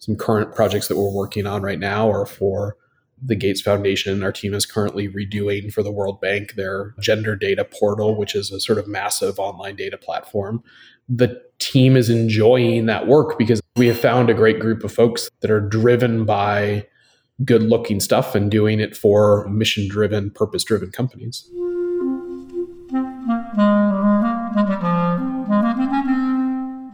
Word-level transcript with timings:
some 0.00 0.16
current 0.16 0.54
projects 0.54 0.88
that 0.88 0.96
we're 0.96 1.14
working 1.14 1.46
on 1.46 1.62
right 1.62 1.78
now 1.78 2.10
are 2.10 2.26
for 2.26 2.76
the 3.22 3.36
Gates 3.36 3.60
Foundation. 3.60 4.22
Our 4.22 4.32
team 4.32 4.54
is 4.54 4.64
currently 4.64 5.08
redoing 5.08 5.72
for 5.72 5.82
the 5.82 5.92
World 5.92 6.20
Bank 6.20 6.54
their 6.54 6.94
gender 6.98 7.36
data 7.36 7.64
portal, 7.64 8.16
which 8.16 8.34
is 8.34 8.50
a 8.50 8.60
sort 8.60 8.78
of 8.78 8.88
massive 8.88 9.38
online 9.38 9.76
data 9.76 9.98
platform. 9.98 10.62
The 11.08 11.40
team 11.58 11.96
is 11.96 12.08
enjoying 12.08 12.86
that 12.86 13.06
work 13.06 13.38
because 13.38 13.60
we 13.76 13.88
have 13.88 14.00
found 14.00 14.30
a 14.30 14.34
great 14.34 14.58
group 14.58 14.84
of 14.84 14.92
folks 14.92 15.28
that 15.40 15.50
are 15.50 15.60
driven 15.60 16.24
by 16.24 16.86
good 17.44 17.62
looking 17.62 18.00
stuff 18.00 18.34
and 18.34 18.50
doing 18.50 18.80
it 18.80 18.96
for 18.96 19.46
mission 19.48 19.86
driven, 19.86 20.30
purpose 20.30 20.64
driven 20.64 20.90
companies. 20.90 21.46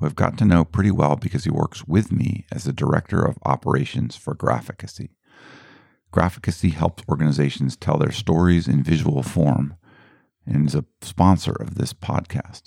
who 0.00 0.06
I've 0.06 0.16
gotten 0.16 0.38
to 0.38 0.44
know 0.46 0.64
pretty 0.64 0.90
well 0.90 1.16
because 1.16 1.44
he 1.44 1.50
works 1.50 1.86
with 1.86 2.10
me 2.10 2.46
as 2.50 2.64
the 2.64 2.72
Director 2.72 3.22
of 3.22 3.38
Operations 3.44 4.16
for 4.16 4.34
Graphicacy. 4.34 5.10
Graphicacy 6.12 6.72
helps 6.72 7.04
organizations 7.08 7.76
tell 7.76 7.98
their 7.98 8.10
stories 8.10 8.66
in 8.66 8.82
visual 8.82 9.22
form 9.22 9.76
and 10.46 10.66
is 10.66 10.74
a 10.74 10.86
sponsor 11.02 11.52
of 11.52 11.74
this 11.74 11.92
podcast. 11.92 12.62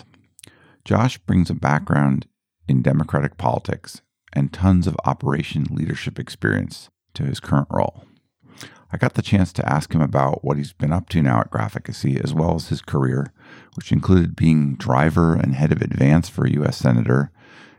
Josh 0.84 1.18
brings 1.18 1.50
a 1.50 1.54
background 1.54 2.26
in 2.68 2.82
democratic 2.82 3.36
politics 3.36 4.00
and 4.32 4.52
tons 4.52 4.86
of 4.86 4.96
operation 5.04 5.66
leadership 5.70 6.18
experience 6.18 6.88
to 7.14 7.24
his 7.24 7.40
current 7.40 7.68
role. 7.70 8.04
I 8.92 8.96
got 8.96 9.14
the 9.14 9.22
chance 9.22 9.52
to 9.54 9.68
ask 9.68 9.92
him 9.92 10.00
about 10.00 10.44
what 10.44 10.56
he's 10.56 10.72
been 10.72 10.92
up 10.92 11.08
to 11.10 11.20
now 11.22 11.40
at 11.40 11.50
Graphicacy, 11.50 12.22
as 12.22 12.32
well 12.32 12.54
as 12.54 12.68
his 12.68 12.80
career, 12.80 13.32
which 13.74 13.92
included 13.92 14.36
being 14.36 14.74
driver 14.76 15.34
and 15.34 15.54
head 15.54 15.72
of 15.72 15.82
advance 15.82 16.28
for 16.28 16.46
U.S. 16.46 16.76
Senator, 16.76 17.30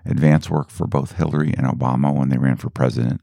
advance 0.06 0.50
work 0.50 0.70
for 0.70 0.88
both 0.88 1.14
Hillary 1.14 1.54
and 1.58 1.68
Obama 1.68 2.14
when 2.14 2.30
they 2.30 2.38
ran 2.38 2.58
for 2.58 2.70
president, 2.70 3.22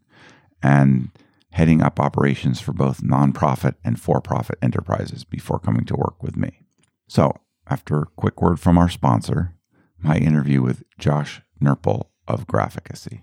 and 0.63 1.11
heading 1.51 1.83
up 1.83 2.01
operations 2.01 2.61
for 2.61 2.73
both 2.73 3.03
nonprofit 3.03 3.75
and 3.85 4.01
for 4.01 4.21
profit 4.21 4.59
enterprises 4.63 5.25
before 5.25 5.59
coming 5.59 5.85
to 5.85 5.97
work 5.97 6.23
with 6.23 6.37
me. 6.37 6.61
So, 7.09 7.37
after 7.69 8.01
a 8.01 8.07
quick 8.17 8.41
word 8.41 8.59
from 8.59 8.79
our 8.79 8.89
sponsor, 8.89 9.55
my 9.99 10.17
interview 10.17 10.63
with 10.63 10.83
Josh 10.99 11.43
Nerpel 11.63 12.07
of 12.27 12.47
Graphicacy. 12.47 13.23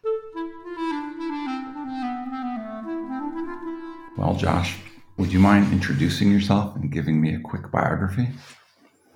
Well, 4.21 4.35
Josh, 4.35 4.77
would 5.17 5.33
you 5.33 5.39
mind 5.39 5.73
introducing 5.73 6.31
yourself 6.31 6.75
and 6.75 6.91
giving 6.91 7.19
me 7.19 7.33
a 7.33 7.39
quick 7.39 7.71
biography? 7.71 8.27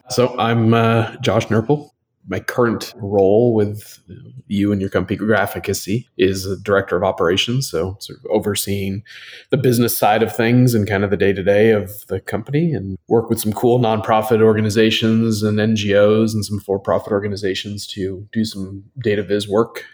So, 0.10 0.36
I'm 0.40 0.74
uh, 0.74 1.16
Josh 1.18 1.46
Nerpel 1.46 1.92
my 2.28 2.40
current 2.40 2.92
role 2.98 3.54
with 3.54 4.00
you 4.48 4.72
and 4.72 4.82
your 4.82 4.90
company 4.90 5.16
graphicacy 5.16 6.08
is 6.18 6.44
a 6.46 6.58
director 6.58 6.98
of 6.98 7.04
operations 7.04 7.70
so 7.70 7.96
sort 8.00 8.18
of 8.18 8.26
overseeing 8.32 9.04
the 9.52 9.58
business 9.58 9.96
side 9.96 10.24
of 10.24 10.36
things 10.36 10.74
and 10.74 10.88
kind 10.88 11.04
of 11.04 11.12
the 11.12 11.18
day-to-day 11.18 11.70
of 11.70 11.92
the 12.08 12.20
company 12.20 12.74
and 12.74 12.98
work 13.08 13.30
with 13.30 13.40
some 13.40 13.54
cool 13.54 13.80
nonprofit 13.80 14.42
organizations 14.42 15.44
and 15.44 15.60
ngos 15.60 16.34
and 16.34 16.44
some 16.44 16.60
for-profit 16.60 17.12
organizations 17.12 17.86
to 17.86 18.28
do 18.32 18.44
some 18.44 18.84
data 19.04 19.22
viz 19.22 19.48
work 19.48 19.86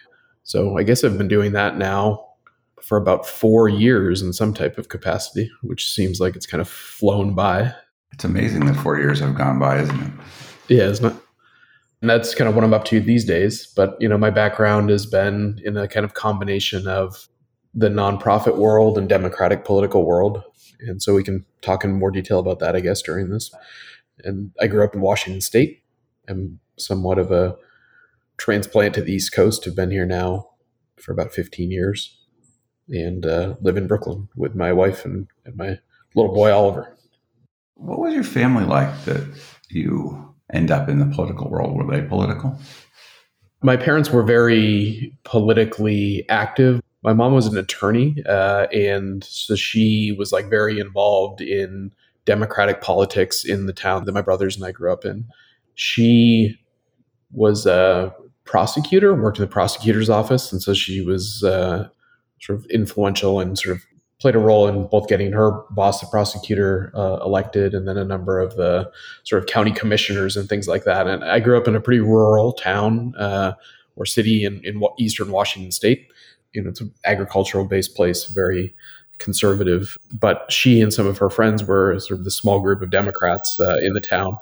so 0.43 0.77
i 0.77 0.83
guess 0.83 1.03
i've 1.03 1.17
been 1.17 1.27
doing 1.27 1.51
that 1.51 1.77
now 1.77 2.25
for 2.81 2.97
about 2.97 3.25
four 3.25 3.69
years 3.69 4.21
in 4.21 4.33
some 4.33 4.53
type 4.53 4.77
of 4.77 4.89
capacity 4.89 5.49
which 5.61 5.89
seems 5.89 6.19
like 6.19 6.35
it's 6.35 6.45
kind 6.45 6.61
of 6.61 6.69
flown 6.69 7.33
by 7.33 7.73
it's 8.11 8.23
amazing 8.23 8.65
that 8.65 8.75
four 8.75 8.97
years 8.97 9.19
have 9.19 9.35
gone 9.35 9.59
by 9.59 9.79
isn't 9.79 10.01
it 10.01 10.11
yeah 10.67 10.83
isn't 10.83 11.05
it 11.05 11.21
and 12.01 12.09
that's 12.09 12.33
kind 12.33 12.49
of 12.49 12.55
what 12.55 12.63
I'm 12.63 12.73
up 12.73 12.85
to 12.85 12.99
these 12.99 13.25
days. 13.25 13.67
But 13.75 13.95
you 13.99 14.09
know, 14.09 14.17
my 14.17 14.31
background 14.31 14.89
has 14.89 15.05
been 15.05 15.59
in 15.63 15.77
a 15.77 15.87
kind 15.87 16.03
of 16.03 16.13
combination 16.13 16.87
of 16.87 17.27
the 17.73 17.89
nonprofit 17.89 18.57
world 18.57 18.97
and 18.97 19.07
democratic 19.07 19.63
political 19.63 20.05
world, 20.05 20.43
and 20.79 21.01
so 21.01 21.13
we 21.13 21.23
can 21.23 21.45
talk 21.61 21.83
in 21.83 21.93
more 21.93 22.11
detail 22.11 22.39
about 22.39 22.59
that, 22.59 22.75
I 22.75 22.79
guess, 22.79 23.01
during 23.01 23.29
this. 23.29 23.53
And 24.23 24.51
I 24.59 24.67
grew 24.67 24.83
up 24.83 24.95
in 24.95 25.01
Washington 25.01 25.41
State. 25.41 25.83
I'm 26.27 26.59
somewhat 26.77 27.19
of 27.19 27.31
a 27.31 27.55
transplant 28.37 28.95
to 28.95 29.01
the 29.01 29.13
East 29.13 29.31
Coast. 29.31 29.65
Have 29.65 29.75
been 29.75 29.91
here 29.91 30.05
now 30.05 30.49
for 30.99 31.11
about 31.11 31.31
15 31.31 31.69
years, 31.71 32.17
and 32.89 33.25
uh, 33.25 33.55
live 33.61 33.77
in 33.77 33.87
Brooklyn 33.87 34.27
with 34.35 34.55
my 34.55 34.71
wife 34.71 35.05
and, 35.05 35.27
and 35.45 35.55
my 35.55 35.79
little 36.15 36.33
boy 36.33 36.51
Oliver. 36.51 36.95
What 37.75 37.99
was 37.99 38.13
your 38.13 38.23
family 38.23 38.65
like 38.65 39.05
that 39.05 39.25
you 39.69 40.33
end 40.53 40.71
up 40.71 40.89
in 40.89 40.99
the 40.99 41.05
political 41.05 41.49
world? 41.49 41.75
Were 41.75 41.89
they 41.89 42.05
political? 42.05 42.59
My 43.63 43.77
parents 43.77 44.09
were 44.09 44.23
very 44.23 45.15
politically 45.23 46.27
active. 46.29 46.81
My 47.03 47.13
mom 47.13 47.33
was 47.33 47.47
an 47.47 47.57
attorney, 47.57 48.15
uh, 48.27 48.67
and 48.73 49.23
so 49.23 49.55
she 49.55 50.15
was 50.17 50.31
like 50.31 50.49
very 50.49 50.79
involved 50.79 51.41
in 51.41 51.91
democratic 52.25 52.81
politics 52.81 53.43
in 53.43 53.65
the 53.65 53.73
town 53.73 54.05
that 54.05 54.11
my 54.11 54.21
brothers 54.21 54.55
and 54.55 54.65
I 54.65 54.71
grew 54.71 54.91
up 54.91 55.05
in. 55.05 55.25
She 55.75 56.59
was 57.31 57.65
a 57.65 58.13
prosecutor, 58.43 59.15
worked 59.15 59.37
in 59.37 59.43
the 59.43 59.47
prosecutor's 59.47 60.09
office, 60.09 60.51
and 60.51 60.61
so 60.61 60.73
she 60.73 61.01
was 61.01 61.43
uh, 61.43 61.87
sort 62.41 62.59
of 62.59 62.65
influential 62.65 63.39
and 63.39 63.57
sort 63.57 63.77
of 63.77 63.83
played 64.19 64.35
a 64.35 64.39
role 64.39 64.67
in 64.67 64.87
both 64.87 65.07
getting 65.07 65.31
her 65.31 65.63
boss, 65.71 65.99
the 65.99 66.07
prosecutor, 66.07 66.91
uh, 66.95 67.17
elected, 67.25 67.73
and 67.73 67.87
then 67.87 67.97
a 67.97 68.05
number 68.05 68.39
of 68.39 68.55
the 68.55 68.89
sort 69.23 69.41
of 69.41 69.49
county 69.49 69.71
commissioners 69.71 70.37
and 70.37 70.47
things 70.47 70.67
like 70.67 70.83
that. 70.83 71.07
And 71.07 71.23
I 71.23 71.39
grew 71.39 71.57
up 71.57 71.67
in 71.67 71.75
a 71.75 71.81
pretty 71.81 72.01
rural 72.01 72.53
town 72.53 73.15
uh, 73.17 73.53
or 73.95 74.05
city 74.05 74.45
in, 74.45 74.61
in 74.63 74.81
eastern 74.99 75.31
Washington 75.31 75.71
State. 75.71 76.07
You 76.53 76.61
know, 76.61 76.69
it's 76.69 76.81
an 76.81 76.93
agricultural 77.03 77.65
based 77.65 77.95
place, 77.95 78.25
very 78.25 78.75
conservative. 79.17 79.97
But 80.11 80.51
she 80.51 80.81
and 80.81 80.93
some 80.93 81.07
of 81.07 81.17
her 81.17 81.29
friends 81.29 81.63
were 81.63 81.97
sort 81.99 82.19
of 82.19 82.23
the 82.23 82.31
small 82.31 82.59
group 82.59 82.81
of 82.81 82.91
Democrats 82.91 83.59
uh, 83.59 83.77
in 83.77 83.93
the 83.93 84.01
town. 84.01 84.37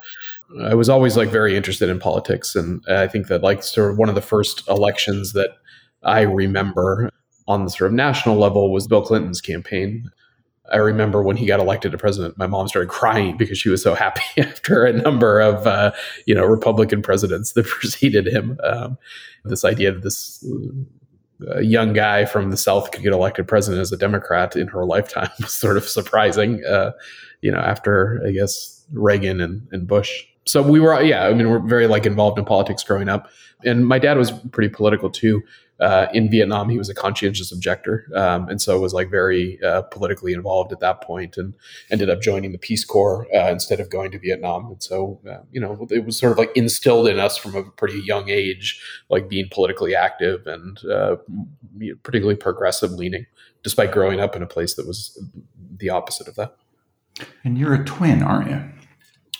I 0.63 0.73
was 0.73 0.89
always 0.89 1.15
like 1.15 1.29
very 1.29 1.55
interested 1.55 1.89
in 1.89 1.99
politics, 1.99 2.55
and 2.55 2.83
I 2.89 3.07
think 3.07 3.27
that 3.27 3.43
like 3.43 3.63
sort 3.63 3.91
of 3.91 3.97
one 3.97 4.09
of 4.09 4.15
the 4.15 4.21
first 4.21 4.67
elections 4.67 5.33
that 5.33 5.51
I 6.03 6.21
remember 6.21 7.11
on 7.49 7.65
the 7.65 7.69
sort 7.71 7.89
of 7.89 7.95
national 7.95 8.37
level 8.37 8.71
was 8.71 8.87
Bill 8.87 9.01
Clinton's 9.01 9.41
campaign. 9.41 10.09
I 10.71 10.77
remember 10.77 11.23
when 11.23 11.35
he 11.35 11.47
got 11.47 11.59
elected 11.59 11.91
to 11.91 11.97
president, 11.97 12.37
my 12.37 12.45
mom 12.45 12.67
started 12.67 12.89
crying 12.89 13.37
because 13.37 13.57
she 13.57 13.69
was 13.69 13.81
so 13.81 13.95
happy 13.95 14.21
after 14.41 14.85
a 14.85 14.93
number 14.93 15.41
of 15.41 15.65
uh, 15.65 15.91
you 16.27 16.35
know 16.35 16.45
Republican 16.45 17.01
presidents 17.01 17.53
that 17.53 17.65
preceded 17.67 18.27
him. 18.27 18.57
Um, 18.63 18.97
this 19.45 19.65
idea 19.65 19.91
that 19.91 20.03
this 20.03 20.45
uh, 21.49 21.59
young 21.59 21.91
guy 21.93 22.25
from 22.25 22.51
the 22.51 22.57
South 22.57 22.91
could 22.91 23.01
get 23.01 23.13
elected 23.13 23.47
president 23.47 23.81
as 23.81 23.91
a 23.91 23.97
Democrat 23.97 24.55
in 24.55 24.67
her 24.67 24.85
lifetime 24.85 25.29
was 25.39 25.53
sort 25.53 25.75
of 25.75 25.85
surprising. 25.85 26.63
Uh, 26.63 26.91
you 27.41 27.51
know, 27.51 27.59
after 27.59 28.21
I 28.27 28.31
guess 28.31 28.85
Reagan 28.93 29.41
and, 29.41 29.67
and 29.71 29.87
Bush. 29.87 30.23
So 30.45 30.61
we 30.61 30.79
were, 30.79 31.01
yeah, 31.01 31.25
I 31.25 31.33
mean, 31.33 31.49
we're 31.49 31.59
very 31.59 31.87
like 31.87 32.05
involved 32.05 32.37
in 32.37 32.45
politics 32.45 32.83
growing 32.83 33.09
up, 33.09 33.29
and 33.65 33.87
my 33.87 33.97
dad 33.97 34.17
was 34.17 34.31
pretty 34.51 34.69
political 34.69 35.09
too 35.09 35.41
uh, 35.79 36.07
in 36.13 36.29
Vietnam, 36.29 36.69
he 36.69 36.77
was 36.77 36.89
a 36.89 36.93
conscientious 36.93 37.51
objector, 37.51 38.05
um, 38.13 38.49
and 38.49 38.61
so 38.61 38.79
was 38.79 38.93
like 38.93 39.09
very 39.09 39.59
uh, 39.63 39.81
politically 39.83 40.33
involved 40.33 40.73
at 40.73 40.79
that 40.81 41.01
point, 41.01 41.37
and 41.37 41.55
ended 41.89 42.09
up 42.09 42.21
joining 42.21 42.51
the 42.51 42.57
Peace 42.57 42.83
Corps 42.83 43.27
uh, 43.33 43.49
instead 43.49 43.79
of 43.79 43.89
going 43.89 44.11
to 44.11 44.19
Vietnam. 44.19 44.65
And 44.67 44.83
so, 44.83 45.21
uh, 45.29 45.37
you 45.51 45.59
know, 45.61 45.87
it 45.89 46.05
was 46.05 46.19
sort 46.19 46.33
of 46.33 46.37
like 46.37 46.51
instilled 46.55 47.07
in 47.07 47.17
us 47.17 47.37
from 47.37 47.55
a 47.55 47.63
pretty 47.63 47.99
young 47.99 48.29
age, 48.29 48.81
like 49.09 49.29
being 49.29 49.47
politically 49.51 49.95
active 49.95 50.45
and 50.47 50.83
uh, 50.85 51.15
particularly 52.03 52.35
progressive 52.35 52.91
leaning, 52.91 53.25
despite 53.63 53.91
growing 53.91 54.19
up 54.19 54.35
in 54.35 54.43
a 54.43 54.47
place 54.47 54.75
that 54.75 54.85
was 54.85 55.17
the 55.77 55.89
opposite 55.89 56.27
of 56.27 56.35
that. 56.35 56.55
And 57.43 57.57
you're 57.57 57.73
a 57.73 57.85
twin, 57.85 58.21
aren't 58.21 58.49
you? 58.49 58.63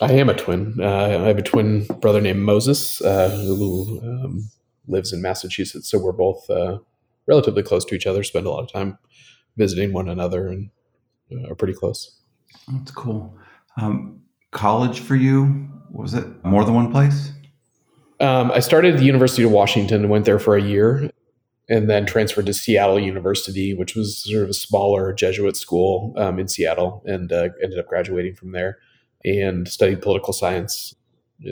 I 0.01 0.13
am 0.13 0.29
a 0.29 0.33
twin. 0.33 0.75
Uh, 0.79 1.19
I 1.21 1.27
have 1.27 1.37
a 1.37 1.41
twin 1.41 1.85
brother 1.99 2.21
named 2.21 2.39
Moses 2.39 2.99
who 2.99 3.99
um, 4.01 4.49
lives 4.89 5.13
in 5.13 5.21
Massachusetts, 5.21 5.89
so 5.89 5.97
we're 5.97 6.11
both 6.11 6.49
uh, 6.49 6.79
relatively 7.27 7.63
close 7.63 7.85
to 7.85 7.95
each 7.95 8.07
other. 8.07 8.23
Spend 8.23 8.45
a 8.45 8.49
lot 8.49 8.63
of 8.63 8.71
time 8.71 8.97
visiting 9.57 9.93
one 9.93 10.09
another, 10.09 10.47
and 10.47 10.69
uh, 11.31 11.51
are 11.51 11.55
pretty 11.55 11.73
close. 11.73 12.19
That's 12.71 12.91
cool. 12.91 13.37
Um, 13.77 14.21
college 14.51 14.99
for 14.99 15.15
you 15.15 15.69
was 15.91 16.13
it 16.13 16.25
more 16.43 16.63
than 16.63 16.73
one 16.73 16.91
place? 16.91 17.31
Um, 18.19 18.51
I 18.51 18.59
started 18.59 18.95
at 18.95 18.99
the 18.99 19.05
University 19.05 19.43
of 19.43 19.51
Washington 19.51 20.01
and 20.01 20.09
went 20.09 20.25
there 20.25 20.39
for 20.39 20.55
a 20.55 20.61
year, 20.61 21.09
and 21.69 21.89
then 21.89 22.05
transferred 22.05 22.47
to 22.47 22.53
Seattle 22.53 22.99
University, 22.99 23.73
which 23.73 23.95
was 23.95 24.17
sort 24.17 24.43
of 24.43 24.49
a 24.49 24.53
smaller 24.53 25.13
Jesuit 25.13 25.55
school 25.55 26.13
um, 26.17 26.39
in 26.39 26.47
Seattle, 26.47 27.01
and 27.05 27.31
uh, 27.31 27.49
ended 27.63 27.79
up 27.79 27.87
graduating 27.87 28.35
from 28.35 28.51
there 28.51 28.77
and 29.25 29.67
studied 29.67 30.01
political 30.01 30.33
science 30.33 30.95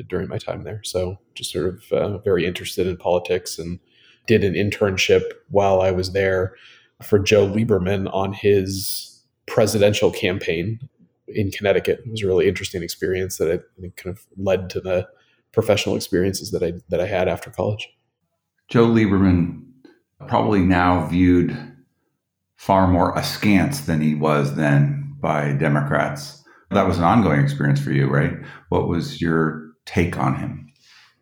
during 0.07 0.27
my 0.27 0.37
time 0.37 0.63
there. 0.63 0.81
So 0.83 1.17
just 1.35 1.51
sort 1.51 1.67
of 1.67 1.91
uh, 1.91 2.17
very 2.19 2.45
interested 2.45 2.87
in 2.87 2.97
politics 2.97 3.57
and 3.57 3.79
did 4.25 4.43
an 4.43 4.53
internship 4.53 5.23
while 5.49 5.81
I 5.81 5.91
was 5.91 6.11
there 6.11 6.55
for 7.01 7.19
Joe 7.19 7.47
Lieberman 7.47 8.13
on 8.13 8.33
his 8.33 9.23
presidential 9.45 10.11
campaign 10.11 10.79
in 11.27 11.51
Connecticut. 11.51 12.01
It 12.05 12.11
was 12.11 12.23
a 12.23 12.27
really 12.27 12.47
interesting 12.47 12.83
experience 12.83 13.37
that 13.37 13.51
I 13.51 13.81
think 13.81 13.95
kind 13.95 14.15
of 14.15 14.25
led 14.37 14.69
to 14.71 14.79
the 14.79 15.07
professional 15.53 15.95
experiences 15.95 16.51
that 16.51 16.63
I 16.63 16.73
that 16.89 17.01
I 17.01 17.07
had 17.07 17.27
after 17.27 17.49
college. 17.49 17.89
Joe 18.67 18.87
Lieberman 18.87 19.63
probably 20.27 20.59
now 20.59 21.07
viewed 21.07 21.57
far 22.57 22.87
more 22.87 23.17
askance 23.17 23.81
than 23.81 24.01
he 24.01 24.15
was 24.15 24.55
then 24.55 25.15
by 25.19 25.53
Democrats. 25.53 26.43
That 26.71 26.87
was 26.87 26.97
an 26.97 27.05
ongoing 27.05 27.39
experience 27.39 27.79
for 27.79 27.91
you, 27.91 28.07
right? 28.07 28.33
What 28.69 28.87
was 28.87 29.21
your 29.21 29.66
take 29.87 30.17
on 30.17 30.35
him? 30.35 30.71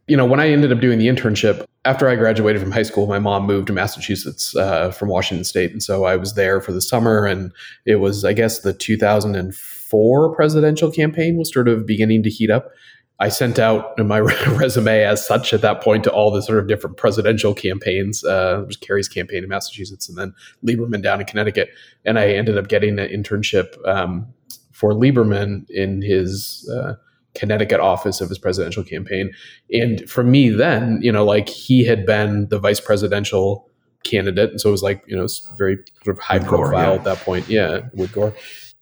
You 0.07 0.17
know, 0.17 0.25
when 0.25 0.39
I 0.39 0.49
ended 0.49 0.71
up 0.71 0.81
doing 0.81 0.99
the 0.99 1.07
internship, 1.07 1.65
after 1.85 2.09
I 2.09 2.15
graduated 2.15 2.61
from 2.61 2.71
high 2.71 2.83
school, 2.83 3.07
my 3.07 3.19
mom 3.19 3.45
moved 3.45 3.67
to 3.67 3.73
Massachusetts 3.73 4.55
uh, 4.55 4.91
from 4.91 5.09
Washington 5.09 5.45
State. 5.45 5.71
And 5.71 5.81
so 5.81 6.05
I 6.05 6.15
was 6.15 6.33
there 6.33 6.59
for 6.59 6.71
the 6.71 6.81
summer. 6.81 7.25
And 7.25 7.51
it 7.85 7.95
was, 7.95 8.25
I 8.25 8.33
guess, 8.33 8.59
the 8.59 8.73
2004 8.73 10.35
presidential 10.35 10.91
campaign 10.91 11.37
was 11.37 11.53
sort 11.53 11.67
of 11.67 11.85
beginning 11.85 12.23
to 12.23 12.29
heat 12.29 12.49
up. 12.49 12.71
I 13.19 13.29
sent 13.29 13.59
out 13.59 13.97
my 14.05 14.19
resume 14.19 15.03
as 15.03 15.25
such 15.25 15.53
at 15.53 15.61
that 15.61 15.81
point 15.81 16.03
to 16.03 16.11
all 16.11 16.31
the 16.31 16.41
sort 16.41 16.59
of 16.59 16.67
different 16.67 16.97
presidential 16.97 17.53
campaigns. 17.53 18.23
Uh, 18.23 18.61
it 18.63 18.67
was 18.67 18.77
Kerry's 18.77 19.07
campaign 19.07 19.43
in 19.43 19.49
Massachusetts 19.49 20.09
and 20.09 20.17
then 20.17 20.33
Lieberman 20.65 21.01
down 21.01 21.19
in 21.19 21.25
Connecticut. 21.25 21.69
And 22.03 22.19
I 22.19 22.29
ended 22.29 22.57
up 22.57 22.67
getting 22.67 22.99
an 22.99 23.09
internship 23.09 23.75
um, 23.87 24.27
for 24.71 24.91
Lieberman 24.91 25.69
in 25.69 26.01
his 26.01 26.69
uh, 26.75 26.95
Connecticut 27.35 27.79
office 27.79 28.21
of 28.21 28.29
his 28.29 28.39
presidential 28.39 28.83
campaign. 28.83 29.31
And 29.71 30.09
for 30.09 30.23
me, 30.23 30.49
then, 30.49 30.99
you 31.01 31.11
know, 31.11 31.25
like 31.25 31.49
he 31.49 31.85
had 31.85 32.05
been 32.05 32.47
the 32.49 32.59
vice 32.59 32.79
presidential 32.79 33.69
candidate. 34.03 34.51
And 34.51 34.61
so 34.61 34.69
it 34.69 34.71
was 34.71 34.83
like, 34.83 35.03
you 35.07 35.15
know, 35.15 35.27
very 35.57 35.77
sort 36.03 36.17
of 36.17 36.23
high 36.23 36.37
with 36.37 36.47
profile 36.47 36.93
yeah. 36.93 36.99
at 36.99 37.03
that 37.03 37.17
point. 37.19 37.49
Yeah, 37.49 37.81
with 37.93 38.11
Gore. 38.11 38.33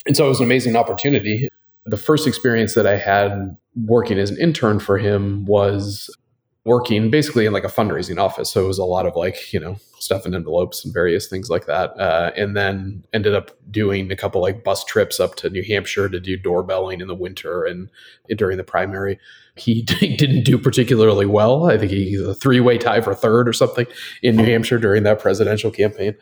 And 0.06 0.16
so 0.16 0.26
it 0.26 0.30
was 0.30 0.40
an 0.40 0.46
amazing 0.46 0.76
opportunity. 0.76 1.48
The 1.86 1.98
first 1.98 2.28
experience 2.28 2.76
that 2.76 2.86
I 2.86 2.98
had 2.98 3.58
working 3.76 4.20
as 4.20 4.30
an 4.30 4.40
intern 4.40 4.80
for 4.80 4.98
him 4.98 5.46
was 5.46 6.16
working 6.66 7.10
basically 7.10 7.46
in 7.46 7.52
like 7.52 7.66
a 7.66 7.70
fundraising 7.70 8.18
office. 8.18 8.52
So 8.52 8.64
it 8.64 8.68
was 8.68 8.78
a 8.78 8.86
lot 8.86 9.06
of 9.06 9.16
like, 9.16 9.52
you 9.52 9.60
know, 9.60 9.76
stuff 10.00 10.26
in 10.26 10.34
envelopes 10.34 10.84
and 10.84 10.94
various 10.94 11.28
things 11.28 11.50
like 11.50 11.66
that. 11.66 11.98
Uh, 12.00 12.32
and 12.38 12.56
then 12.56 13.04
ended 13.14 13.36
up 13.36 13.52
doing 13.70 14.12
a 14.12 14.16
couple 14.16 14.42
like 14.42 14.64
bus 14.64 14.84
trips 14.86 15.20
up 15.20 15.36
to 15.36 15.50
New 15.50 15.64
Hampshire 15.64 16.08
to 16.08 16.20
do 16.20 16.38
doorbelling 16.38 17.02
in 17.02 17.08
the 17.08 17.16
winter 17.16 17.66
and 17.66 17.90
during 18.38 18.58
the 18.58 18.64
primary. 18.64 19.20
He 19.56 19.82
didn't 20.18 20.44
do 20.46 20.58
particularly 20.58 21.26
well. 21.26 21.70
I 21.70 21.78
think 21.78 21.92
he's 21.92 22.22
a 22.22 22.34
three 22.34 22.62
way 22.62 22.78
tie 22.78 23.02
for 23.02 23.14
third 23.14 23.50
or 23.50 23.54
something 23.54 23.86
in 24.22 24.38
New 24.38 24.46
Hampshire 24.46 24.80
during 24.80 25.04
that 25.04 25.20
presidential 25.20 25.70
campaign. 25.70 26.16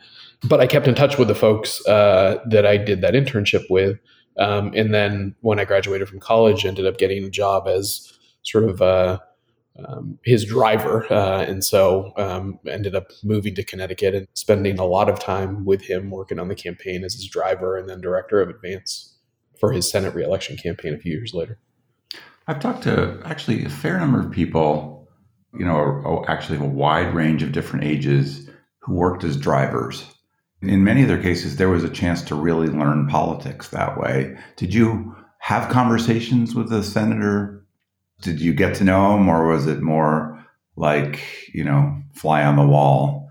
But 0.44 0.60
I 0.60 0.66
kept 0.66 0.88
in 0.88 0.96
touch 0.96 1.18
with 1.18 1.28
the 1.28 1.36
folks 1.36 1.86
uh, 1.86 2.42
that 2.46 2.66
I 2.66 2.76
did 2.78 3.00
that 3.02 3.14
internship 3.14 3.62
with. 3.70 3.98
Um, 4.38 4.72
and 4.74 4.92
then 4.92 5.36
when 5.42 5.60
I 5.60 5.64
graduated 5.64 6.08
from 6.08 6.18
college, 6.18 6.64
ended 6.64 6.86
up 6.86 6.98
getting 6.98 7.22
a 7.24 7.30
job 7.30 7.68
as 7.68 8.12
sort 8.42 8.64
of 8.64 8.82
uh, 8.82 9.20
um, 9.86 10.18
his 10.22 10.44
driver, 10.44 11.10
uh, 11.12 11.42
and 11.42 11.64
so 11.64 12.12
um, 12.16 12.58
ended 12.68 12.94
up 12.94 13.10
moving 13.22 13.54
to 13.54 13.64
Connecticut 13.64 14.14
and 14.14 14.28
spending 14.34 14.78
a 14.78 14.84
lot 14.84 15.08
of 15.08 15.18
time 15.18 15.64
with 15.64 15.82
him 15.82 16.10
working 16.10 16.38
on 16.38 16.48
the 16.48 16.54
campaign 16.54 17.04
as 17.04 17.14
his 17.14 17.26
driver 17.26 17.76
and 17.76 17.88
then 17.88 18.00
director 18.00 18.40
of 18.40 18.50
advance 18.50 19.16
for 19.58 19.72
his 19.72 19.90
Senate 19.90 20.14
reelection 20.14 20.56
campaign 20.56 20.94
a 20.94 20.98
few 20.98 21.12
years 21.12 21.32
later. 21.32 21.58
I've 22.48 22.60
talked 22.60 22.82
to 22.82 23.20
actually 23.24 23.64
a 23.64 23.70
fair 23.70 23.98
number 23.98 24.20
of 24.20 24.30
people, 24.30 25.08
you 25.58 25.64
know, 25.64 26.24
actually 26.28 26.58
a 26.58 26.64
wide 26.64 27.14
range 27.14 27.42
of 27.42 27.52
different 27.52 27.84
ages 27.84 28.50
who 28.80 28.94
worked 28.94 29.24
as 29.24 29.36
drivers. 29.36 30.04
In 30.60 30.84
many 30.84 31.02
of 31.02 31.08
their 31.08 31.22
cases, 31.22 31.56
there 31.56 31.68
was 31.68 31.84
a 31.84 31.88
chance 31.88 32.22
to 32.22 32.34
really 32.34 32.68
learn 32.68 33.08
politics 33.08 33.68
that 33.68 33.98
way. 33.98 34.36
Did 34.56 34.74
you 34.74 35.16
have 35.38 35.72
conversations 35.72 36.54
with 36.54 36.68
the 36.68 36.82
senator 36.82 37.61
did 38.22 38.40
you 38.40 38.54
get 38.54 38.74
to 38.76 38.84
know 38.84 39.16
him 39.16 39.28
or 39.28 39.48
was 39.48 39.66
it 39.66 39.82
more 39.82 40.42
like 40.76 41.20
you 41.52 41.62
know 41.62 42.00
fly 42.14 42.42
on 42.42 42.56
the 42.56 42.66
wall 42.66 43.28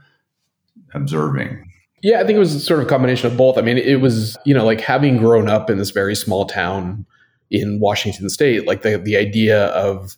observing? 0.93 1.67
Yeah 2.03 2.19
i 2.19 2.25
think 2.25 2.35
it 2.35 2.39
was 2.39 2.65
sort 2.65 2.79
of 2.79 2.85
a 2.85 2.89
combination 2.89 3.31
of 3.31 3.37
both. 3.37 3.57
I 3.57 3.61
mean 3.61 3.77
it 3.77 4.01
was 4.01 4.37
you 4.45 4.53
know 4.53 4.65
like 4.65 4.81
having 4.81 5.17
grown 5.17 5.49
up 5.49 5.69
in 5.69 5.77
this 5.77 5.91
very 5.91 6.15
small 6.15 6.45
town 6.45 7.05
in 7.49 7.79
washington 7.79 8.29
state 8.29 8.65
like 8.65 8.81
the, 8.81 8.97
the 8.97 9.17
idea 9.17 9.65
of 9.67 10.15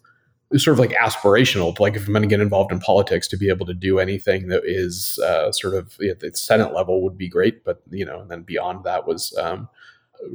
sort 0.56 0.74
of 0.74 0.80
like 0.80 0.92
aspirational 0.92 1.78
like 1.80 1.96
if 1.96 2.06
i'm 2.06 2.14
going 2.14 2.22
to 2.22 2.28
get 2.28 2.40
involved 2.40 2.72
in 2.72 2.80
politics 2.80 3.28
to 3.28 3.38
be 3.38 3.50
able 3.50 3.66
to 3.66 3.74
do 3.74 3.98
anything 3.98 4.50
that 4.50 4.62
is 4.66 5.20
uh, 5.26 5.52
sort 5.52 5.74
of 5.74 5.98
at 6.08 6.20
the 6.20 6.32
senate 6.36 6.74
level 6.74 7.02
would 7.02 7.18
be 7.18 7.28
great 7.28 7.64
but 7.64 7.82
you 7.90 8.06
know 8.06 8.20
and 8.20 8.30
then 8.30 8.44
beyond 8.44 8.84
that 8.84 9.08
was 9.08 9.36
um, 9.38 9.68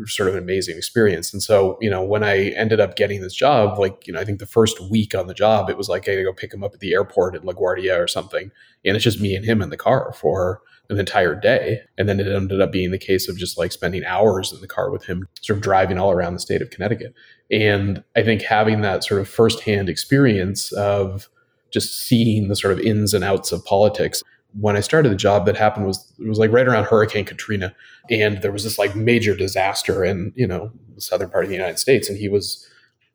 sort 0.07 0.29
of 0.29 0.35
an 0.35 0.43
amazing 0.43 0.77
experience. 0.77 1.33
And 1.33 1.43
so, 1.43 1.79
you 1.81 1.91
know, 1.91 2.03
when 2.03 2.23
I 2.23 2.49
ended 2.51 2.81
up 2.81 2.97
getting 2.97 3.21
this 3.21 3.35
job, 3.35 3.79
like, 3.79 4.07
you 4.07 4.13
know, 4.13 4.21
I 4.21 4.25
think 4.25 4.39
the 4.39 4.47
first 4.47 4.81
week 4.91 5.15
on 5.15 5.27
the 5.27 5.35
job, 5.35 5.71
it 5.71 5.77
was 5.77 5.89
like 5.89 6.09
I 6.09 6.13
gotta 6.13 6.25
go 6.25 6.33
pick 6.33 6.53
him 6.53 6.63
up 6.63 6.75
at 6.75 6.81
the 6.81 6.93
airport 6.93 7.35
at 7.35 7.43
LaGuardia 7.43 7.99
or 7.99 8.09
something. 8.09 8.51
And 8.85 8.97
it's 8.97 9.05
just 9.05 9.21
me 9.21 9.35
and 9.35 9.45
him 9.45 9.63
in 9.63 9.71
the 9.71 9.77
car 9.77 10.13
for 10.13 10.61
an 10.91 10.99
entire 10.99 11.35
day. 11.35 11.81
And 11.97 12.09
then 12.09 12.21
it 12.21 12.27
ended 12.27 12.61
up 12.61 12.73
being 12.73 12.91
the 12.91 12.99
case 12.99 13.29
of 13.29 13.37
just 13.37 13.59
like 13.59 13.73
spending 13.73 14.05
hours 14.05 14.53
in 14.53 14.61
the 14.61 14.67
car 14.67 14.91
with 14.91 15.05
him, 15.05 15.29
sort 15.41 15.59
of 15.59 15.63
driving 15.63 15.99
all 15.99 16.11
around 16.11 16.35
the 16.35 16.41
state 16.41 16.63
of 16.63 16.71
Connecticut. 16.71 17.15
And 17.51 18.03
I 18.17 18.23
think 18.23 18.43
having 18.43 18.81
that 18.83 19.05
sort 19.05 19.21
of 19.21 19.29
firsthand 19.29 19.89
experience 19.89 20.73
of 20.73 21.29
just 21.71 22.07
seeing 22.07 22.49
the 22.49 22.57
sort 22.57 22.73
of 22.73 22.81
ins 22.81 23.13
and 23.13 23.23
outs 23.23 23.53
of 23.53 23.65
politics 23.65 24.23
when 24.61 24.77
I 24.77 24.81
started 24.81 25.11
the 25.11 25.17
job, 25.17 25.47
that 25.47 25.57
happened 25.57 25.87
was 25.87 26.13
it 26.19 26.29
was 26.29 26.39
like 26.39 26.53
right 26.53 26.67
around 26.67 26.85
Hurricane 26.85 27.25
Katrina, 27.25 27.75
and 28.11 28.41
there 28.43 28.53
was 28.53 28.65
this 28.65 28.79
like 28.79 28.97
major 28.97 29.35
disaster 29.35 30.05
in 30.05 30.33
you 30.35 30.47
know 30.47 30.73
the 30.95 31.01
southern 31.01 31.31
part 31.31 31.45
of 31.45 31.51
the 31.51 31.57
United 31.57 31.79
States, 31.79 32.09
and 32.09 32.19
he 32.19 32.29
was 32.29 32.67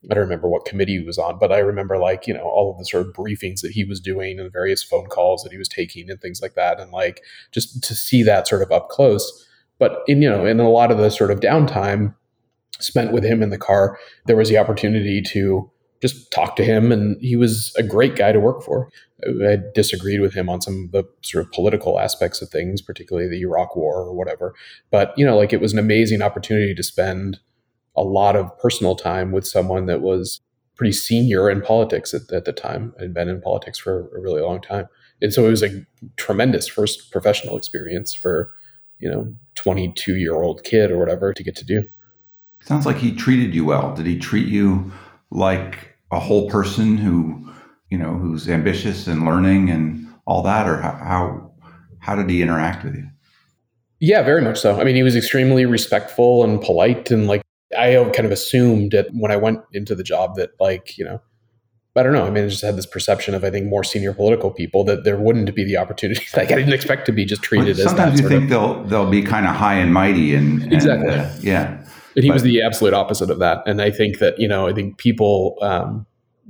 I 0.10 0.14
don't 0.14 0.24
remember 0.24 0.50
what 0.50 0.66
committee 0.66 1.00
he 1.00 1.06
was 1.06 1.18
on, 1.18 1.40
but 1.40 1.52
I 1.52 1.60
remember 1.60 1.98
like 1.98 2.28
you 2.28 2.34
know 2.34 2.44
all 2.44 2.72
of 2.72 2.78
the 2.78 2.86
sort 2.86 3.08
of 3.08 3.14
briefings 3.14 3.62
that 3.62 3.72
he 3.72 3.84
was 3.84 4.00
doing 4.00 4.40
and 4.40 4.52
various 4.52 4.84
phone 4.84 5.08
calls 5.08 5.44
that 5.44 5.52
he 5.52 5.58
was 5.58 5.70
taking 5.70 6.10
and 6.10 6.20
things 6.22 6.42
like 6.42 6.56
that, 6.56 6.80
and 6.80 6.92
like 6.92 7.22
just 7.52 7.84
to 7.84 7.96
see 7.96 8.24
that 8.24 8.48
sort 8.48 8.62
of 8.62 8.72
up 8.72 8.90
close. 8.90 9.48
But 9.80 10.04
in 10.08 10.22
you 10.22 10.30
know 10.30 10.46
in 10.46 10.60
a 10.60 10.70
lot 10.70 10.92
of 10.92 10.98
the 10.98 11.10
sort 11.10 11.32
of 11.32 11.40
downtime 11.40 12.16
spent 12.80 13.12
with 13.12 13.24
him 13.24 13.42
in 13.42 13.50
the 13.50 13.58
car, 13.58 13.98
there 14.26 14.36
was 14.36 14.50
the 14.50 14.58
opportunity 14.58 15.22
to 15.22 15.70
just 16.04 16.30
talked 16.32 16.58
to 16.58 16.66
him 16.66 16.92
and 16.92 17.16
he 17.22 17.38
was 17.38 17.74
a 17.78 17.82
great 17.82 18.18
guy 18.18 18.34
to 18.34 18.40
work 18.40 18.62
for. 18.62 18.90
I 19.26 19.60
disagreed 19.74 20.20
with 20.20 20.34
him 20.34 20.50
on 20.50 20.60
some 20.60 20.84
of 20.84 20.92
the 20.92 21.10
sort 21.22 21.46
of 21.46 21.52
political 21.54 21.98
aspects 21.98 22.42
of 22.42 22.50
things, 22.50 22.82
particularly 22.82 23.30
the 23.30 23.40
Iraq 23.40 23.74
war 23.78 24.02
or 24.02 24.14
whatever. 24.14 24.54
But, 24.92 25.14
you 25.16 25.26
know, 25.26 25.38
like 25.38 25.54
it 25.54 25.62
was 25.62 25.72
an 25.72 25.80
amazing 25.80 26.22
opportunity 26.22 26.76
to 26.76 26.84
spend 26.84 27.40
a 27.96 28.04
lot 28.04 28.36
of 28.36 28.52
personal 28.60 28.98
time 28.98 29.32
with 29.32 29.48
someone 29.48 29.86
that 29.86 30.02
was 30.02 30.42
pretty 30.76 30.92
senior 30.92 31.50
in 31.50 31.62
politics 31.62 32.14
at, 32.14 32.30
at 32.34 32.44
the 32.44 32.52
time. 32.52 32.94
I'd 33.00 33.14
been 33.14 33.30
in 33.30 33.40
politics 33.40 33.80
for 33.80 34.10
a 34.14 34.20
really 34.20 34.42
long 34.42 34.60
time. 34.60 34.90
And 35.22 35.34
so 35.34 35.46
it 35.46 35.52
was 35.52 35.64
a 35.64 35.86
tremendous 36.18 36.68
first 36.68 37.14
professional 37.14 37.56
experience 37.56 38.14
for, 38.14 38.52
you 39.00 39.10
know, 39.10 39.34
22 39.56 40.18
year 40.18 40.36
old 40.36 40.66
kid 40.66 40.92
or 40.92 40.98
whatever 40.98 41.34
to 41.34 41.44
get 41.44 41.56
to 41.56 41.66
do. 41.66 41.86
Sounds 42.60 42.86
like 42.86 42.98
he 42.98 43.16
treated 43.16 43.56
you 43.56 43.64
well. 43.64 43.96
Did 43.96 44.06
he 44.06 44.20
treat 44.20 44.50
you 44.50 44.92
like 45.32 45.93
a 46.14 46.20
whole 46.20 46.50
person 46.50 46.98
who 46.98 47.50
you 47.90 47.98
know 47.98 48.14
who's 48.14 48.48
ambitious 48.48 49.08
and 49.08 49.26
learning 49.26 49.70
and 49.70 50.08
all 50.26 50.42
that 50.44 50.68
or 50.68 50.82
how 50.82 51.52
How 52.00 52.16
did 52.16 52.30
he 52.30 52.42
interact 52.42 52.84
with 52.84 52.96
you? 52.96 53.08
Yeah, 54.00 54.24
very 54.24 54.42
much 54.42 54.60
so. 54.60 54.80
I 54.80 54.84
mean, 54.84 54.96
he 54.96 55.04
was 55.04 55.16
extremely 55.16 55.66
respectful 55.66 56.44
and 56.44 56.62
polite, 56.62 57.10
and 57.12 57.28
like 57.28 57.42
I 57.78 57.96
kind 58.14 58.26
of 58.26 58.32
assumed 58.32 58.92
that 58.92 59.08
when 59.14 59.32
I 59.32 59.38
went 59.38 59.62
into 59.72 59.96
the 59.96 60.04
job 60.04 60.36
that 60.36 60.52
like 60.60 60.98
you 60.98 61.06
know 61.06 61.22
I 61.96 62.02
don't 62.02 62.14
know. 62.14 62.26
I 62.26 62.32
mean, 62.32 62.46
I 62.46 62.48
just 62.48 62.64
had 62.64 62.76
this 62.76 62.88
perception 62.88 63.36
of 63.36 63.44
I 63.44 63.52
think 63.52 63.68
more 63.68 63.84
senior 63.84 64.14
political 64.14 64.50
people 64.50 64.84
that 64.86 65.04
there 65.04 65.18
wouldn't 65.18 65.54
be 65.56 65.64
the 65.64 65.78
opportunity. 65.78 66.26
Like 66.36 66.52
I 66.52 66.56
didn't 66.56 66.74
expect 66.74 67.06
to 67.06 67.12
be 67.12 67.24
just 67.24 67.44
treated 67.44 67.78
well, 67.78 67.86
as. 67.86 67.92
Sometimes 67.92 68.20
you 68.20 68.28
think 68.28 68.44
of, 68.46 68.50
they'll 68.50 68.84
they'll 68.86 69.10
be 69.10 69.22
kind 69.22 69.46
of 69.48 69.56
high 69.56 69.76
and 69.76 69.94
mighty 69.94 70.34
and, 70.36 70.64
and 70.64 70.74
exactly 70.74 71.14
uh, 71.14 71.30
yeah. 71.42 71.83
And 72.16 72.24
he 72.24 72.30
but, 72.30 72.36
was 72.36 72.44
the 72.44 72.62
absolute 72.62 72.94
opposite 72.94 73.30
of 73.30 73.40
that. 73.40 73.64
And 73.66 73.82
I 73.82 73.92
think 73.92 74.20
that 74.20 74.40
you 74.40 74.48
know 74.48 74.68
I 74.68 74.74
think 74.74 74.98
people, 74.98 75.58
um, 75.62 76.06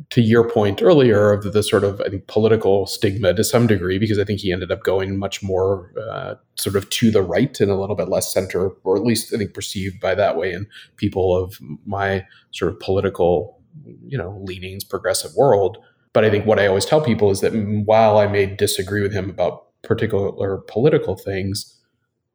to 0.10 0.22
your 0.22 0.50
point 0.50 0.82
earlier 0.82 1.32
of 1.32 1.54
the, 1.54 1.64
sort 1.64 1.84
of 1.84 2.02
I 2.02 2.10
think 2.10 2.28
political 2.28 2.86
stigma 2.88 3.34
to 3.34 3.44
some 3.44 3.68
degree, 3.68 4.00
because 4.00 4.20
I 4.20 4.24
think 4.24 4.40
he 4.40 4.52
ended 4.52 4.72
up 4.72 4.84
going 4.84 5.18
much 5.18 5.44
more 5.44 5.92
uh, 6.10 6.36
sort 6.56 6.76
of 6.76 6.90
to 6.90 7.12
the 7.12 7.22
right 7.22 7.60
and 7.60 7.72
a 7.72 7.76
little 7.76 7.96
bit 7.96 8.10
less 8.10 8.34
center, 8.34 8.70
or 8.84 8.98
at 8.98 9.04
least 9.04 9.34
I 9.34 9.38
think 9.38 9.54
perceived 9.54 10.00
by 10.00 10.16
that 10.16 10.38
way. 10.38 10.54
And 10.54 10.68
people 10.98 11.36
of 11.36 11.58
my 11.86 12.26
sort 12.52 12.72
of 12.72 12.80
political 12.80 13.60
you 14.06 14.18
know 14.18 14.40
leanings 14.46 14.84
progressive 14.84 15.32
world 15.36 15.80
but 16.14 16.24
I 16.24 16.30
think 16.30 16.46
what 16.46 16.60
I 16.60 16.68
always 16.68 16.86
tell 16.86 17.02
people 17.02 17.32
is 17.32 17.42
that 17.42 17.52
while 17.86 18.20
I 18.20 18.28
may 18.28 18.46
disagree 18.46 19.02
with 19.02 19.12
him 19.12 19.30
about 19.30 19.66
particular 19.82 20.58
political 20.68 21.16
things, 21.16 21.76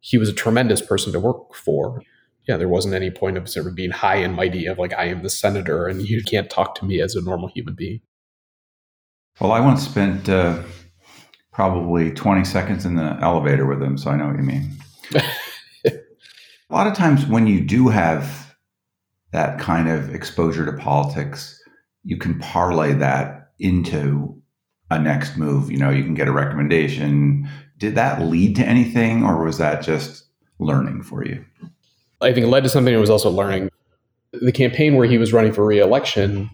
he 0.01 0.19
was 0.19 0.29
a 0.29 0.35
tremendous 0.35 0.83
person 0.83 1.13
to 1.13 1.21
work 1.21 1.55
for. 1.55 2.03
Yeah, 2.49 2.57
there 2.57 2.69
wasn't 2.69 2.95
any 2.95 3.11
point 3.11 3.37
of 3.37 3.49
sort 3.49 3.67
of 3.67 3.75
being 3.75 3.91
high 3.91 4.17
and 4.17 4.35
mighty 4.35 4.67
of 4.67 4.79
like 4.79 4.95
I 4.95 5.05
am 5.05 5.23
the 5.23 5.29
senator 5.29 5.87
and 5.87 6.01
you 6.01 6.25
can't 6.25 6.49
talk 6.49 6.75
to 6.77 6.87
me 6.87 7.01
as 7.01 7.15
a 7.15 7.21
normal 7.21 7.49
human 7.49 7.75
being. 7.75 8.01
Well, 9.39 9.53
I 9.53 9.61
once 9.61 9.85
spent 9.85 10.29
uh, 10.29 10.63
probably 11.53 12.11
20 12.11 12.45
seconds 12.45 12.87
in 12.87 12.97
the 12.97 13.19
elevator 13.21 13.67
with 13.67 13.83
him, 13.83 13.99
so 13.99 14.11
I 14.11 14.17
know 14.17 14.29
what 14.29 14.37
you 14.37 14.43
mean. 14.43 14.71
a 15.15 15.93
lot 16.71 16.87
of 16.87 16.95
times 16.95 17.27
when 17.27 17.47
you 17.47 17.61
do 17.61 17.89
have 17.89 18.57
that 19.33 19.59
kind 19.61 19.89
of 19.89 20.15
exposure 20.15 20.65
to 20.65 20.73
politics, 20.73 21.63
you 22.03 22.17
can 22.17 22.39
parlay 22.39 22.95
that 22.95 23.51
into 23.59 24.41
a 24.91 24.99
next 24.99 25.37
move? 25.37 25.71
You 25.71 25.79
know, 25.79 25.91
you 25.91 26.03
can 26.03 26.15
get 26.15 26.29
a 26.29 26.33
recommendation. 26.33 27.49
Did 27.77 27.95
that 27.97 28.23
lead 28.23 28.57
to 28.57 28.65
anything, 28.65 29.23
or 29.23 29.45
was 29.45 29.59
that 29.59 29.83
just 29.83 30.25
learning 30.59 31.03
for 31.03 31.25
you? 31.25 31.45
I 32.21 32.33
think 32.33 32.47
led 32.47 32.65
to 32.65 32.69
something 32.69 32.93
that 32.93 33.01
was 33.01 33.11
also 33.11 33.31
learning. 33.31 33.71
The 34.33 34.53
campaign 34.53 34.97
where 34.97 35.07
he 35.07 35.19
was 35.19 35.33
running 35.33 35.53
for 35.53 35.65
reelection, 35.65 36.51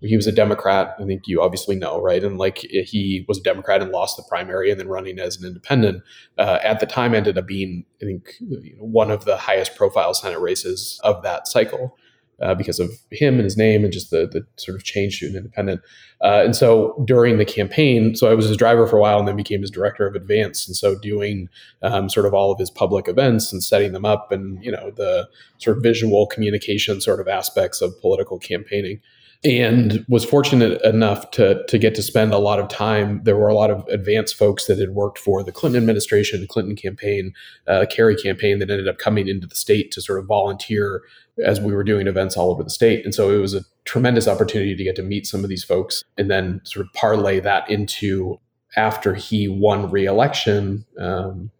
he 0.00 0.16
was 0.16 0.26
a 0.26 0.32
Democrat. 0.32 0.94
I 0.98 1.04
think 1.04 1.22
you 1.26 1.42
obviously 1.42 1.76
know, 1.76 2.00
right? 2.00 2.22
And 2.22 2.38
like 2.38 2.58
he 2.58 3.24
was 3.26 3.38
a 3.38 3.42
Democrat 3.42 3.82
and 3.82 3.90
lost 3.90 4.16
the 4.16 4.24
primary, 4.28 4.70
and 4.70 4.78
then 4.78 4.88
running 4.88 5.18
as 5.18 5.36
an 5.36 5.46
independent. 5.46 6.02
Uh, 6.38 6.58
at 6.62 6.80
the 6.80 6.86
time, 6.86 7.14
ended 7.14 7.38
up 7.38 7.46
being, 7.46 7.84
I 8.00 8.04
think, 8.04 8.34
one 8.78 9.10
of 9.10 9.24
the 9.24 9.36
highest 9.36 9.74
profile 9.74 10.14
Senate 10.14 10.40
races 10.40 11.00
of 11.02 11.22
that 11.22 11.48
cycle 11.48 11.96
uh, 12.42 12.54
because 12.54 12.78
of 12.78 12.90
him 13.10 13.34
and 13.34 13.44
his 13.44 13.56
name 13.56 13.84
and 13.84 13.92
just 13.92 14.10
the, 14.10 14.26
the 14.26 14.46
sort 14.56 14.76
of 14.76 14.84
change 14.84 15.20
to 15.20 15.26
an 15.26 15.36
independent. 15.36 15.80
Uh, 16.22 16.42
and 16.44 16.56
so 16.56 17.02
during 17.06 17.38
the 17.38 17.44
campaign, 17.44 18.14
so 18.14 18.30
I 18.30 18.34
was 18.34 18.46
his 18.46 18.56
driver 18.56 18.86
for 18.86 18.98
a 18.98 19.00
while 19.00 19.18
and 19.18 19.28
then 19.28 19.36
became 19.36 19.60
his 19.60 19.70
director 19.70 20.06
of 20.06 20.14
advance. 20.14 20.66
And 20.66 20.76
so 20.76 20.98
doing 20.98 21.48
um, 21.82 22.08
sort 22.08 22.26
of 22.26 22.34
all 22.34 22.50
of 22.50 22.58
his 22.58 22.70
public 22.70 23.08
events 23.08 23.52
and 23.52 23.62
setting 23.62 23.92
them 23.92 24.04
up 24.04 24.32
and, 24.32 24.62
you 24.64 24.70
know, 24.70 24.90
the 24.90 25.28
sort 25.58 25.76
of 25.76 25.82
visual 25.82 26.26
communication 26.26 27.00
sort 27.00 27.20
of 27.20 27.28
aspects 27.28 27.80
of 27.80 28.00
political 28.00 28.38
campaigning 28.38 29.00
and 29.44 30.04
was 30.08 30.24
fortunate 30.24 30.80
enough 30.82 31.30
to 31.32 31.64
to 31.66 31.78
get 31.78 31.94
to 31.94 32.02
spend 32.02 32.32
a 32.32 32.38
lot 32.38 32.58
of 32.58 32.68
time. 32.68 33.20
There 33.24 33.36
were 33.36 33.48
a 33.48 33.54
lot 33.54 33.70
of 33.70 33.86
advanced 33.88 34.36
folks 34.36 34.66
that 34.66 34.78
had 34.78 34.90
worked 34.90 35.18
for 35.18 35.42
the 35.42 35.52
Clinton 35.52 35.80
administration, 35.80 36.40
the 36.40 36.46
Clinton 36.46 36.76
campaign, 36.76 37.32
uh, 37.66 37.86
Kerry 37.90 38.16
campaign, 38.16 38.58
that 38.58 38.70
ended 38.70 38.88
up 38.88 38.98
coming 38.98 39.28
into 39.28 39.46
the 39.46 39.54
state 39.54 39.90
to 39.92 40.00
sort 40.00 40.18
of 40.18 40.26
volunteer 40.26 41.02
as 41.44 41.60
we 41.60 41.74
were 41.74 41.84
doing 41.84 42.06
events 42.06 42.36
all 42.36 42.50
over 42.50 42.62
the 42.62 42.70
state. 42.70 43.04
And 43.04 43.14
so 43.14 43.30
it 43.30 43.38
was 43.38 43.54
a 43.54 43.64
tremendous 43.84 44.26
opportunity 44.26 44.74
to 44.74 44.84
get 44.84 44.96
to 44.96 45.02
meet 45.02 45.26
some 45.26 45.44
of 45.44 45.50
these 45.50 45.64
folks 45.64 46.02
and 46.16 46.30
then 46.30 46.60
sort 46.64 46.86
of 46.86 46.92
parlay 46.94 47.40
that 47.40 47.68
into 47.70 48.40
after 48.76 49.14
he 49.14 49.48
won 49.48 49.90
re-election. 49.90 50.84
Um, 50.98 51.50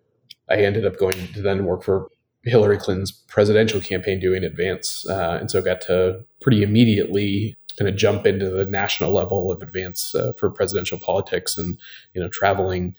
I 0.48 0.56
ended 0.56 0.86
up 0.86 0.98
going 0.98 1.32
to 1.34 1.42
then 1.42 1.64
work 1.64 1.82
for 1.82 2.08
Hillary 2.44 2.78
Clinton's 2.78 3.10
presidential 3.10 3.80
campaign 3.80 4.20
doing 4.20 4.44
advance, 4.44 5.04
uh, 5.08 5.38
and 5.40 5.50
so 5.50 5.60
got 5.60 5.80
to 5.82 6.24
pretty 6.40 6.62
immediately 6.62 7.56
kind 7.78 7.88
of 7.88 7.96
jump 7.96 8.26
into 8.26 8.50
the 8.50 8.66
national 8.66 9.12
level 9.12 9.52
of 9.52 9.62
advance 9.62 10.14
uh, 10.14 10.32
for 10.38 10.50
presidential 10.50 10.98
politics 10.98 11.58
and 11.58 11.78
you 12.14 12.20
know 12.20 12.28
traveling 12.28 12.94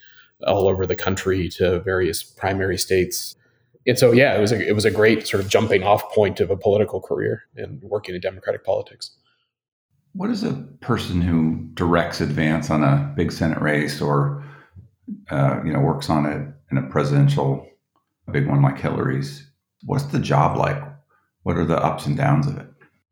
all 0.46 0.68
over 0.68 0.86
the 0.86 0.96
country 0.96 1.48
to 1.48 1.80
various 1.80 2.22
primary 2.22 2.78
states. 2.78 3.34
And 3.86 3.98
so 3.98 4.12
yeah 4.12 4.36
it 4.36 4.40
was 4.40 4.52
a, 4.52 4.66
it 4.66 4.74
was 4.74 4.84
a 4.84 4.90
great 4.90 5.26
sort 5.26 5.42
of 5.42 5.48
jumping 5.48 5.82
off 5.82 6.12
point 6.12 6.40
of 6.40 6.50
a 6.50 6.56
political 6.56 7.00
career 7.00 7.42
and 7.56 7.82
working 7.82 8.14
in 8.14 8.20
democratic 8.20 8.64
politics. 8.64 9.10
What 10.14 10.30
is 10.30 10.42
a 10.42 10.52
person 10.80 11.20
who 11.20 11.68
directs 11.74 12.20
advance 12.20 12.70
on 12.70 12.82
a 12.82 13.12
big 13.16 13.32
senate 13.32 13.60
race 13.60 14.00
or 14.00 14.44
uh, 15.30 15.60
you 15.64 15.72
know 15.72 15.80
works 15.80 16.10
on 16.10 16.26
it 16.26 16.48
in 16.70 16.78
a 16.78 16.88
presidential 16.90 17.66
a 18.26 18.30
big 18.30 18.46
one 18.46 18.62
like 18.62 18.78
hillary's? 18.78 19.50
What's 19.84 20.04
the 20.04 20.18
job 20.18 20.56
like? 20.56 20.82
What 21.44 21.56
are 21.56 21.64
the 21.64 21.78
ups 21.78 22.04
and 22.04 22.16
downs 22.16 22.46
of 22.46 22.58
it 22.58 22.67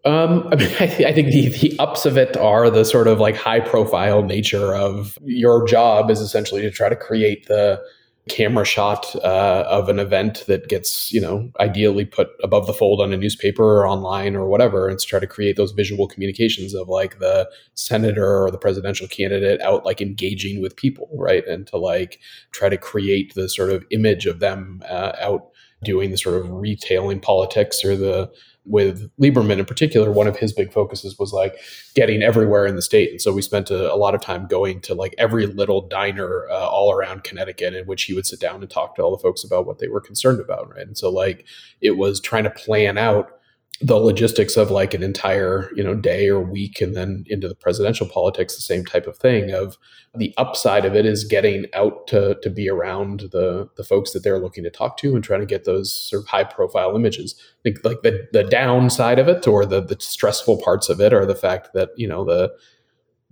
um, 0.07 0.49
I 0.53 0.57
mean, 0.57 0.71
I, 0.81 0.87
th- 0.87 1.09
I, 1.09 1.13
think 1.13 1.29
the, 1.29 1.49
the 1.49 1.79
ups 1.79 2.07
of 2.07 2.17
it 2.17 2.37
are 2.37 2.71
the 2.71 2.85
sort 2.85 3.09
of 3.09 3.19
like 3.19 3.37
high 3.37 3.61
profile 3.61 4.23
nature 4.23 4.75
of 4.75 5.19
your 5.25 5.67
job 5.67 6.11
is 6.11 6.21
essentially 6.21 6.63
to 6.63 6.71
try 6.71 6.89
to 6.89 6.97
create 6.97 7.47
the 7.47 7.83
camera 8.29 8.65
shot 8.65 9.15
uh, 9.17 9.65
of 9.69 9.89
an 9.89 10.01
event 10.01 10.45
that 10.49 10.69
gets, 10.69 11.13
you 11.13 11.21
know, 11.21 11.49
ideally 11.61 12.05
put 12.05 12.29
above 12.43 12.67
the 12.67 12.73
fold 12.73 13.01
on 13.01 13.13
a 13.13 13.17
newspaper 13.17 13.63
or 13.63 13.87
online 13.87 14.35
or 14.35 14.49
whatever, 14.49 14.89
and 14.89 14.99
to 14.99 15.07
try 15.07 15.21
to 15.21 15.27
create 15.27 15.57
those 15.57 15.71
visual 15.73 16.09
communications 16.09 16.75
of 16.75 16.89
like 16.89 17.21
the 17.21 17.49
senator 17.75 18.45
or 18.45 18.51
the 18.51 18.59
presidential 18.59 19.07
candidate 19.07 19.61
out 19.61 19.85
like 19.85 20.01
engaging 20.01 20.61
with 20.61 20.77
people, 20.77 21.09
right? 21.15 21.47
And 21.47 21.67
to 21.69 21.79
like 21.79 22.19
try 22.51 22.69
to 22.69 22.77
create 22.77 23.35
the 23.35 23.49
sort 23.49 23.71
of 23.71 23.85
image 23.91 24.27
of 24.27 24.41
them 24.41 24.83
uh, 24.89 25.13
out 25.21 25.49
doing 25.85 26.11
the 26.11 26.19
sort 26.19 26.41
of 26.41 26.51
retailing 26.51 27.21
politics 27.21 27.85
or 27.85 27.97
the 27.97 28.31
with 28.67 29.11
Lieberman 29.19 29.59
in 29.59 29.65
particular, 29.65 30.11
one 30.11 30.27
of 30.27 30.37
his 30.37 30.53
big 30.53 30.73
focuses 30.73 31.19
was 31.19 31.33
like 31.33 31.57
getting 31.95 32.23
everywhere 32.23 32.67
in 32.67 32.77
the 32.77 32.83
state. 32.83 33.11
And 33.11 33.23
so 33.23 33.33
we 33.33 33.43
spent 33.43 33.71
a, 33.71 33.93
a 33.93 33.97
lot 33.97 34.15
of 34.15 34.21
time 34.21 34.47
going 34.47 34.81
to 34.83 34.95
like 34.95 35.15
every 35.19 35.47
little 35.47 35.83
diner 35.83 36.49
uh, 36.51 36.69
all 36.69 36.93
around 36.93 37.25
Connecticut 37.25 37.75
in 37.75 37.87
which 37.87 38.05
he 38.05 38.15
would 38.15 38.27
sit 38.27 38.41
down 38.41 38.61
and 38.61 38.71
talk 38.71 38.97
to 38.97 39.03
all 39.03 39.11
the 39.11 39.23
folks 39.23 39.45
about 39.45 39.67
what 39.67 39.79
they 39.79 39.89
were 39.89 40.01
concerned 40.01 40.41
about. 40.41 40.75
Right. 40.75 40.87
And 40.87 40.99
so 40.99 41.11
like 41.11 41.47
it 41.81 41.93
was 41.93 42.21
trying 42.21 42.45
to 42.45 42.51
plan 42.51 42.99
out 42.99 43.36
the 43.81 43.97
logistics 43.97 44.57
of 44.57 44.71
like 44.71 44.95
an 44.95 45.03
entire 45.03 45.71
you 45.75 45.85
know 45.85 45.95
day 45.95 46.29
or 46.29 46.41
week 46.41 46.81
and 46.81 46.97
then 46.97 47.25
into 47.27 47.47
the 47.47 47.55
presidential 47.55 48.09
politics 48.09 48.55
the 48.55 48.63
same 48.63 48.85
type 48.85 49.07
of 49.07 49.19
thing 49.19 49.51
of 49.51 49.77
the 50.19 50.33
upside 50.37 50.85
of 50.85 50.95
it 50.95 51.05
is 51.05 51.25
getting 51.25 51.67
out 51.75 52.07
to 52.07 52.37
to 52.43 52.51
be 52.51 52.69
around 52.69 53.29
the 53.33 53.69
the 53.77 53.85
folks 53.85 54.13
that 54.13 54.23
they're 54.23 54.39
looking 54.39 54.65
to 54.65 54.71
talk 54.71 54.97
to 54.99 55.15
and 55.15 55.23
trying 55.23 55.41
to 55.41 55.47
get 55.47 55.65
those 55.65 55.93
sort 55.93 56.23
of 56.23 56.29
high 56.29 56.45
profile 56.45 56.95
images. 56.97 57.35
Like, 57.65 57.79
like 57.85 58.03
the 58.03 58.27
the 58.33 58.45
downside 58.45 59.19
of 59.19 59.29
it 59.29 59.47
or 59.47 59.67
the 59.67 59.81
the 59.81 59.97
stressful 59.99 60.63
parts 60.63 60.89
of 60.89 61.01
it 61.01 61.13
are 61.13 61.27
the 61.27 61.35
fact 61.35 61.75
that 61.75 61.91
you 61.97 62.09
know 62.09 62.25
the 62.25 62.53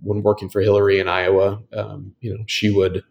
when 0.01 0.23
working 0.23 0.49
for 0.49 0.61
Hillary 0.61 0.99
in 0.99 1.07
Iowa 1.07 1.61
um, 1.73 2.13
you 2.21 2.35
know 2.35 2.43
she 2.47 2.69
would 2.69 3.03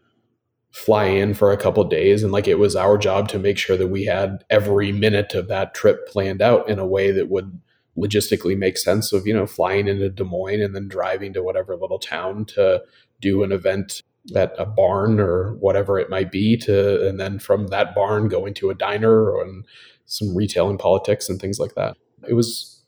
fly 0.74 1.04
in 1.04 1.32
for 1.32 1.52
a 1.52 1.56
couple 1.56 1.84
days 1.84 2.24
and 2.24 2.32
like 2.32 2.48
it 2.48 2.58
was 2.58 2.74
our 2.74 2.98
job 2.98 3.28
to 3.28 3.38
make 3.38 3.56
sure 3.56 3.76
that 3.76 3.86
we 3.86 4.04
had 4.04 4.44
every 4.50 4.90
minute 4.90 5.32
of 5.32 5.46
that 5.46 5.72
trip 5.72 6.08
planned 6.08 6.42
out 6.42 6.68
in 6.68 6.80
a 6.80 6.86
way 6.86 7.12
that 7.12 7.30
would 7.30 7.60
logistically 7.96 8.58
make 8.58 8.76
sense 8.76 9.12
of 9.12 9.24
you 9.24 9.32
know 9.32 9.46
flying 9.46 9.86
into 9.86 10.10
Des 10.10 10.24
Moines 10.24 10.60
and 10.60 10.74
then 10.74 10.88
driving 10.88 11.32
to 11.32 11.44
whatever 11.44 11.76
little 11.76 12.00
town 12.00 12.44
to 12.44 12.82
do 13.20 13.44
an 13.44 13.52
event 13.52 14.02
at 14.34 14.52
a 14.58 14.66
barn 14.66 15.20
or 15.20 15.54
whatever 15.60 15.96
it 15.96 16.10
might 16.10 16.32
be 16.32 16.56
to 16.56 17.06
and 17.06 17.20
then 17.20 17.38
from 17.38 17.68
that 17.68 17.94
barn 17.94 18.26
going 18.26 18.52
to 18.52 18.70
a 18.70 18.74
diner 18.74 19.40
and 19.40 19.64
some 20.06 20.36
retail 20.36 20.68
and 20.68 20.80
politics 20.80 21.28
and 21.28 21.40
things 21.40 21.60
like 21.60 21.76
that. 21.76 21.96
It 22.28 22.34
was 22.34 22.82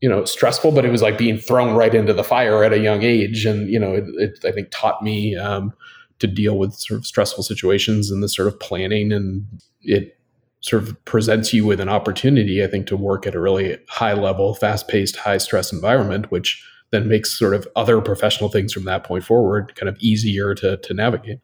you 0.00 0.08
know 0.08 0.24
stressful 0.24 0.72
but 0.72 0.84
it 0.84 0.90
was 0.90 1.02
like 1.02 1.16
being 1.16 1.38
thrown 1.38 1.76
right 1.76 1.94
into 1.94 2.12
the 2.12 2.24
fire 2.24 2.64
at 2.64 2.72
a 2.72 2.80
young 2.80 3.04
age 3.04 3.46
and 3.46 3.68
you 3.68 3.78
know 3.78 3.94
it, 3.94 4.04
it 4.16 4.44
i 4.46 4.50
think 4.50 4.68
taught 4.70 5.02
me 5.02 5.36
um, 5.36 5.72
to 6.20 6.26
deal 6.26 6.56
with 6.56 6.74
sort 6.74 6.98
of 6.98 7.06
stressful 7.06 7.42
situations 7.42 8.10
and 8.10 8.22
this 8.22 8.34
sort 8.34 8.48
of 8.48 8.60
planning 8.60 9.12
and 9.12 9.44
it 9.82 10.16
sort 10.60 10.82
of 10.82 11.04
presents 11.04 11.52
you 11.52 11.64
with 11.64 11.80
an 11.80 11.88
opportunity 11.88 12.62
i 12.62 12.66
think 12.66 12.86
to 12.86 12.96
work 12.96 13.26
at 13.26 13.34
a 13.34 13.40
really 13.40 13.76
high 13.88 14.12
level 14.12 14.54
fast 14.54 14.88
paced 14.88 15.16
high 15.16 15.38
stress 15.38 15.72
environment 15.72 16.30
which 16.30 16.64
then 16.90 17.08
makes 17.08 17.36
sort 17.38 17.54
of 17.54 17.66
other 17.76 18.00
professional 18.00 18.50
things 18.50 18.72
from 18.72 18.84
that 18.84 19.04
point 19.04 19.24
forward 19.24 19.74
kind 19.76 19.88
of 19.88 19.96
easier 20.00 20.54
to, 20.56 20.76
to 20.78 20.92
navigate. 20.92 21.38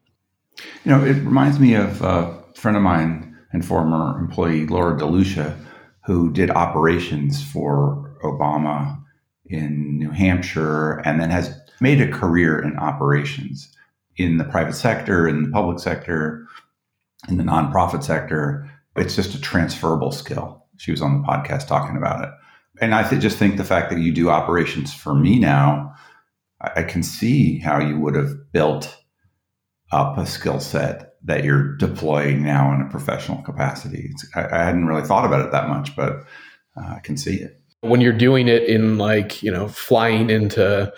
You 0.85 0.91
know 0.91 1.05
it 1.05 1.15
reminds 1.15 1.59
me 1.59 1.75
of 1.75 2.03
a 2.03 2.43
friend 2.55 2.77
of 2.77 2.83
mine 2.83 3.37
and 3.53 3.65
former 3.65 4.19
employee 4.19 4.67
laura 4.67 4.99
delucia 4.99 5.57
who 6.05 6.33
did 6.33 6.51
operations 6.51 7.43
for 7.43 8.17
obama 8.23 9.01
in 9.47 9.99
new 9.99 10.11
hampshire 10.11 11.01
and 11.05 11.21
then 11.21 11.31
has 11.31 11.59
made 11.81 12.01
a 12.01 12.11
career 12.11 12.59
in 12.59 12.77
operations 12.79 13.76
in 14.17 14.39
the 14.39 14.45
private 14.45 14.75
sector, 14.75 15.29
in 15.29 15.45
the 15.45 15.51
public 15.51 15.79
sector. 15.79 16.47
in 17.29 17.39
the 17.39 17.45
nonprofit 17.45 18.05
sector, 18.05 18.71
it's 18.95 19.17
just 19.17 19.35
a 19.35 19.41
transferable 19.41 20.13
skill. 20.13 20.65
She 20.77 20.91
was 20.91 21.03
on 21.03 21.21
the 21.21 21.27
podcast 21.27 21.67
talking 21.67 21.97
about 21.97 22.23
it. 22.23 22.31
And 22.81 22.95
I 22.95 23.09
th- 23.09 23.23
just 23.23 23.39
think 23.39 23.57
the 23.57 23.65
fact 23.65 23.91
that 23.91 24.01
you 24.01 24.13
do 24.13 24.29
operations 24.29 24.93
for 24.93 25.15
me 25.15 25.39
now, 25.39 25.95
I, 26.61 26.81
I 26.81 26.83
can 26.83 27.03
see 27.03 27.59
how 27.59 27.81
you 27.81 27.99
would 27.99 28.15
have 28.15 28.53
built 28.53 28.97
up 29.93 30.19
a 30.19 30.27
skill 30.27 30.61
set 30.61 31.15
that 31.25 31.45
you're 31.45 31.77
deploying 31.77 32.43
now 32.43 32.73
in 32.75 32.81
a 32.81 32.89
professional 32.91 33.43
capacity. 33.43 34.13
I, 34.35 34.45
I, 34.45 34.65
hadn't 34.65 34.87
really 34.87 35.07
thought 35.07 35.25
about 35.25 35.45
it 35.45 35.53
that 35.53 35.69
much, 35.69 35.97
but 35.97 36.25
uh, 36.77 36.95
I 36.97 37.01
can 37.03 37.17
see 37.17 37.37
it. 37.37 37.61
When 37.81 38.01
you're 38.01 38.13
doing 38.13 38.49
it 38.49 38.65
in 38.65 38.99
like, 38.99 39.43
you 39.43 39.51
know, 39.51 39.69
flying 39.69 40.31
into 40.31 40.93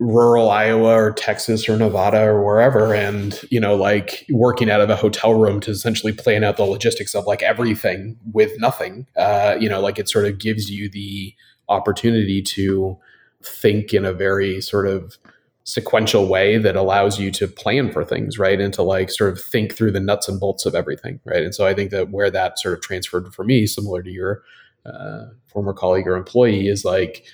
rural 0.00 0.50
Iowa 0.50 0.94
or 0.94 1.12
Texas 1.12 1.68
or 1.68 1.76
Nevada 1.76 2.22
or 2.22 2.44
wherever, 2.44 2.94
and 2.94 3.40
you 3.50 3.60
know, 3.60 3.74
like 3.74 4.24
working 4.30 4.70
out 4.70 4.80
of 4.80 4.90
a 4.90 4.96
hotel 4.96 5.34
room 5.34 5.60
to 5.60 5.70
essentially 5.70 6.12
plan 6.12 6.44
out 6.44 6.56
the 6.56 6.64
logistics 6.64 7.14
of 7.14 7.26
like 7.26 7.42
everything 7.42 8.16
with 8.32 8.52
nothing. 8.58 9.06
Uh, 9.16 9.56
you 9.58 9.68
know, 9.68 9.80
like 9.80 9.98
it 9.98 10.08
sort 10.08 10.26
of 10.26 10.38
gives 10.38 10.70
you 10.70 10.88
the 10.88 11.34
opportunity 11.68 12.40
to 12.42 12.96
think 13.42 13.92
in 13.92 14.04
a 14.04 14.12
very 14.12 14.60
sort 14.60 14.86
of 14.86 15.18
sequential 15.64 16.26
way 16.26 16.56
that 16.56 16.76
allows 16.76 17.18
you 17.18 17.30
to 17.30 17.46
plan 17.46 17.92
for 17.92 18.04
things, 18.04 18.38
right? 18.38 18.58
And 18.60 18.72
to 18.72 18.82
like 18.82 19.10
sort 19.10 19.32
of 19.32 19.40
think 19.40 19.74
through 19.74 19.92
the 19.92 20.00
nuts 20.00 20.28
and 20.28 20.40
bolts 20.40 20.64
of 20.64 20.74
everything, 20.74 21.20
right? 21.24 21.42
And 21.42 21.54
so 21.54 21.66
I 21.66 21.74
think 21.74 21.90
that 21.90 22.10
where 22.10 22.30
that 22.30 22.58
sort 22.58 22.74
of 22.74 22.80
transferred 22.80 23.34
for 23.34 23.44
me, 23.44 23.66
similar 23.66 24.02
to 24.02 24.10
your 24.10 24.42
uh, 24.86 25.26
former 25.46 25.74
colleague 25.74 26.06
or 26.06 26.16
employee, 26.16 26.68
is 26.68 26.86
like 26.86 27.26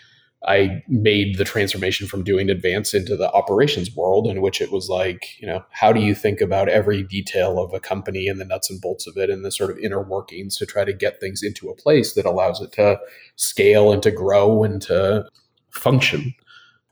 I 0.46 0.82
made 0.88 1.38
the 1.38 1.44
transformation 1.44 2.06
from 2.06 2.22
doing 2.22 2.50
advance 2.50 2.92
into 2.92 3.16
the 3.16 3.30
operations 3.32 3.94
world, 3.94 4.26
in 4.26 4.42
which 4.42 4.60
it 4.60 4.70
was 4.70 4.88
like, 4.88 5.40
you 5.40 5.46
know, 5.46 5.64
how 5.70 5.92
do 5.92 6.00
you 6.00 6.14
think 6.14 6.40
about 6.40 6.68
every 6.68 7.02
detail 7.02 7.58
of 7.58 7.72
a 7.72 7.80
company 7.80 8.28
and 8.28 8.40
the 8.40 8.44
nuts 8.44 8.70
and 8.70 8.80
bolts 8.80 9.06
of 9.06 9.16
it 9.16 9.30
and 9.30 9.44
the 9.44 9.50
sort 9.50 9.70
of 9.70 9.78
inner 9.78 10.02
workings 10.02 10.56
to 10.58 10.66
try 10.66 10.84
to 10.84 10.92
get 10.92 11.20
things 11.20 11.42
into 11.42 11.70
a 11.70 11.74
place 11.74 12.14
that 12.14 12.26
allows 12.26 12.60
it 12.60 12.72
to 12.72 12.98
scale 13.36 13.92
and 13.92 14.02
to 14.02 14.10
grow 14.10 14.64
and 14.64 14.82
to 14.82 15.26
function. 15.70 16.34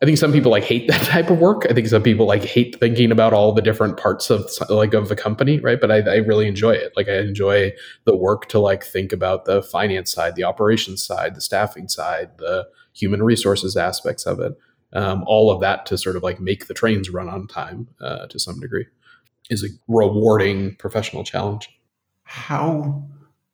I 0.02 0.04
think 0.04 0.18
some 0.18 0.32
people 0.32 0.50
like 0.50 0.64
hate 0.64 0.88
that 0.88 1.02
type 1.06 1.30
of 1.30 1.38
work. 1.38 1.64
I 1.71 1.73
think 1.73 1.87
some 1.87 2.02
people 2.02 2.26
like 2.26 2.42
hate 2.42 2.78
thinking 2.80 3.12
about 3.12 3.32
all 3.32 3.52
the 3.52 3.62
different 3.62 3.97
parts 3.97 4.30
of 4.30 4.50
like 4.68 4.94
of 4.94 5.09
the 5.09 5.16
company, 5.16 5.61
right? 5.61 5.80
But 5.80 5.92
I, 5.92 5.99
I 6.00 6.16
really 6.16 6.49
enjoy 6.49 6.73
it. 6.73 6.92
Like 6.97 7.09
I 7.09 7.18
enjoy 7.18 7.73
the 8.04 8.16
work 8.16 8.49
to 8.49 8.59
like 8.59 8.82
think 8.82 9.12
about 9.12 9.44
the 9.44 9.62
finance 9.62 10.11
side, 10.11 10.35
the 10.35 10.44
operations 10.44 11.04
side, 11.04 11.37
the 11.37 11.40
staffing 11.40 11.88
side, 11.88 12.30
the 12.38 12.66
human 12.92 13.23
resources 13.23 13.76
aspects 13.76 14.26
of 14.26 14.40
it, 14.40 14.52
um, 14.92 15.23
all 15.26 15.50
of 15.50 15.61
that 15.61 15.87
to 15.87 15.97
sort 15.97 16.16
of 16.16 16.23
like 16.25 16.40
make 16.40 16.66
the 16.66 16.75
trains 16.75 17.09
run 17.09 17.28
on 17.28 17.47
time 17.47 17.88
uh, 18.00 18.26
to 18.26 18.38
some 18.40 18.59
degree 18.59 18.87
is 19.50 19.62
a 19.62 19.68
rewarding 19.87 20.75
professional 20.76 21.23
challenge. 21.23 21.68
How 22.25 23.04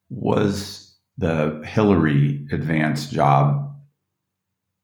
was 0.09 0.97
the 1.19 1.63
Hillary 1.67 2.47
advanced 2.53 3.13
job 3.13 3.68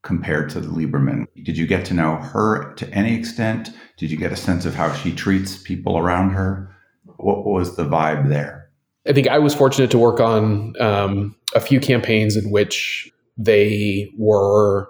compared 0.05 0.49
to 0.51 0.61
the 0.61 0.69
Lieberman? 0.69 1.25
Did 1.43 1.57
you 1.57 1.67
get 1.67 1.83
to 1.85 1.93
know 1.93 2.15
her 2.15 2.73
to 2.75 2.89
any 2.91 3.13
extent? 3.15 3.71
Did 3.97 4.11
you 4.11 4.17
get 4.17 4.31
a 4.31 4.37
sense 4.37 4.65
of 4.65 4.75
how 4.75 4.93
she 4.93 5.13
treats 5.13 5.57
people 5.57 5.97
around 5.97 6.29
her? 6.29 6.73
What 7.17 7.45
was 7.45 7.75
the 7.75 7.83
vibe 7.83 8.29
there? 8.29 8.69
I 9.07 9.13
think 9.13 9.27
I 9.27 9.39
was 9.39 9.53
fortunate 9.53 9.91
to 9.91 9.97
work 9.97 10.19
on 10.19 10.79
um, 10.79 11.35
a 11.53 11.59
few 11.59 11.79
campaigns 11.79 12.35
in 12.37 12.49
which 12.49 13.11
they 13.37 14.09
were 14.17 14.89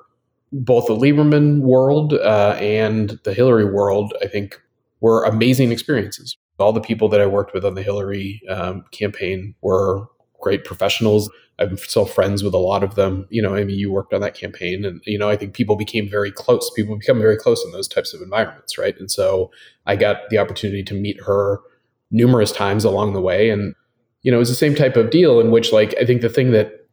both 0.51 0.87
the 0.87 0.95
Lieberman 0.95 1.61
world 1.61 2.13
uh, 2.13 2.55
and 2.59 3.19
the 3.23 3.33
Hillary 3.33 3.65
world, 3.65 4.13
I 4.21 4.27
think, 4.27 4.61
were 5.01 5.23
amazing 5.23 5.71
experiences. 5.71 6.37
All 6.59 6.71
the 6.71 6.81
people 6.81 7.09
that 7.09 7.19
I 7.19 7.25
worked 7.25 7.53
with 7.53 7.65
on 7.65 7.75
the 7.75 7.83
Hillary 7.83 8.41
um, 8.49 8.85
campaign 8.91 9.55
were 9.61 10.07
great 10.41 10.63
professionals. 10.63 11.29
I'm 11.57 11.77
still 11.77 12.05
friends 12.05 12.43
with 12.43 12.53
a 12.53 12.59
lot 12.59 12.83
of 12.83 12.95
them. 12.95 13.25
You 13.29 13.41
know, 13.41 13.55
I 13.55 13.63
mean, 13.63 13.79
you 13.79 13.91
worked 13.91 14.13
on 14.13 14.21
that 14.21 14.35
campaign, 14.35 14.83
and 14.85 15.01
you 15.05 15.17
know, 15.17 15.29
I 15.29 15.35
think 15.37 15.53
people 15.53 15.75
became 15.75 16.09
very 16.09 16.31
close. 16.31 16.69
People 16.75 16.97
become 16.97 17.19
very 17.19 17.37
close 17.37 17.63
in 17.63 17.71
those 17.71 17.87
types 17.87 18.13
of 18.13 18.21
environments, 18.21 18.77
right? 18.77 18.97
And 18.99 19.09
so 19.09 19.51
I 19.85 19.95
got 19.95 20.29
the 20.29 20.37
opportunity 20.37 20.83
to 20.83 20.93
meet 20.93 21.21
her 21.21 21.59
numerous 22.11 22.51
times 22.51 22.83
along 22.83 23.13
the 23.13 23.21
way, 23.21 23.49
and 23.49 23.73
you 24.21 24.31
know, 24.31 24.37
it 24.37 24.39
was 24.39 24.49
the 24.49 24.55
same 24.55 24.73
type 24.73 24.97
of 24.97 25.11
deal 25.11 25.39
in 25.39 25.51
which, 25.51 25.71
like, 25.71 25.93
I 26.01 26.05
think 26.05 26.21
the 26.21 26.29
thing 26.29 26.51
that 26.51 26.85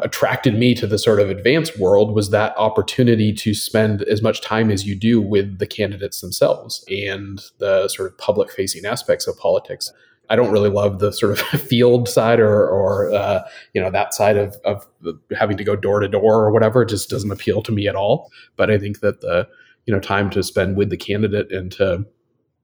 attracted 0.00 0.54
me 0.54 0.74
to 0.76 0.86
the 0.86 0.98
sort 0.98 1.20
of 1.20 1.28
advanced 1.28 1.78
world 1.78 2.14
was 2.14 2.30
that 2.30 2.56
opportunity 2.56 3.32
to 3.32 3.52
spend 3.52 4.02
as 4.02 4.22
much 4.22 4.40
time 4.40 4.70
as 4.70 4.86
you 4.86 4.94
do 4.94 5.20
with 5.20 5.58
the 5.58 5.66
candidates 5.66 6.20
themselves 6.20 6.84
and 6.88 7.42
the 7.58 7.88
sort 7.88 8.10
of 8.10 8.16
public 8.18 8.50
facing 8.52 8.84
aspects 8.84 9.26
of 9.26 9.36
politics. 9.38 9.92
I 10.30 10.36
don't 10.36 10.50
really 10.50 10.70
love 10.70 10.98
the 10.98 11.12
sort 11.12 11.32
of 11.32 11.40
field 11.60 12.08
side 12.08 12.40
or, 12.40 12.68
or 12.68 13.12
uh, 13.12 13.42
you 13.72 13.80
know, 13.80 13.90
that 13.90 14.14
side 14.14 14.36
of, 14.36 14.56
of 14.64 14.86
having 15.36 15.56
to 15.56 15.64
go 15.64 15.76
door 15.76 16.00
to 16.00 16.08
door 16.08 16.44
or 16.44 16.52
whatever. 16.52 16.82
It 16.82 16.88
just 16.88 17.08
doesn't 17.08 17.30
appeal 17.30 17.62
to 17.62 17.72
me 17.72 17.88
at 17.88 17.96
all. 17.96 18.30
But 18.56 18.70
I 18.70 18.78
think 18.78 19.00
that 19.00 19.20
the, 19.20 19.48
you 19.86 19.94
know, 19.94 20.00
time 20.00 20.30
to 20.30 20.42
spend 20.42 20.76
with 20.76 20.90
the 20.90 20.96
candidate 20.96 21.50
and 21.52 21.72
to 21.72 22.06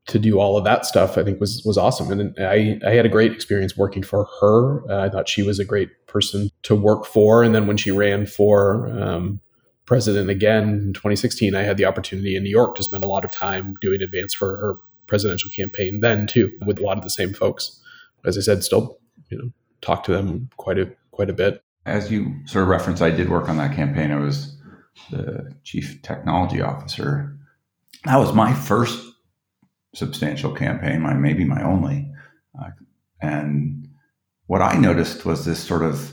to 0.07 0.19
do 0.19 0.39
all 0.39 0.59
of 0.59 0.65
that 0.65 0.85
stuff, 0.85 1.17
I 1.17 1.25
think 1.25 1.41
was 1.41 1.63
was 1.65 1.79
awesome. 1.79 2.11
And 2.11 2.35
I 2.39 2.79
I 2.87 2.91
had 2.91 3.07
a 3.07 3.09
great 3.09 3.33
experience 3.33 3.77
working 3.77 4.03
for 4.03 4.29
her. 4.41 4.91
Uh, 4.91 5.07
I 5.07 5.09
thought 5.09 5.29
she 5.29 5.43
was 5.43 5.59
a 5.59 5.65
great 5.65 5.89
person 6.07 6.51
to 6.65 6.75
work 6.75 7.07
for. 7.07 7.43
And 7.43 7.55
then 7.55 7.67
when 7.67 7.79
she 7.79 7.91
ran 7.91 8.27
for 8.27 8.87
um, 9.01 9.41
president 9.87 10.29
again 10.29 10.69
in 10.69 10.93
2016, 10.93 11.55
I 11.55 11.63
had 11.63 11.79
the 11.79 11.87
opportunity 11.87 12.37
in 12.37 12.43
New 12.43 12.51
York 12.51 12.75
to 12.77 12.83
spend 12.83 13.05
a 13.05 13.09
lot 13.09 13.25
of 13.25 13.31
time 13.31 13.75
doing 13.81 14.03
advance 14.03 14.35
for 14.35 14.57
her 14.59 14.77
presidential 15.07 15.51
campaign 15.51 16.01
then 16.01 16.27
too, 16.27 16.53
with 16.65 16.79
a 16.79 16.83
lot 16.83 16.99
of 16.99 17.05
the 17.05 17.11
same 17.11 17.33
folks. 17.33 17.81
As 18.25 18.39
I 18.39 18.41
said, 18.41 18.65
still 18.65 18.99
you 19.31 19.39
know 19.39 19.51
talk 19.81 20.05
to 20.05 20.13
them 20.13 20.51
quite 20.57 20.79
a 20.79 20.91
quite 21.11 21.31
a 21.31 21.35
bit. 21.35 21.63
As 21.87 22.11
you 22.11 22.35
sort 22.47 22.63
of 22.63 22.69
referenced, 22.69 23.03
I 23.03 23.11
did 23.11 23.29
work 23.29 23.49
on 23.49 23.59
that 23.59 23.77
campaign. 23.77 24.11
I 24.11 24.17
was 24.17 24.57
the 25.11 25.55
chief 25.65 26.01
technology 26.03 26.61
officer. 26.61 27.37
That 28.05 28.17
was 28.17 28.33
my 28.33 28.55
first 28.55 29.05
substantial 29.95 30.53
campaign, 30.53 31.01
my 31.01 31.15
maybe 31.15 31.45
my 31.45 31.63
only. 31.63 32.11
Uh, 32.59 32.71
and 33.21 33.89
what 34.47 34.63
I 34.63 34.77
noticed 34.77 35.25
was 35.25 35.45
this 35.45 35.63
sort 35.63 35.83
of 35.83 36.13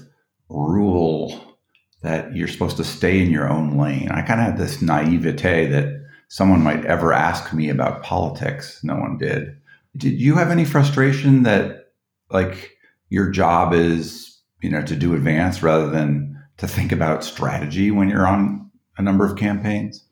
rule 0.49 1.57
that 2.01 2.35
you're 2.35 2.47
supposed 2.47 2.77
to 2.77 2.83
stay 2.83 3.19
in 3.21 3.31
your 3.31 3.49
own 3.49 3.77
lane. 3.77 4.09
I 4.09 4.21
kind 4.21 4.39
of 4.39 4.47
had 4.47 4.57
this 4.57 4.81
naivete 4.81 5.67
that 5.67 6.00
someone 6.31 6.63
might 6.63 6.85
ever 6.85 7.13
ask 7.13 7.53
me 7.53 7.69
about 7.69 8.03
politics. 8.03 8.81
No 8.83 8.95
one 8.95 9.17
did. 9.17 9.55
Did 9.97 10.19
you 10.19 10.35
have 10.35 10.49
any 10.49 10.65
frustration 10.65 11.43
that 11.43 11.91
like 12.29 12.77
your 13.09 13.29
job 13.29 13.73
is, 13.73 14.39
you 14.61 14.69
know, 14.69 14.81
to 14.83 14.95
do 14.95 15.13
advance 15.13 15.61
rather 15.61 15.89
than 15.89 16.41
to 16.57 16.67
think 16.67 16.91
about 16.91 17.23
strategy 17.23 17.91
when 17.91 18.09
you're 18.09 18.27
on 18.27 18.71
a 18.97 19.01
number 19.01 19.25
of 19.25 19.37
campaigns? 19.37 20.05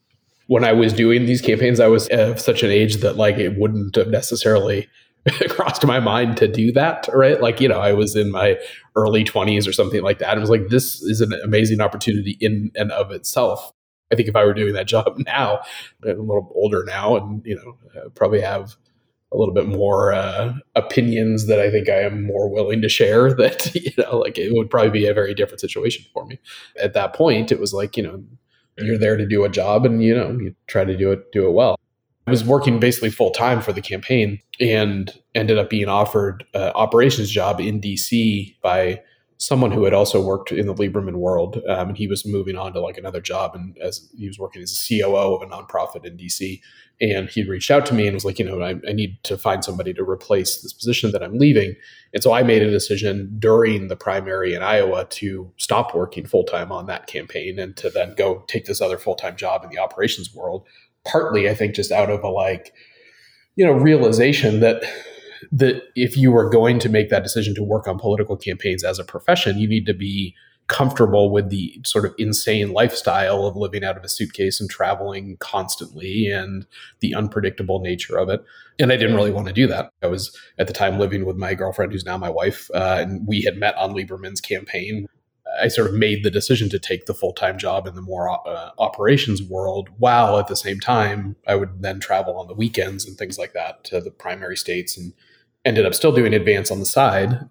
when 0.50 0.64
I 0.64 0.72
was 0.72 0.92
doing 0.92 1.26
these 1.26 1.40
campaigns, 1.40 1.78
I 1.78 1.86
was 1.86 2.08
of 2.08 2.40
such 2.40 2.64
an 2.64 2.72
age 2.72 2.96
that 2.96 3.16
like 3.16 3.38
it 3.38 3.56
wouldn't 3.56 3.94
have 3.94 4.08
necessarily 4.08 4.88
crossed 5.48 5.86
my 5.86 6.00
mind 6.00 6.36
to 6.38 6.48
do 6.48 6.72
that, 6.72 7.08
right? 7.12 7.40
Like, 7.40 7.60
you 7.60 7.68
know, 7.68 7.78
I 7.78 7.92
was 7.92 8.16
in 8.16 8.32
my 8.32 8.58
early 8.96 9.22
20s 9.22 9.68
or 9.68 9.72
something 9.72 10.02
like 10.02 10.18
that. 10.18 10.36
I 10.36 10.40
was 10.40 10.50
like, 10.50 10.66
this 10.66 11.02
is 11.02 11.20
an 11.20 11.32
amazing 11.44 11.80
opportunity 11.80 12.36
in 12.40 12.72
and 12.74 12.90
of 12.90 13.12
itself. 13.12 13.72
I 14.12 14.16
think 14.16 14.28
if 14.28 14.36
I 14.36 14.44
were 14.44 14.54
doing 14.54 14.74
that 14.74 14.86
job 14.86 15.18
now, 15.26 15.60
I'm 16.04 16.18
a 16.18 16.22
little 16.22 16.52
older 16.54 16.84
now, 16.84 17.16
and 17.16 17.42
you 17.44 17.56
know, 17.56 18.10
probably 18.14 18.40
have 18.40 18.76
a 19.32 19.36
little 19.36 19.54
bit 19.54 19.66
more 19.66 20.12
uh, 20.12 20.54
opinions 20.74 21.46
that 21.46 21.60
I 21.60 21.70
think 21.70 21.88
I 21.88 22.00
am 22.00 22.26
more 22.26 22.48
willing 22.48 22.82
to 22.82 22.88
share. 22.88 23.34
That 23.36 23.74
you 23.74 23.92
know, 23.96 24.18
like 24.18 24.38
it 24.38 24.52
would 24.52 24.70
probably 24.70 24.90
be 24.90 25.06
a 25.06 25.14
very 25.14 25.34
different 25.34 25.60
situation 25.60 26.04
for 26.12 26.26
me. 26.26 26.38
At 26.80 26.94
that 26.94 27.14
point, 27.14 27.52
it 27.52 27.60
was 27.60 27.72
like 27.72 27.96
you 27.96 28.02
know, 28.02 28.24
you're 28.82 28.98
there 28.98 29.16
to 29.16 29.26
do 29.26 29.44
a 29.44 29.48
job 29.48 29.84
and 29.84 30.02
you 30.02 30.14
know 30.14 30.30
you 30.32 30.54
try 30.66 30.84
to 30.84 30.96
do 30.96 31.10
it 31.12 31.30
do 31.32 31.46
it 31.46 31.52
well 31.52 31.76
i 32.26 32.30
was 32.30 32.44
working 32.44 32.78
basically 32.78 33.10
full 33.10 33.30
time 33.30 33.60
for 33.60 33.72
the 33.72 33.80
campaign 33.80 34.38
and 34.58 35.18
ended 35.34 35.58
up 35.58 35.70
being 35.70 35.88
offered 35.88 36.44
an 36.54 36.72
operations 36.74 37.30
job 37.30 37.60
in 37.60 37.80
dc 37.80 38.54
by 38.62 39.00
someone 39.40 39.72
who 39.72 39.84
had 39.84 39.94
also 39.94 40.22
worked 40.22 40.52
in 40.52 40.66
the 40.66 40.74
Lieberman 40.74 41.16
world, 41.16 41.62
um, 41.66 41.88
and 41.88 41.96
he 41.96 42.06
was 42.06 42.26
moving 42.26 42.56
on 42.56 42.74
to 42.74 42.80
like 42.80 42.98
another 42.98 43.22
job, 43.22 43.54
and 43.54 43.76
as 43.78 44.06
he 44.16 44.28
was 44.28 44.38
working 44.38 44.60
as 44.62 44.70
a 44.70 45.00
COO 45.00 45.34
of 45.34 45.40
a 45.40 45.46
nonprofit 45.46 46.04
in 46.04 46.18
DC, 46.18 46.60
and 47.00 47.30
he 47.30 47.42
reached 47.48 47.70
out 47.70 47.86
to 47.86 47.94
me 47.94 48.06
and 48.06 48.12
was 48.12 48.26
like, 48.26 48.38
you 48.38 48.44
know, 48.44 48.60
I, 48.60 48.74
I, 48.86 48.92
need 48.92 49.16
to 49.24 49.38
find 49.38 49.64
somebody 49.64 49.94
to 49.94 50.04
replace 50.04 50.60
this 50.60 50.74
position 50.74 51.12
that 51.12 51.22
I'm 51.22 51.38
leaving, 51.38 51.74
and 52.12 52.22
so 52.22 52.34
I 52.34 52.42
made 52.42 52.62
a 52.62 52.70
decision 52.70 53.34
during 53.38 53.88
the 53.88 53.96
primary 53.96 54.52
in 54.52 54.62
Iowa 54.62 55.06
to 55.06 55.50
stop 55.56 55.94
working 55.94 56.26
full 56.26 56.44
time 56.44 56.70
on 56.70 56.84
that 56.86 57.06
campaign 57.06 57.58
and 57.58 57.74
to 57.78 57.88
then 57.88 58.14
go 58.18 58.44
take 58.46 58.66
this 58.66 58.82
other 58.82 58.98
full 58.98 59.14
time 59.14 59.36
job 59.36 59.64
in 59.64 59.70
the 59.70 59.78
operations 59.78 60.34
world. 60.34 60.66
Partly, 61.06 61.48
I 61.48 61.54
think, 61.54 61.74
just 61.74 61.90
out 61.90 62.10
of 62.10 62.22
a 62.22 62.28
like, 62.28 62.74
you 63.56 63.64
know, 63.64 63.72
realization 63.72 64.60
that 64.60 64.82
that 65.52 65.82
if 65.94 66.16
you 66.16 66.36
are 66.36 66.48
going 66.48 66.78
to 66.80 66.88
make 66.88 67.10
that 67.10 67.22
decision 67.22 67.54
to 67.54 67.62
work 67.62 67.86
on 67.86 67.98
political 67.98 68.36
campaigns 68.36 68.84
as 68.84 68.98
a 68.98 69.04
profession, 69.04 69.58
you 69.58 69.68
need 69.68 69.86
to 69.86 69.94
be 69.94 70.34
comfortable 70.70 71.32
with 71.32 71.50
the 71.50 71.80
sort 71.84 72.04
of 72.04 72.14
insane 72.16 72.72
lifestyle 72.72 73.44
of 73.44 73.56
living 73.56 73.82
out 73.82 73.96
of 73.96 74.04
a 74.04 74.08
suitcase 74.08 74.60
and 74.60 74.70
traveling 74.70 75.36
constantly 75.40 76.28
and 76.28 76.64
the 77.00 77.12
unpredictable 77.12 77.80
nature 77.80 78.16
of 78.16 78.28
it. 78.28 78.40
And 78.78 78.92
I 78.92 78.96
didn't 78.96 79.16
really 79.16 79.32
want 79.32 79.48
to 79.48 79.52
do 79.52 79.66
that. 79.66 79.90
I 80.00 80.06
was 80.06 80.34
at 80.58 80.68
the 80.68 80.72
time 80.72 80.96
living 81.00 81.24
with 81.24 81.36
my 81.36 81.54
girlfriend, 81.54 81.90
who's 81.90 82.04
now 82.04 82.16
my 82.16 82.30
wife, 82.30 82.70
uh, 82.72 82.98
and 83.00 83.26
we 83.26 83.42
had 83.42 83.56
met 83.56 83.74
on 83.76 83.94
Lieberman's 83.94 84.40
campaign. 84.40 85.08
I 85.60 85.66
sort 85.66 85.88
of 85.88 85.94
made 85.94 86.22
the 86.22 86.30
decision 86.30 86.68
to 86.68 86.78
take 86.78 87.06
the 87.06 87.14
full 87.14 87.32
time 87.32 87.58
job 87.58 87.88
in 87.88 87.96
the 87.96 88.00
more 88.00 88.30
uh, 88.30 88.70
operations 88.78 89.42
world, 89.42 89.88
while 89.98 90.38
at 90.38 90.46
the 90.46 90.54
same 90.54 90.78
time 90.78 91.34
I 91.48 91.56
would 91.56 91.82
then 91.82 91.98
travel 91.98 92.38
on 92.38 92.46
the 92.46 92.54
weekends 92.54 93.04
and 93.04 93.18
things 93.18 93.38
like 93.38 93.54
that 93.54 93.82
to 93.84 94.00
the 94.00 94.12
primary 94.12 94.56
states, 94.56 94.96
and 94.96 95.12
ended 95.64 95.86
up 95.86 95.94
still 95.94 96.12
doing 96.12 96.34
advance 96.34 96.70
on 96.70 96.78
the 96.78 96.86
side 96.86 97.48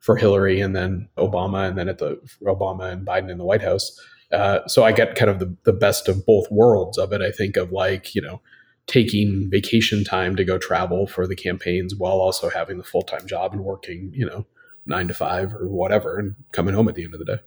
for 0.00 0.16
Hillary 0.16 0.60
and 0.60 0.74
then 0.74 1.08
Obama, 1.16 1.68
and 1.68 1.78
then 1.78 1.88
at 1.88 1.98
the 1.98 2.20
Obama 2.42 2.92
and 2.92 3.06
Biden 3.06 3.30
in 3.30 3.38
the 3.38 3.44
White 3.44 3.62
House. 3.62 3.98
Uh, 4.32 4.66
so 4.66 4.84
I 4.84 4.92
get 4.92 5.14
kind 5.14 5.30
of 5.30 5.38
the, 5.38 5.56
the 5.64 5.72
best 5.72 6.08
of 6.08 6.26
both 6.26 6.50
worlds 6.50 6.98
of 6.98 7.12
it. 7.12 7.20
I 7.20 7.30
think 7.30 7.56
of 7.56 7.70
like, 7.70 8.14
you 8.14 8.22
know, 8.22 8.40
taking 8.86 9.48
vacation 9.50 10.04
time 10.04 10.34
to 10.36 10.44
go 10.44 10.58
travel 10.58 11.06
for 11.06 11.26
the 11.26 11.36
campaigns 11.36 11.94
while 11.94 12.14
also 12.14 12.50
having 12.50 12.78
the 12.78 12.84
full 12.84 13.02
time 13.02 13.26
job 13.26 13.52
and 13.52 13.62
working, 13.62 14.10
you 14.14 14.26
know, 14.26 14.46
nine 14.86 15.06
to 15.08 15.14
five 15.14 15.54
or 15.54 15.68
whatever 15.68 16.18
and 16.18 16.34
coming 16.52 16.74
home 16.74 16.88
at 16.88 16.94
the 16.94 17.04
end 17.04 17.14
of 17.14 17.20
the 17.20 17.26
day. 17.26 17.38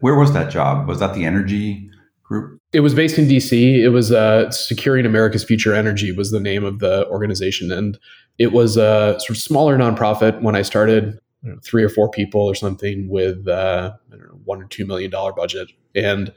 Where 0.00 0.16
was 0.16 0.32
that 0.34 0.50
job? 0.50 0.86
Was 0.86 1.00
that 1.00 1.14
the 1.14 1.24
energy 1.24 1.88
group? 2.22 2.60
It 2.72 2.80
was 2.80 2.94
based 2.94 3.16
in 3.18 3.26
DC. 3.26 3.78
It 3.78 3.88
was 3.88 4.12
uh, 4.12 4.50
Securing 4.50 5.06
America's 5.06 5.44
Future 5.44 5.74
Energy 5.74 6.12
was 6.12 6.30
the 6.30 6.40
name 6.40 6.64
of 6.64 6.80
the 6.80 7.06
organization. 7.08 7.72
And 7.72 7.98
it 8.38 8.52
was 8.52 8.76
a 8.76 9.16
sort 9.18 9.30
of 9.30 9.38
smaller 9.38 9.76
nonprofit 9.78 10.40
when 10.42 10.54
I 10.54 10.62
started 10.62 11.18
know, 11.46 11.58
three 11.62 11.82
or 11.82 11.88
four 11.88 12.10
people 12.10 12.42
or 12.42 12.54
something 12.54 13.08
with 13.08 13.46
uh, 13.48 13.92
know 14.10 14.18
one 14.44 14.62
or 14.62 14.66
two 14.66 14.86
million 14.86 15.10
dollar 15.10 15.32
budget, 15.32 15.70
and 15.94 16.32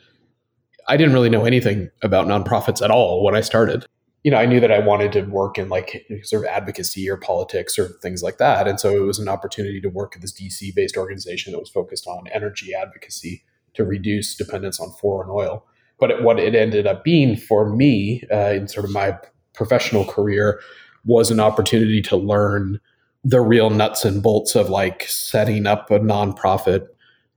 I 0.87 0.97
didn't 0.97 1.13
really 1.13 1.29
know 1.29 1.45
anything 1.45 1.89
about 2.01 2.27
nonprofits 2.27 2.81
at 2.81 2.91
all 2.91 3.23
when 3.23 3.35
I 3.35 3.41
started. 3.41 3.85
You 4.23 4.31
know, 4.31 4.37
I 4.37 4.45
knew 4.45 4.59
that 4.59 4.71
I 4.71 4.79
wanted 4.79 5.13
to 5.13 5.21
work 5.21 5.57
in 5.57 5.69
like 5.69 6.05
sort 6.23 6.43
of 6.43 6.49
advocacy 6.49 7.09
or 7.09 7.17
politics 7.17 7.79
or 7.79 7.87
things 8.01 8.21
like 8.21 8.37
that, 8.37 8.67
and 8.67 8.79
so 8.79 8.95
it 8.95 9.05
was 9.05 9.19
an 9.19 9.27
opportunity 9.27 9.81
to 9.81 9.89
work 9.89 10.15
at 10.15 10.21
this 10.21 10.33
DC 10.33 10.73
based 10.75 10.97
organization 10.97 11.53
that 11.53 11.59
was 11.59 11.69
focused 11.69 12.07
on 12.07 12.27
energy 12.33 12.73
advocacy 12.73 13.43
to 13.75 13.83
reduce 13.83 14.35
dependence 14.35 14.79
on 14.79 14.91
foreign 14.91 15.29
oil. 15.29 15.65
But 15.99 16.11
it, 16.11 16.23
what 16.23 16.39
it 16.39 16.55
ended 16.55 16.87
up 16.87 17.03
being 17.03 17.35
for 17.35 17.69
me 17.69 18.23
uh, 18.31 18.51
in 18.51 18.67
sort 18.67 18.85
of 18.85 18.91
my 18.91 19.17
professional 19.53 20.05
career 20.05 20.61
was 21.05 21.31
an 21.31 21.39
opportunity 21.39 22.01
to 22.03 22.17
learn 22.17 22.79
the 23.23 23.41
real 23.41 23.69
nuts 23.69 24.05
and 24.05 24.23
bolts 24.23 24.55
of 24.55 24.69
like 24.69 25.03
setting 25.03 25.67
up 25.67 25.91
a 25.91 25.99
nonprofit, 25.99 26.87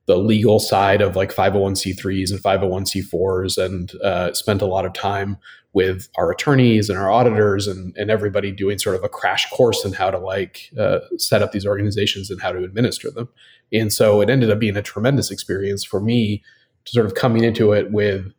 the 0.07 0.17
legal 0.17 0.61
side 0.61 1.01
of 1.01 1.17
like 1.17 1.35
501c3s 1.35 2.31
and 2.31 2.43
501c4s, 2.43 3.65
and 3.65 3.93
uh, 4.03 4.33
spent 4.33 4.63
a 4.63 4.67
lot 4.67 4.85
of 4.85 4.93
time 4.93 5.39
with 5.75 6.09
our 6.17 6.31
attorneys 6.31 6.91
and 6.91 6.99
our 6.99 7.11
auditors 7.11 7.67
and, 7.67 7.97
and 7.97 8.11
everybody 8.11 8.53
doing 8.53 8.79
sort 8.79 8.95
of 8.95 9.03
a 9.03 9.09
crash 9.09 9.49
course 9.51 9.85
in 9.85 9.93
how 9.93 10.11
to 10.11 10.19
like 10.19 10.71
uh, 10.79 10.99
set 11.17 11.43
up 11.43 11.53
these 11.53 11.67
organizations 11.67 12.31
and 12.31 12.43
how 12.43 12.53
to 12.53 12.63
administer 12.63 13.11
them. 13.11 13.29
And 13.73 13.93
so 13.93 14.21
it 14.21 14.29
ended 14.29 14.51
up 14.51 14.59
being 14.59 14.77
a 14.77 14.83
tremendous 14.83 15.31
experience 15.31 15.83
for 15.83 16.01
me 16.01 16.43
to 16.85 16.93
sort 16.93 17.07
of 17.07 17.15
coming 17.15 17.43
into 17.43 17.73
it 17.73 17.91
with, 17.91 18.33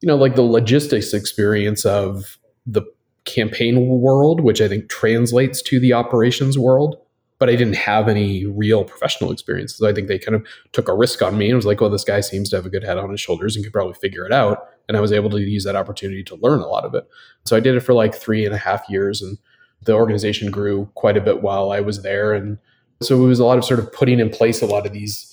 you 0.00 0.06
know, 0.06 0.16
like 0.16 0.34
the 0.34 0.42
logistics 0.42 1.12
experience 1.12 1.84
of 1.84 2.38
the 2.64 2.82
campaign 3.28 3.86
world, 3.86 4.40
which 4.40 4.60
I 4.60 4.68
think 4.68 4.88
translates 4.88 5.62
to 5.62 5.78
the 5.78 5.92
operations 5.92 6.58
world. 6.58 6.98
But 7.38 7.48
I 7.48 7.54
didn't 7.54 7.76
have 7.76 8.08
any 8.08 8.46
real 8.46 8.82
professional 8.82 9.30
experience. 9.30 9.76
So 9.76 9.88
I 9.88 9.92
think 9.92 10.08
they 10.08 10.18
kind 10.18 10.34
of 10.34 10.44
took 10.72 10.88
a 10.88 10.94
risk 10.94 11.22
on 11.22 11.38
me 11.38 11.46
and 11.46 11.54
was 11.54 11.66
like, 11.66 11.80
well, 11.80 11.88
this 11.88 12.02
guy 12.02 12.20
seems 12.20 12.50
to 12.50 12.56
have 12.56 12.66
a 12.66 12.70
good 12.70 12.82
head 12.82 12.98
on 12.98 13.10
his 13.10 13.20
shoulders 13.20 13.54
and 13.54 13.64
could 13.64 13.72
probably 13.72 13.94
figure 13.94 14.26
it 14.26 14.32
out. 14.32 14.66
And 14.88 14.96
I 14.96 15.00
was 15.00 15.12
able 15.12 15.30
to 15.30 15.38
use 15.38 15.62
that 15.62 15.76
opportunity 15.76 16.24
to 16.24 16.36
learn 16.42 16.58
a 16.58 16.66
lot 16.66 16.84
of 16.84 16.96
it. 16.96 17.04
So 17.44 17.56
I 17.56 17.60
did 17.60 17.76
it 17.76 17.80
for 17.80 17.94
like 17.94 18.12
three 18.12 18.44
and 18.44 18.52
a 18.52 18.58
half 18.58 18.82
years. 18.88 19.22
And 19.22 19.38
the 19.84 19.92
organization 19.92 20.50
grew 20.50 20.90
quite 20.96 21.16
a 21.16 21.20
bit 21.20 21.40
while 21.40 21.70
I 21.70 21.78
was 21.78 22.02
there. 22.02 22.32
And 22.32 22.58
so 23.00 23.22
it 23.22 23.28
was 23.28 23.38
a 23.38 23.44
lot 23.44 23.58
of 23.58 23.64
sort 23.64 23.78
of 23.78 23.92
putting 23.92 24.18
in 24.18 24.30
place 24.30 24.60
a 24.60 24.66
lot 24.66 24.84
of 24.84 24.92
these 24.92 25.32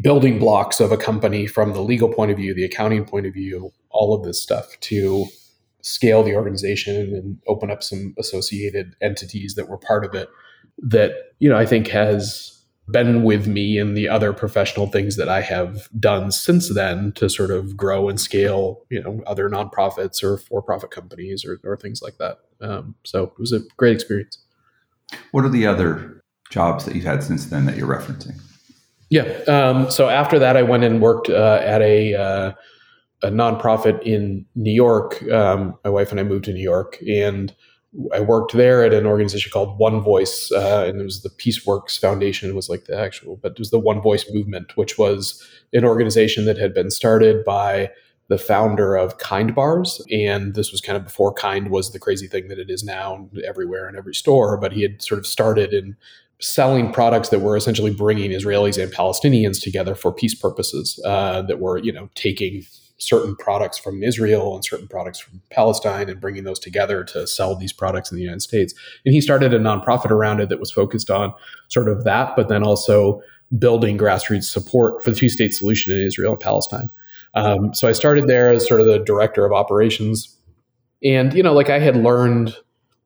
building 0.00 0.38
blocks 0.38 0.78
of 0.78 0.92
a 0.92 0.96
company 0.96 1.46
from 1.46 1.72
the 1.72 1.80
legal 1.80 2.08
point 2.08 2.30
of 2.30 2.36
view, 2.36 2.54
the 2.54 2.64
accounting 2.64 3.04
point 3.04 3.26
of 3.26 3.34
view, 3.34 3.72
all 3.90 4.14
of 4.14 4.24
this 4.24 4.40
stuff 4.40 4.78
to 4.80 5.26
scale 5.84 6.22
the 6.22 6.34
organization 6.34 7.14
and 7.14 7.38
open 7.46 7.70
up 7.70 7.82
some 7.82 8.14
associated 8.18 8.96
entities 9.02 9.54
that 9.54 9.68
were 9.68 9.78
part 9.78 10.04
of 10.04 10.14
it 10.14 10.28
that 10.78 11.12
you 11.38 11.48
know 11.48 11.56
I 11.56 11.66
think 11.66 11.88
has 11.88 12.54
been 12.90 13.22
with 13.22 13.46
me 13.46 13.78
in 13.78 13.94
the 13.94 14.08
other 14.08 14.32
professional 14.32 14.86
things 14.86 15.16
that 15.16 15.28
I 15.28 15.40
have 15.40 15.88
done 15.98 16.30
since 16.30 16.72
then 16.74 17.12
to 17.12 17.30
sort 17.30 17.50
of 17.50 17.76
grow 17.76 18.08
and 18.08 18.20
scale, 18.20 18.82
you 18.90 19.02
know, 19.02 19.22
other 19.26 19.48
nonprofits 19.48 20.22
or 20.22 20.36
for-profit 20.36 20.90
companies 20.90 21.46
or, 21.46 21.58
or 21.64 21.78
things 21.78 22.02
like 22.02 22.18
that. 22.18 22.40
Um, 22.60 22.94
so 23.04 23.24
it 23.24 23.38
was 23.38 23.52
a 23.52 23.60
great 23.78 23.94
experience. 23.94 24.38
What 25.30 25.44
are 25.44 25.48
the 25.48 25.66
other 25.66 26.22
jobs 26.50 26.84
that 26.84 26.94
you've 26.94 27.04
had 27.04 27.22
since 27.22 27.46
then 27.46 27.64
that 27.66 27.76
you're 27.76 27.88
referencing? 27.88 28.38
Yeah. 29.08 29.22
Um, 29.48 29.90
so 29.90 30.08
after 30.08 30.38
that, 30.38 30.56
I 30.56 30.62
went 30.62 30.84
and 30.84 31.00
worked 31.00 31.30
uh, 31.30 31.60
at 31.62 31.80
a 31.80 32.14
uh, 32.14 32.52
a 33.22 33.30
nonprofit 33.30 34.02
in 34.02 34.44
New 34.54 34.72
York. 34.72 35.22
Um, 35.30 35.74
my 35.84 35.90
wife 35.90 36.10
and 36.10 36.20
I 36.20 36.24
moved 36.24 36.44
to 36.46 36.52
New 36.52 36.62
York, 36.62 36.98
and 37.08 37.54
I 38.12 38.20
worked 38.20 38.54
there 38.54 38.84
at 38.84 38.92
an 38.92 39.06
organization 39.06 39.52
called 39.52 39.78
One 39.78 40.00
Voice, 40.00 40.50
uh, 40.52 40.84
and 40.88 41.00
it 41.00 41.04
was 41.04 41.22
the 41.22 41.30
PeaceWorks 41.30 41.98
Foundation. 41.98 42.54
Was 42.54 42.68
like 42.68 42.84
the 42.84 42.98
actual, 42.98 43.36
but 43.36 43.52
it 43.52 43.58
was 43.58 43.70
the 43.70 43.78
One 43.78 44.00
Voice 44.02 44.24
movement, 44.32 44.76
which 44.76 44.98
was 44.98 45.42
an 45.72 45.84
organization 45.84 46.44
that 46.46 46.58
had 46.58 46.74
been 46.74 46.90
started 46.90 47.44
by 47.44 47.90
the 48.28 48.38
founder 48.38 48.96
of 48.96 49.18
Kind 49.18 49.54
Bars, 49.54 50.02
and 50.10 50.54
this 50.54 50.72
was 50.72 50.80
kind 50.80 50.96
of 50.96 51.04
before 51.04 51.32
Kind 51.32 51.70
was 51.70 51.92
the 51.92 52.00
crazy 52.00 52.26
thing 52.26 52.48
that 52.48 52.58
it 52.58 52.68
is 52.68 52.82
now, 52.82 53.28
everywhere 53.46 53.88
in 53.88 53.96
every 53.96 54.14
store. 54.14 54.58
But 54.58 54.72
he 54.72 54.82
had 54.82 55.00
sort 55.00 55.18
of 55.18 55.26
started 55.26 55.72
in 55.72 55.96
selling 56.40 56.92
products 56.92 57.28
that 57.28 57.38
were 57.38 57.56
essentially 57.56 57.92
bringing 57.92 58.32
Israelis 58.32 58.82
and 58.82 58.92
Palestinians 58.92 59.62
together 59.62 59.94
for 59.94 60.12
peace 60.12 60.34
purposes. 60.34 61.00
Uh, 61.04 61.42
that 61.42 61.60
were, 61.60 61.78
you 61.78 61.92
know, 61.92 62.10
taking 62.16 62.64
certain 62.98 63.34
products 63.36 63.76
from 63.76 64.02
Israel 64.02 64.54
and 64.54 64.64
certain 64.64 64.86
products 64.86 65.18
from 65.18 65.40
Palestine 65.50 66.08
and 66.08 66.20
bringing 66.20 66.44
those 66.44 66.58
together 66.58 67.02
to 67.04 67.26
sell 67.26 67.56
these 67.56 67.72
products 67.72 68.10
in 68.10 68.16
the 68.16 68.22
United 68.22 68.42
States. 68.42 68.72
And 69.04 69.14
he 69.14 69.20
started 69.20 69.52
a 69.52 69.58
nonprofit 69.58 70.10
around 70.10 70.40
it 70.40 70.48
that 70.48 70.60
was 70.60 70.70
focused 70.70 71.10
on 71.10 71.34
sort 71.68 71.88
of 71.88 72.04
that, 72.04 72.36
but 72.36 72.48
then 72.48 72.62
also 72.62 73.20
building 73.58 73.98
grassroots 73.98 74.44
support 74.44 75.02
for 75.02 75.10
the 75.10 75.16
two 75.16 75.28
state 75.28 75.54
solution 75.54 75.92
in 75.92 76.06
Israel 76.06 76.32
and 76.32 76.40
Palestine. 76.40 76.88
Um, 77.34 77.74
so 77.74 77.88
I 77.88 77.92
started 77.92 78.28
there 78.28 78.50
as 78.50 78.66
sort 78.66 78.80
of 78.80 78.86
the 78.86 79.00
director 79.00 79.44
of 79.44 79.52
operations. 79.52 80.38
And, 81.02 81.34
you 81.34 81.42
know, 81.42 81.52
like 81.52 81.70
I 81.70 81.80
had 81.80 81.96
learned 81.96 82.56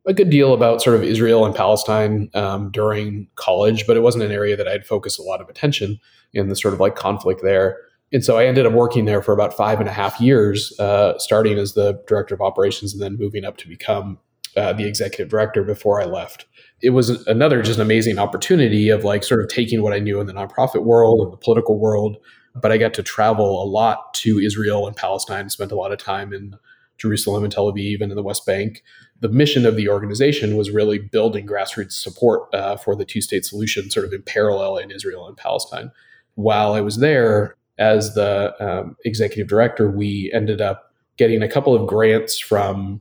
a 0.07 0.13
good 0.13 0.31
deal 0.31 0.53
about 0.53 0.83
sort 0.83 0.97
of 0.97 1.03
Israel 1.03 1.45
and 1.45 1.55
Palestine 1.55 2.31
um, 2.35 2.71
during 2.71 3.29
college, 3.37 3.87
but 3.87 3.97
it 3.97 4.01
wasn't 4.01 4.25
an 4.25 4.33
area 4.33 4.57
that 4.57 4.69
I'd 4.69 4.87
focused 4.87 5.19
a 5.19 5.23
lot 5.23 5.41
of 5.41 5.49
attention 5.49 5.99
in 6.35 6.49
the 6.49 6.57
sort 6.57 6.75
of 6.75 6.81
like 6.81 6.95
conflict 6.95 7.41
there 7.43 7.79
and 8.13 8.25
so 8.25 8.39
I 8.39 8.47
ended 8.47 8.67
up 8.67 8.73
working 8.73 9.05
there 9.05 9.23
for 9.23 9.33
about 9.33 9.55
five 9.55 9.81
and 9.81 9.89
a 9.89 9.93
half 9.93 10.21
years, 10.21 10.79
uh, 10.79 11.19
starting 11.19 11.59
as 11.59 11.75
the 11.75 12.03
director 12.07 12.35
of 12.35 12.41
operations 12.41 12.93
and 12.93 13.03
then 13.03 13.17
moving 13.19 13.45
up 13.45 13.57
to 13.59 13.69
become 13.69 14.19
uh, 14.57 14.73
the 14.73 14.87
executive 14.87 15.29
director 15.29 15.63
before 15.63 16.01
I 16.01 16.07
left. 16.07 16.47
It 16.83 16.91
was 16.91 17.11
another 17.27 17.63
just 17.63 17.79
amazing 17.79 18.19
opportunity 18.19 18.89
of 18.89 19.05
like 19.05 19.25
sort 19.25 19.41
of 19.43 19.49
taking 19.49 19.83
what 19.83 19.93
I 19.93 19.99
knew 19.99 20.21
in 20.21 20.27
the 20.27 20.33
nonprofit 20.33 20.85
world 20.85 21.21
and 21.21 21.33
the 21.33 21.37
political 21.37 21.79
world, 21.79 22.17
but 22.55 22.73
I 22.73 22.79
got 22.79 22.95
to 22.95 23.03
travel 23.03 23.63
a 23.63 23.67
lot 23.67 24.15
to 24.15 24.39
Israel 24.39 24.87
and 24.87 24.97
Palestine, 24.97 25.49
spent 25.51 25.71
a 25.71 25.77
lot 25.77 25.93
of 25.93 25.99
time 25.99 26.33
in 26.33 26.55
Jerusalem 26.97 27.45
and 27.45 27.53
Tel 27.53 27.71
Aviv 27.73 28.01
and 28.01 28.11
in 28.11 28.17
the 28.17 28.23
West 28.23 28.47
Bank. 28.47 28.83
The 29.21 29.29
mission 29.29 29.67
of 29.67 29.77
the 29.77 29.89
organization 29.89 30.57
was 30.57 30.71
really 30.71 30.99
building 30.99 31.47
grassroots 31.47 31.93
support 31.93 32.53
uh, 32.55 32.77
for 32.77 32.97
the 32.97 33.05
two 33.05 33.21
state 33.21 33.45
solution, 33.45 33.91
sort 33.91 34.07
of 34.07 34.13
in 34.13 34.23
parallel 34.23 34.79
in 34.79 34.91
Israel 34.91 35.29
and 35.29 35.37
Palestine. 35.37 35.93
While 36.35 36.73
I 36.73 36.81
was 36.81 36.99
there, 36.99 37.58
as 37.79 38.15
the 38.15 38.55
um, 38.61 38.97
executive 39.05 39.49
director, 39.49 39.91
we 39.91 40.31
ended 40.35 40.61
up 40.61 40.93
getting 41.17 41.43
a 41.43 41.49
couple 41.49 41.75
of 41.75 41.87
grants 41.87 42.39
from 42.39 43.01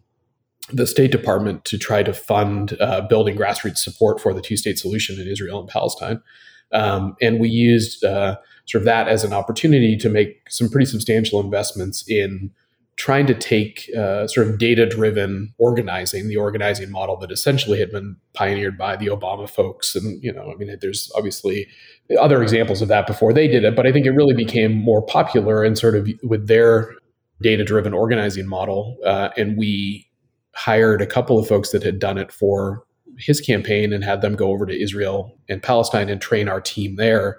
the 0.71 0.85
State 0.85 1.11
Department 1.11 1.63
to 1.65 1.77
try 1.77 2.03
to 2.03 2.13
fund 2.13 2.75
uh, 2.79 3.01
building 3.01 3.37
grassroots 3.37 3.77
support 3.77 4.19
for 4.19 4.33
the 4.33 4.41
two 4.41 4.57
state 4.57 4.77
solution 4.77 5.19
in 5.19 5.27
Israel 5.27 5.59
and 5.59 5.69
Palestine. 5.69 6.21
Um, 6.73 7.15
and 7.21 7.39
we 7.39 7.49
used 7.49 8.03
uh, 8.03 8.37
sort 8.65 8.81
of 8.81 8.85
that 8.85 9.07
as 9.07 9.23
an 9.23 9.31
opportunity 9.31 9.95
to 9.97 10.09
make 10.09 10.41
some 10.49 10.69
pretty 10.69 10.85
substantial 10.85 11.39
investments 11.39 12.03
in 12.09 12.51
trying 12.97 13.27
to 13.27 13.35
take 13.35 13.89
uh, 13.95 14.27
sort 14.27 14.47
of 14.47 14.57
data 14.57 14.85
driven 14.87 15.53
organizing, 15.59 16.27
the 16.27 16.35
organizing 16.35 16.89
model 16.89 17.15
that 17.15 17.31
essentially 17.31 17.79
had 17.79 17.91
been 17.91 18.17
pioneered 18.33 18.75
by 18.75 18.95
the 18.95 19.05
Obama 19.05 19.47
folks. 19.47 19.95
And, 19.95 20.21
you 20.21 20.33
know, 20.33 20.51
I 20.51 20.55
mean, 20.55 20.75
there's 20.81 21.11
obviously 21.15 21.67
other 22.19 22.41
examples 22.41 22.81
of 22.81 22.87
that 22.87 23.05
before 23.05 23.33
they 23.33 23.47
did 23.47 23.63
it, 23.63 23.75
but 23.75 23.85
I 23.85 23.91
think 23.91 24.07
it 24.07 24.11
really 24.11 24.33
became 24.33 24.73
more 24.73 25.03
popular 25.03 25.63
and 25.63 25.77
sort 25.77 25.95
of 25.95 26.09
with 26.23 26.47
their 26.47 26.91
data 27.39 27.63
driven 27.63 27.93
organizing 27.93 28.47
model. 28.47 28.97
Uh, 29.05 29.29
and 29.37 29.57
we 29.57 30.09
hired 30.55 30.99
a 30.99 31.07
couple 31.07 31.37
of 31.37 31.47
folks 31.47 31.69
that 31.69 31.83
had 31.83 31.99
done 31.99 32.17
it 32.17 32.31
for 32.31 32.83
his 33.19 33.39
campaign 33.39 33.93
and 33.93 34.03
had 34.03 34.21
them 34.21 34.35
go 34.35 34.49
over 34.49 34.65
to 34.65 34.81
Israel 34.81 35.37
and 35.47 35.61
Palestine 35.61 36.09
and 36.09 36.19
train 36.19 36.49
our 36.49 36.61
team 36.61 36.95
there 36.95 37.37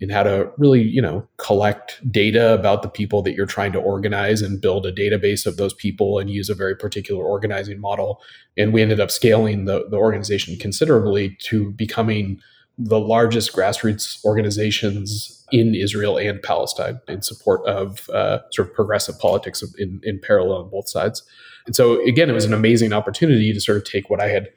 in 0.00 0.10
how 0.10 0.22
to 0.22 0.50
really, 0.58 0.82
you 0.82 1.00
know, 1.00 1.26
collect 1.38 2.00
data 2.12 2.52
about 2.52 2.82
the 2.82 2.88
people 2.88 3.22
that 3.22 3.34
you're 3.34 3.46
trying 3.46 3.72
to 3.72 3.78
organize 3.78 4.42
and 4.42 4.60
build 4.60 4.84
a 4.84 4.92
database 4.92 5.46
of 5.46 5.56
those 5.56 5.72
people 5.72 6.18
and 6.18 6.28
use 6.28 6.50
a 6.50 6.54
very 6.54 6.76
particular 6.76 7.24
organizing 7.24 7.80
model. 7.80 8.20
And 8.58 8.72
we 8.72 8.82
ended 8.82 9.00
up 9.00 9.10
scaling 9.10 9.64
the, 9.64 9.86
the 9.88 9.96
organization 9.96 10.56
considerably 10.58 11.36
to 11.44 11.72
becoming 11.72 12.40
the 12.78 13.00
largest 13.00 13.54
grassroots 13.54 14.22
organizations 14.24 15.44
in 15.50 15.74
Israel 15.74 16.18
and 16.18 16.42
Palestine 16.42 17.00
in 17.08 17.22
support 17.22 17.66
of 17.66 18.10
uh, 18.10 18.40
sort 18.52 18.68
of 18.68 18.74
progressive 18.74 19.18
politics 19.18 19.64
in, 19.78 20.00
in 20.02 20.20
parallel 20.20 20.64
on 20.64 20.70
both 20.70 20.88
sides. 20.88 21.22
And 21.64 21.74
so, 21.74 22.04
again, 22.06 22.28
it 22.28 22.34
was 22.34 22.44
an 22.44 22.52
amazing 22.52 22.92
opportunity 22.92 23.52
to 23.52 23.60
sort 23.60 23.78
of 23.78 23.84
take 23.84 24.10
what 24.10 24.20
I 24.20 24.28
had 24.28 24.48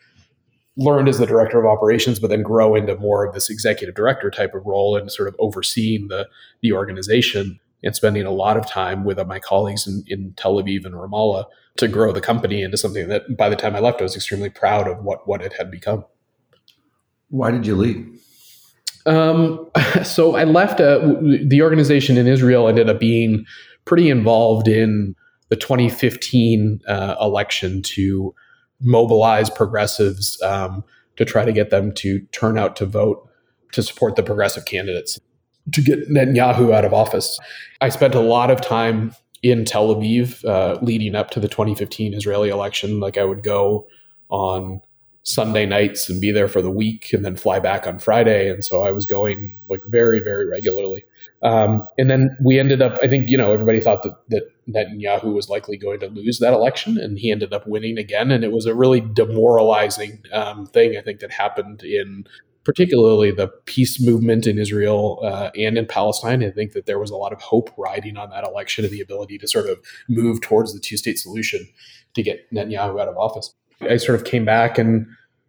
learned 0.79 1.09
as 1.09 1.17
the 1.17 1.25
director 1.25 1.59
of 1.59 1.65
operations, 1.65 2.19
but 2.19 2.29
then 2.29 2.41
grow 2.41 2.73
into 2.73 2.95
more 2.95 3.25
of 3.25 3.33
this 3.33 3.49
executive 3.49 3.95
director 3.95 4.31
type 4.31 4.55
of 4.55 4.65
role 4.65 4.95
and 4.95 5.11
sort 5.11 5.27
of 5.27 5.35
overseeing 5.37 6.07
the 6.07 6.27
the 6.61 6.71
organization 6.71 7.59
and 7.83 7.95
spending 7.95 8.25
a 8.25 8.31
lot 8.31 8.57
of 8.57 8.65
time 8.65 9.05
with 9.05 9.25
my 9.25 9.39
colleagues 9.39 9.87
in, 9.87 10.03
in 10.07 10.33
Tel 10.35 10.55
Aviv 10.55 10.85
and 10.85 10.95
Ramallah 10.95 11.45
to 11.77 11.87
grow 11.87 12.11
the 12.11 12.21
company 12.21 12.61
into 12.61 12.75
something 12.75 13.07
that 13.07 13.37
by 13.37 13.47
the 13.47 13.55
time 13.55 13.75
I 13.75 13.79
left, 13.79 14.01
I 14.01 14.03
was 14.03 14.15
extremely 14.15 14.49
proud 14.49 14.87
of 14.87 15.03
what 15.03 15.27
what 15.27 15.41
it 15.41 15.53
had 15.53 15.69
become. 15.69 16.05
Why 17.29 17.51
did 17.51 17.67
you 17.67 17.75
leave? 17.75 18.19
Um, 19.05 19.69
so 20.03 20.35
I 20.35 20.45
left 20.45 20.79
uh, 20.79 20.99
the 21.45 21.61
organization 21.61 22.17
in 22.17 22.25
Israel 22.25 22.67
ended 22.67 22.89
up 22.89 22.99
being 22.99 23.45
pretty 23.85 24.09
involved 24.09 24.67
in 24.67 25.15
the 25.49 25.55
2015 25.55 26.81
uh, 26.87 27.15
election 27.19 27.81
to 27.81 28.33
mobilize 28.81 29.49
progressives 29.49 30.41
um, 30.41 30.83
to 31.17 31.25
try 31.25 31.45
to 31.45 31.51
get 31.51 31.69
them 31.69 31.93
to 31.93 32.19
turn 32.31 32.57
out 32.57 32.75
to 32.77 32.85
vote 32.85 33.27
to 33.71 33.83
support 33.83 34.15
the 34.15 34.23
progressive 34.23 34.65
candidates 34.65 35.19
to 35.73 35.81
get 35.81 36.09
Netanyahu 36.09 36.73
out 36.73 36.85
of 36.85 36.93
office. 36.93 37.39
I 37.81 37.89
spent 37.89 38.15
a 38.15 38.19
lot 38.19 38.49
of 38.49 38.61
time 38.61 39.13
in 39.41 39.65
Tel 39.65 39.93
Aviv 39.93 40.43
uh, 40.45 40.79
leading 40.81 41.15
up 41.15 41.29
to 41.31 41.39
the 41.39 41.47
2015 41.47 42.13
Israeli 42.13 42.49
election. 42.49 42.99
Like 42.99 43.17
I 43.17 43.23
would 43.23 43.43
go 43.43 43.87
on 44.29 44.81
Sunday 45.29 45.63
nights 45.65 46.09
and 46.09 46.19
be 46.19 46.31
there 46.31 46.47
for 46.47 46.59
the 46.59 46.71
week 46.71 47.13
and 47.13 47.23
then 47.23 47.35
fly 47.35 47.59
back 47.59 47.85
on 47.85 47.99
Friday. 47.99 48.49
And 48.49 48.65
so 48.65 48.81
I 48.81 48.91
was 48.91 49.05
going 49.05 49.59
like 49.69 49.83
very, 49.85 50.19
very 50.19 50.47
regularly. 50.47 51.03
Um, 51.43 51.87
and 51.99 52.09
then 52.09 52.35
we 52.43 52.59
ended 52.59 52.81
up, 52.81 52.97
I 53.03 53.07
think, 53.07 53.29
you 53.29 53.37
know, 53.37 53.51
everybody 53.51 53.79
thought 53.79 54.01
that, 54.01 54.15
that 54.29 54.43
Netanyahu 54.67 55.31
was 55.35 55.47
likely 55.47 55.77
going 55.77 55.99
to 55.99 56.07
lose 56.07 56.39
that 56.39 56.53
election 56.53 56.97
and 56.97 57.19
he 57.19 57.31
ended 57.31 57.53
up 57.53 57.67
winning 57.67 57.99
again. 57.99 58.31
And 58.31 58.43
it 58.43 58.51
was 58.51 58.65
a 58.65 58.73
really 58.73 59.01
demoralizing 59.01 60.23
um, 60.33 60.65
thing, 60.65 60.97
I 60.97 61.01
think, 61.01 61.19
that 61.19 61.31
happened 61.31 61.83
in 61.83 62.25
particularly 62.63 63.29
the 63.29 63.49
peace 63.65 64.01
movement 64.01 64.47
in 64.47 64.57
Israel 64.57 65.19
uh, 65.23 65.51
and 65.55 65.77
in 65.77 65.85
Palestine. 65.85 66.43
I 66.43 66.49
think 66.49 66.73
that 66.73 66.87
there 66.87 66.99
was 66.99 67.11
a 67.11 67.15
lot 67.15 67.33
of 67.33 67.41
hope 67.41 67.69
riding 67.77 68.17
on 68.17 68.31
that 68.31 68.43
election 68.43 68.83
and 68.83 68.91
the 68.91 69.01
ability 69.01 69.37
to 69.37 69.47
sort 69.47 69.69
of 69.69 69.77
move 70.07 70.41
towards 70.41 70.73
the 70.73 70.79
two 70.79 70.97
state 70.97 71.19
solution 71.19 71.67
to 72.15 72.23
get 72.23 72.51
Netanyahu 72.51 72.99
out 72.99 73.07
of 73.07 73.17
office. 73.17 73.53
I 73.81 73.97
sort 73.97 74.19
of 74.19 74.25
came 74.25 74.43
back 74.43 74.77
and 74.77 75.05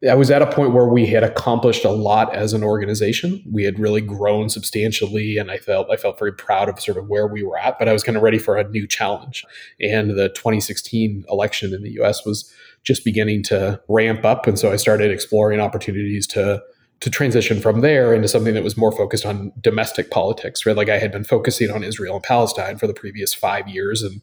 I 0.08 0.14
was 0.14 0.30
at 0.30 0.40
a 0.40 0.46
point 0.46 0.72
where 0.72 0.88
we 0.88 1.06
had 1.06 1.22
accomplished 1.22 1.84
a 1.84 1.90
lot 1.90 2.34
as 2.34 2.54
an 2.54 2.64
organization. 2.64 3.42
We 3.50 3.64
had 3.64 3.78
really 3.78 4.00
grown 4.00 4.48
substantially, 4.48 5.36
and 5.36 5.50
I 5.50 5.58
felt 5.58 5.90
I 5.90 5.96
felt 5.96 6.18
very 6.18 6.32
proud 6.32 6.70
of 6.70 6.80
sort 6.80 6.96
of 6.96 7.08
where 7.08 7.26
we 7.26 7.42
were 7.42 7.58
at. 7.58 7.78
But 7.78 7.86
I 7.86 7.92
was 7.92 8.02
kind 8.02 8.16
of 8.16 8.22
ready 8.22 8.38
for 8.38 8.56
a 8.56 8.66
new 8.66 8.86
challenge. 8.86 9.44
And 9.78 10.10
the 10.10 10.30
2016 10.30 11.24
election 11.28 11.74
in 11.74 11.82
the 11.82 11.90
U.S. 11.92 12.24
was 12.24 12.50
just 12.82 13.04
beginning 13.04 13.42
to 13.44 13.78
ramp 13.88 14.24
up, 14.24 14.46
and 14.46 14.58
so 14.58 14.72
I 14.72 14.76
started 14.76 15.10
exploring 15.10 15.60
opportunities 15.60 16.26
to 16.28 16.62
to 17.00 17.10
transition 17.10 17.60
from 17.60 17.80
there 17.80 18.14
into 18.14 18.28
something 18.28 18.52
that 18.52 18.64
was 18.64 18.76
more 18.76 18.92
focused 18.92 19.24
on 19.26 19.52
domestic 19.60 20.10
politics. 20.10 20.64
Right, 20.64 20.76
like 20.76 20.88
I 20.88 20.98
had 20.98 21.12
been 21.12 21.24
focusing 21.24 21.70
on 21.70 21.84
Israel 21.84 22.14
and 22.14 22.24
Palestine 22.24 22.78
for 22.78 22.86
the 22.86 22.94
previous 22.94 23.34
five 23.34 23.68
years, 23.68 24.02
and 24.02 24.22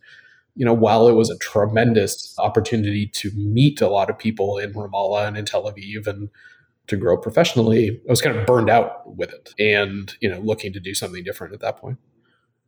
you 0.57 0.65
know, 0.65 0.73
while 0.73 1.07
it 1.07 1.13
was 1.13 1.29
a 1.29 1.37
tremendous 1.37 2.35
opportunity 2.39 3.07
to 3.07 3.31
meet 3.35 3.79
a 3.79 3.87
lot 3.87 4.09
of 4.09 4.17
people 4.17 4.57
in 4.57 4.73
Ramallah 4.73 5.27
and 5.27 5.37
in 5.37 5.45
Tel 5.45 5.71
Aviv 5.71 6.07
and 6.07 6.29
to 6.87 6.97
grow 6.97 7.15
professionally, 7.15 8.01
I 8.07 8.09
was 8.09 8.21
kind 8.21 8.35
of 8.35 8.45
burned 8.47 8.69
out 8.69 9.15
with 9.15 9.31
it 9.31 9.53
and, 9.59 10.13
you 10.19 10.29
know, 10.29 10.39
looking 10.39 10.73
to 10.73 10.79
do 10.79 10.95
something 10.95 11.23
different 11.23 11.53
at 11.53 11.59
that 11.59 11.77
point. 11.77 11.99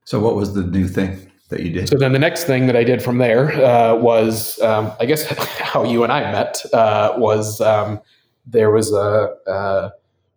So, 0.06 0.20
what 0.20 0.36
was 0.36 0.54
the 0.54 0.64
new 0.64 0.88
thing 0.88 1.32
that 1.50 1.62
you 1.62 1.72
did? 1.72 1.90
So, 1.90 1.98
then 1.98 2.14
the 2.14 2.20
next 2.20 2.44
thing 2.44 2.68
that 2.68 2.76
I 2.76 2.84
did 2.84 3.02
from 3.02 3.18
there 3.18 3.52
uh, 3.64 3.96
was, 3.96 4.60
um, 4.62 4.92
I 5.00 5.06
guess, 5.06 5.24
how 5.60 5.84
you 5.84 6.04
and 6.04 6.14
I 6.14 6.32
met 6.32 6.62
uh, 6.74 7.14
was 7.18 7.60
um, 7.60 8.02
there 8.46 8.70
was 8.72 8.94
a, 8.94 9.34
a, 9.48 9.92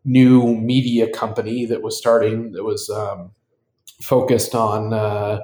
new 0.05 0.57
media 0.57 1.09
company 1.09 1.65
that 1.65 1.81
was 1.81 1.97
starting 1.97 2.51
that 2.51 2.65
was 2.65 2.91
um, 2.91 3.31
focused 4.01 4.53
on, 4.53 4.93
uh, 4.93 5.39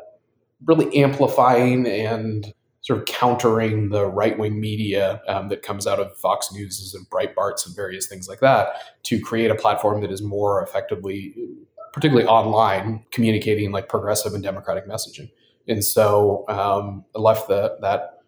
really 0.64 0.94
amplifying 0.96 1.86
and 1.86 2.52
sort 2.80 3.00
of 3.00 3.04
countering 3.06 3.90
the 3.90 4.06
right 4.06 4.38
wing 4.38 4.60
media 4.60 5.20
um, 5.28 5.48
that 5.48 5.62
comes 5.62 5.86
out 5.86 5.98
of 5.98 6.16
Fox 6.16 6.52
News 6.52 6.94
and 6.94 7.08
Breitbart's 7.10 7.66
and 7.66 7.76
various 7.76 8.06
things 8.06 8.28
like 8.28 8.40
that 8.40 8.68
to 9.04 9.20
create 9.20 9.50
a 9.50 9.54
platform 9.54 10.00
that 10.00 10.10
is 10.10 10.22
more 10.22 10.62
effectively, 10.62 11.34
particularly 11.92 12.26
online, 12.26 13.04
communicating 13.10 13.72
like 13.72 13.88
progressive 13.88 14.32
and 14.32 14.42
democratic 14.42 14.88
messaging. 14.88 15.30
And 15.66 15.84
so 15.84 16.44
um, 16.48 17.04
I 17.14 17.18
left 17.18 17.48
the, 17.48 17.76
that 17.82 18.20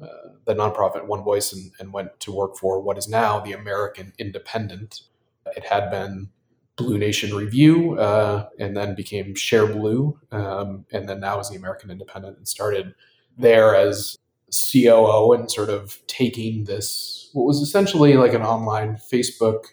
uh, 0.00 0.06
the 0.46 0.54
nonprofit 0.54 1.06
One 1.06 1.22
Voice 1.22 1.52
and, 1.52 1.72
and 1.78 1.92
went 1.92 2.18
to 2.20 2.32
work 2.32 2.56
for 2.56 2.80
what 2.80 2.96
is 2.96 3.08
now 3.08 3.40
the 3.40 3.52
American 3.52 4.12
Independent. 4.18 5.02
It 5.56 5.64
had 5.64 5.90
been 5.90 6.30
Blue 6.76 6.98
Nation 6.98 7.34
Review, 7.34 7.98
uh, 7.98 8.48
and 8.58 8.76
then 8.76 8.94
became 8.94 9.34
Share 9.34 9.66
Blue, 9.66 10.18
um, 10.30 10.84
and 10.92 11.08
then 11.08 11.20
now 11.20 11.40
is 11.40 11.48
the 11.48 11.56
American 11.56 11.90
Independent, 11.90 12.36
and 12.36 12.46
started 12.46 12.94
there 13.38 13.74
as 13.74 14.16
COO 14.52 15.32
and 15.32 15.50
sort 15.50 15.70
of 15.70 15.98
taking 16.06 16.64
this 16.64 17.30
what 17.32 17.44
was 17.44 17.60
essentially 17.60 18.14
like 18.14 18.32
an 18.32 18.42
online 18.42 18.96
Facebook 18.96 19.64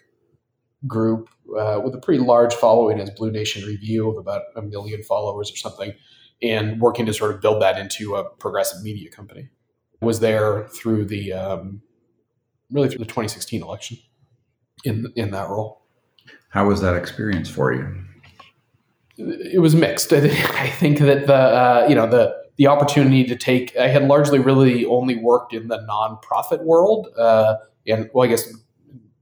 group 0.86 1.28
uh, 1.58 1.80
with 1.82 1.94
a 1.94 1.98
pretty 1.98 2.22
large 2.22 2.52
following 2.54 3.00
as 3.00 3.10
Blue 3.10 3.30
Nation 3.30 3.66
Review 3.66 4.10
of 4.10 4.16
about 4.16 4.42
a 4.56 4.62
million 4.62 5.02
followers 5.02 5.52
or 5.52 5.56
something, 5.56 5.92
and 6.42 6.80
working 6.80 7.06
to 7.06 7.12
sort 7.12 7.34
of 7.34 7.40
build 7.40 7.62
that 7.62 7.78
into 7.78 8.16
a 8.16 8.24
progressive 8.24 8.82
media 8.82 9.10
company. 9.10 9.50
was 10.00 10.20
there 10.20 10.68
through 10.68 11.04
the 11.04 11.32
um, 11.32 11.82
really 12.70 12.88
through 12.88 12.98
the 12.98 13.04
2016 13.04 13.62
election 13.62 13.98
in 14.84 15.12
in 15.16 15.30
that 15.30 15.48
role. 15.48 15.83
How 16.54 16.68
was 16.68 16.80
that 16.82 16.94
experience 16.94 17.50
for 17.50 17.72
you? 17.72 17.92
It 19.18 19.60
was 19.60 19.74
mixed. 19.74 20.12
I 20.12 20.70
think 20.70 21.00
that 21.00 21.26
the 21.26 21.34
uh, 21.34 21.86
you 21.88 21.96
know 21.96 22.08
the 22.08 22.32
the 22.56 22.68
opportunity 22.68 23.24
to 23.24 23.34
take 23.34 23.76
I 23.76 23.88
had 23.88 24.04
largely 24.04 24.38
really 24.38 24.86
only 24.86 25.16
worked 25.16 25.52
in 25.52 25.66
the 25.66 25.78
nonprofit 25.78 26.62
world 26.62 27.08
uh, 27.18 27.56
and 27.88 28.08
well 28.14 28.24
I 28.24 28.28
guess 28.28 28.54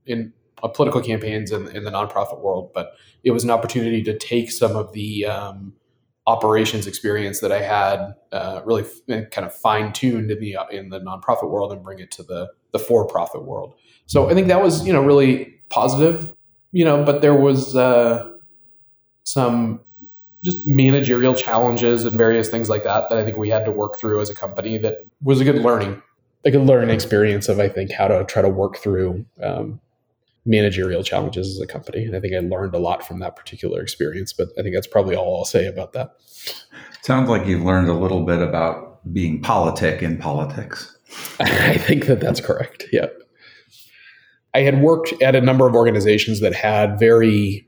in 0.05 0.31
uh, 0.61 0.67
political 0.67 1.01
campaigns 1.01 1.51
in, 1.51 1.67
in 1.69 1.85
the 1.85 1.89
nonprofit 1.89 2.39
world, 2.39 2.69
but 2.71 2.91
it 3.23 3.31
was 3.31 3.43
an 3.43 3.49
opportunity 3.49 4.03
to 4.03 4.15
take 4.15 4.51
some 4.51 4.75
of 4.75 4.93
the 4.93 5.25
um, 5.25 5.73
operations 6.27 6.85
experience 6.85 7.39
that 7.39 7.51
I 7.51 7.61
had 7.63 8.13
uh, 8.31 8.61
really 8.63 8.83
f- 8.83 9.31
kind 9.31 9.47
of 9.47 9.55
fine 9.55 9.91
tuned 9.91 10.29
in 10.29 10.39
the 10.39 10.57
in 10.69 10.89
the 10.89 10.99
nonprofit 10.99 11.49
world 11.49 11.73
and 11.73 11.83
bring 11.83 11.97
it 11.97 12.11
to 12.11 12.21
the 12.21 12.49
the 12.73 12.79
for 12.79 13.07
profit 13.07 13.43
world. 13.43 13.73
So 14.05 14.29
I 14.29 14.35
think 14.35 14.49
that 14.49 14.61
was 14.61 14.85
you 14.85 14.93
know 14.93 15.03
really 15.03 15.55
positive 15.69 16.32
you 16.73 16.83
know, 16.83 17.05
but 17.05 17.21
there 17.21 17.35
was 17.35 17.75
uh, 17.75 18.29
some 19.23 19.79
just 20.43 20.67
managerial 20.67 21.33
challenges 21.33 22.03
and 22.03 22.17
various 22.17 22.49
things 22.49 22.67
like 22.67 22.83
that 22.83 23.09
that 23.09 23.17
I 23.17 23.23
think 23.23 23.37
we 23.37 23.49
had 23.49 23.63
to 23.63 23.71
work 23.71 23.97
through 23.97 24.19
as 24.19 24.29
a 24.29 24.35
company. 24.35 24.77
That 24.77 25.05
was 25.21 25.39
a 25.39 25.45
good 25.45 25.61
learning, 25.61 26.01
a 26.43 26.51
good 26.51 26.65
learning 26.65 26.89
experience 26.89 27.47
of 27.47 27.59
I 27.59 27.69
think 27.69 27.91
how 27.91 28.09
to 28.09 28.25
try 28.25 28.41
to 28.41 28.49
work 28.49 28.77
through 28.77 29.25
um, 29.41 29.79
managerial 30.45 31.03
challenges 31.03 31.47
as 31.47 31.61
a 31.61 31.67
company. 31.67 32.03
And 32.03 32.15
I 32.15 32.19
think 32.19 32.33
I 32.33 32.39
learned 32.39 32.73
a 32.73 32.79
lot 32.79 33.07
from 33.07 33.19
that 33.19 33.37
particular 33.37 33.81
experience. 33.81 34.33
But 34.33 34.49
I 34.57 34.63
think 34.63 34.75
that's 34.75 34.87
probably 34.87 35.15
all 35.15 35.37
I'll 35.37 35.45
say 35.45 35.67
about 35.67 35.93
that. 35.93 36.15
Sounds 37.01 37.29
like 37.29 37.47
you've 37.47 37.63
learned 37.63 37.87
a 37.87 37.93
little 37.93 38.25
bit 38.25 38.41
about 38.41 39.13
being 39.13 39.41
politic 39.41 40.01
in 40.01 40.17
politics. 40.17 40.97
I 41.39 41.77
think 41.77 42.07
that 42.07 42.19
that's 42.19 42.41
correct. 42.41 42.85
Yeah. 42.91 43.07
I 44.53 44.61
had 44.61 44.81
worked 44.81 45.13
at 45.21 45.35
a 45.35 45.41
number 45.41 45.67
of 45.67 45.75
organizations 45.75 46.39
that 46.41 46.53
had 46.53 46.99
very 46.99 47.67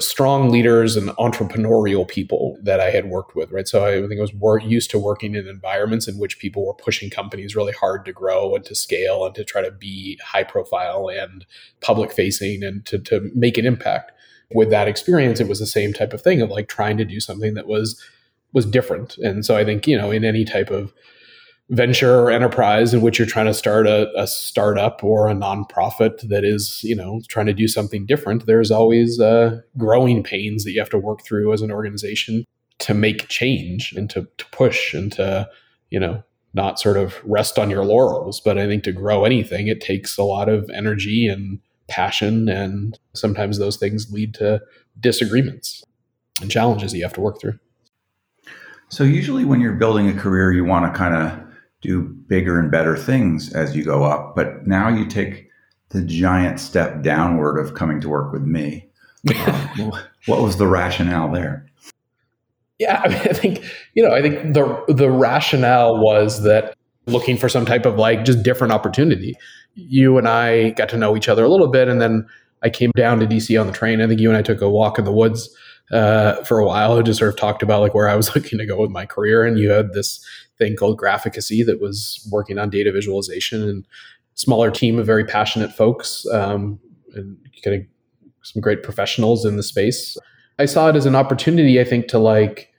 strong 0.00 0.50
leaders 0.50 0.96
and 0.96 1.10
entrepreneurial 1.10 2.06
people 2.06 2.58
that 2.62 2.80
I 2.80 2.90
had 2.90 3.08
worked 3.08 3.36
with, 3.36 3.52
right? 3.52 3.68
So 3.68 3.86
I 3.86 4.00
think 4.08 4.18
I 4.18 4.22
was 4.22 4.34
more 4.34 4.58
used 4.58 4.90
to 4.90 4.98
working 4.98 5.36
in 5.36 5.46
environments 5.46 6.08
in 6.08 6.18
which 6.18 6.40
people 6.40 6.66
were 6.66 6.74
pushing 6.74 7.10
companies 7.10 7.54
really 7.54 7.72
hard 7.72 8.04
to 8.06 8.12
grow 8.12 8.56
and 8.56 8.64
to 8.64 8.74
scale 8.74 9.24
and 9.24 9.34
to 9.36 9.44
try 9.44 9.62
to 9.62 9.70
be 9.70 10.18
high 10.24 10.42
profile 10.42 11.08
and 11.08 11.46
public 11.80 12.10
facing 12.10 12.64
and 12.64 12.84
to, 12.86 12.98
to 12.98 13.30
make 13.34 13.56
an 13.56 13.66
impact. 13.66 14.10
With 14.52 14.70
that 14.70 14.88
experience, 14.88 15.38
it 15.38 15.48
was 15.48 15.60
the 15.60 15.66
same 15.66 15.92
type 15.92 16.12
of 16.12 16.20
thing 16.20 16.42
of 16.42 16.50
like 16.50 16.68
trying 16.68 16.96
to 16.96 17.04
do 17.04 17.20
something 17.20 17.54
that 17.54 17.66
was 17.66 18.00
was 18.52 18.66
different. 18.66 19.18
And 19.18 19.44
so 19.44 19.56
I 19.56 19.64
think, 19.64 19.86
you 19.86 19.98
know, 19.98 20.12
in 20.12 20.24
any 20.24 20.44
type 20.44 20.70
of 20.70 20.92
venture 21.70 22.20
or 22.20 22.30
enterprise 22.30 22.92
in 22.92 23.00
which 23.00 23.18
you're 23.18 23.26
trying 23.26 23.46
to 23.46 23.54
start 23.54 23.86
a, 23.86 24.10
a, 24.20 24.26
startup 24.26 25.02
or 25.02 25.28
a 25.28 25.34
nonprofit 25.34 26.28
that 26.28 26.44
is, 26.44 26.82
you 26.84 26.94
know, 26.94 27.20
trying 27.28 27.46
to 27.46 27.54
do 27.54 27.66
something 27.66 28.04
different, 28.04 28.46
there's 28.46 28.70
always 28.70 29.18
uh, 29.18 29.60
growing 29.78 30.22
pains 30.22 30.64
that 30.64 30.72
you 30.72 30.78
have 30.78 30.90
to 30.90 30.98
work 30.98 31.24
through 31.24 31.52
as 31.52 31.62
an 31.62 31.72
organization 31.72 32.44
to 32.80 32.92
make 32.92 33.28
change 33.28 33.92
and 33.96 34.10
to, 34.10 34.28
to 34.36 34.44
push 34.46 34.92
and 34.92 35.12
to, 35.12 35.48
you 35.90 35.98
know, 35.98 36.22
not 36.52 36.78
sort 36.78 36.96
of 36.96 37.20
rest 37.24 37.58
on 37.58 37.70
your 37.70 37.84
laurels. 37.84 38.40
But 38.40 38.58
I 38.58 38.66
think 38.66 38.84
to 38.84 38.92
grow 38.92 39.24
anything, 39.24 39.66
it 39.66 39.80
takes 39.80 40.18
a 40.18 40.22
lot 40.22 40.48
of 40.48 40.68
energy 40.70 41.26
and 41.26 41.60
passion. 41.88 42.48
And 42.48 42.98
sometimes 43.14 43.58
those 43.58 43.76
things 43.78 44.12
lead 44.12 44.34
to 44.34 44.60
disagreements 45.00 45.82
and 46.42 46.50
challenges 46.50 46.92
that 46.92 46.98
you 46.98 47.04
have 47.04 47.14
to 47.14 47.20
work 47.20 47.40
through. 47.40 47.58
So, 48.90 49.02
usually, 49.02 49.44
when 49.44 49.60
you're 49.60 49.72
building 49.72 50.08
a 50.08 50.14
career, 50.14 50.52
you 50.52 50.64
want 50.64 50.92
to 50.92 50.96
kind 50.96 51.16
of 51.16 51.53
do 51.84 52.02
bigger 52.02 52.58
and 52.58 52.70
better 52.70 52.96
things 52.96 53.52
as 53.52 53.76
you 53.76 53.84
go 53.84 54.04
up. 54.04 54.34
But 54.34 54.66
now 54.66 54.88
you 54.88 55.06
take 55.06 55.48
the 55.90 56.02
giant 56.02 56.58
step 56.58 57.02
downward 57.02 57.58
of 57.58 57.74
coming 57.74 58.00
to 58.00 58.08
work 58.08 58.32
with 58.32 58.42
me. 58.42 58.88
uh, 59.28 59.68
what 60.26 60.40
was 60.40 60.56
the 60.56 60.66
rationale 60.66 61.30
there? 61.30 61.66
Yeah, 62.78 63.02
I, 63.04 63.08
mean, 63.08 63.18
I 63.18 63.32
think 63.32 63.64
you 63.94 64.02
know, 64.02 64.14
I 64.14 64.20
think 64.20 64.54
the 64.54 64.84
the 64.88 65.10
rationale 65.10 66.02
was 66.02 66.42
that 66.42 66.74
looking 67.06 67.36
for 67.36 67.48
some 67.48 67.66
type 67.66 67.86
of 67.86 67.96
like 67.96 68.24
just 68.24 68.42
different 68.42 68.72
opportunity. 68.72 69.36
You 69.74 70.18
and 70.18 70.26
I 70.26 70.70
got 70.70 70.88
to 70.90 70.96
know 70.96 71.16
each 71.16 71.28
other 71.28 71.44
a 71.44 71.48
little 71.48 71.68
bit, 71.68 71.88
and 71.88 72.00
then 72.00 72.26
I 72.62 72.70
came 72.70 72.90
down 72.96 73.20
to 73.20 73.26
DC 73.26 73.60
on 73.60 73.66
the 73.66 73.72
train. 73.72 74.00
I 74.00 74.06
think 74.06 74.20
you 74.20 74.28
and 74.28 74.36
I 74.36 74.42
took 74.42 74.60
a 74.60 74.70
walk 74.70 74.98
in 74.98 75.04
the 75.04 75.12
woods 75.12 75.54
uh, 75.92 76.42
for 76.44 76.58
a 76.58 76.66
while. 76.66 76.96
and 76.96 77.06
just 77.06 77.18
sort 77.18 77.32
of 77.32 77.38
talked 77.38 77.62
about 77.62 77.80
like 77.80 77.94
where 77.94 78.08
I 78.08 78.16
was 78.16 78.34
looking 78.34 78.58
to 78.58 78.66
go 78.66 78.80
with 78.80 78.90
my 78.90 79.06
career, 79.06 79.44
and 79.44 79.58
you 79.58 79.70
had 79.70 79.92
this 79.92 80.24
thing 80.58 80.76
called 80.76 80.98
Graphicacy 80.98 81.64
that 81.66 81.80
was 81.80 82.26
working 82.30 82.58
on 82.58 82.70
data 82.70 82.92
visualization 82.92 83.62
and 83.68 83.86
smaller 84.34 84.70
team 84.70 84.98
of 84.98 85.06
very 85.06 85.24
passionate 85.24 85.72
folks 85.72 86.26
um, 86.32 86.78
and 87.14 87.36
kind 87.64 87.80
of 87.80 87.86
some 88.42 88.60
great 88.60 88.82
professionals 88.82 89.44
in 89.44 89.56
the 89.56 89.62
space. 89.62 90.16
I 90.58 90.66
saw 90.66 90.88
it 90.88 90.96
as 90.96 91.06
an 91.06 91.16
opportunity, 91.16 91.80
I 91.80 91.84
think, 91.84 92.08
to 92.08 92.18
like 92.18 92.72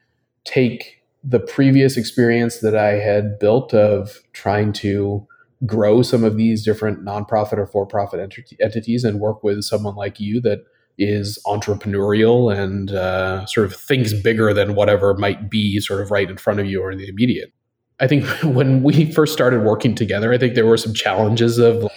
take 0.45 1.01
the 1.23 1.39
previous 1.39 1.97
experience 1.97 2.59
that 2.59 2.75
I 2.75 2.93
had 2.93 3.39
built 3.39 3.73
of 3.73 4.21
trying 4.33 4.73
to 4.73 5.27
grow 5.65 6.01
some 6.01 6.23
of 6.23 6.37
these 6.37 6.63
different 6.63 7.03
nonprofit 7.03 7.57
or 7.57 7.65
for-profit 7.65 8.19
ent- 8.19 8.53
entities 8.61 9.03
and 9.03 9.19
work 9.19 9.43
with 9.43 9.63
someone 9.63 9.95
like 9.95 10.19
you 10.19 10.39
that 10.41 10.59
is 10.97 11.39
entrepreneurial 11.45 12.55
and 12.55 12.91
uh, 12.91 13.45
sort 13.47 13.65
of 13.65 13.75
thinks 13.75 14.13
bigger 14.13 14.53
than 14.53 14.75
whatever 14.75 15.13
might 15.15 15.49
be 15.49 15.79
sort 15.79 16.01
of 16.01 16.11
right 16.11 16.29
in 16.29 16.37
front 16.37 16.59
of 16.59 16.65
you 16.65 16.81
or 16.81 16.91
in 16.91 16.97
the 16.97 17.07
immediate. 17.07 17.51
I 17.99 18.07
think 18.07 18.25
when 18.43 18.83
we 18.83 19.11
first 19.11 19.33
started 19.33 19.63
working 19.63 19.95
together, 19.95 20.33
I 20.33 20.37
think 20.37 20.55
there 20.55 20.65
were 20.65 20.77
some 20.77 20.93
challenges 20.93 21.57
of 21.57 21.87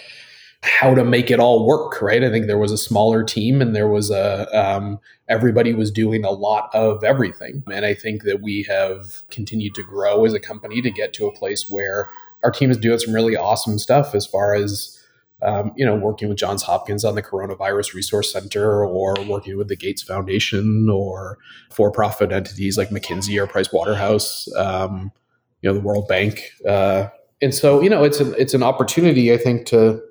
how 0.61 0.93
to 0.93 1.05
make 1.05 1.31
it 1.31 1.39
all 1.39 1.65
work, 1.65 2.01
right? 2.01 2.23
I 2.23 2.29
think 2.29 2.47
there 2.47 2.57
was 2.57 2.71
a 2.71 2.77
smaller 2.77 3.23
team 3.23 3.61
and 3.61 3.73
there 3.73 3.87
was 3.87 4.11
a, 4.11 4.47
um, 4.57 4.99
everybody 5.29 5.73
was 5.73 5.89
doing 5.89 6.25
a 6.25 6.31
lot 6.31 6.69
of 6.73 7.03
everything. 7.03 7.63
And 7.71 7.85
I 7.85 7.93
think 7.93 8.23
that 8.23 8.41
we 8.41 8.63
have 8.63 9.05
continued 9.29 9.73
to 9.75 9.83
grow 9.83 10.25
as 10.25 10.33
a 10.33 10.39
company 10.39 10.81
to 10.81 10.91
get 10.91 11.13
to 11.13 11.27
a 11.27 11.33
place 11.33 11.67
where 11.69 12.09
our 12.43 12.51
team 12.51 12.71
is 12.71 12.77
doing 12.77 12.99
some 12.99 13.13
really 13.13 13.37
awesome 13.37 13.79
stuff 13.79 14.13
as 14.13 14.25
far 14.25 14.53
as, 14.53 15.01
um, 15.41 15.71
you 15.77 15.85
know, 15.85 15.95
working 15.95 16.27
with 16.27 16.37
Johns 16.37 16.63
Hopkins 16.63 17.05
on 17.05 17.15
the 17.15 17.23
Coronavirus 17.23 17.93
Resource 17.93 18.31
Center 18.31 18.85
or 18.85 19.15
working 19.23 19.57
with 19.57 19.69
the 19.69 19.77
Gates 19.77 20.03
Foundation 20.03 20.89
or 20.89 21.37
for 21.69 21.89
profit 21.89 22.33
entities 22.33 22.77
like 22.77 22.89
McKinsey 22.89 23.41
or 23.41 23.47
Price 23.47 23.71
Waterhouse. 23.71 24.53
Um, 24.57 25.13
you 25.61 25.69
know 25.69 25.73
the 25.73 25.81
World 25.81 26.07
Bank, 26.07 26.41
uh, 26.67 27.07
and 27.41 27.53
so 27.53 27.81
you 27.81 27.89
know 27.89 28.03
it's 28.03 28.19
an 28.19 28.33
it's 28.37 28.53
an 28.53 28.63
opportunity 28.63 29.33
I 29.33 29.37
think 29.37 29.65
to 29.67 30.01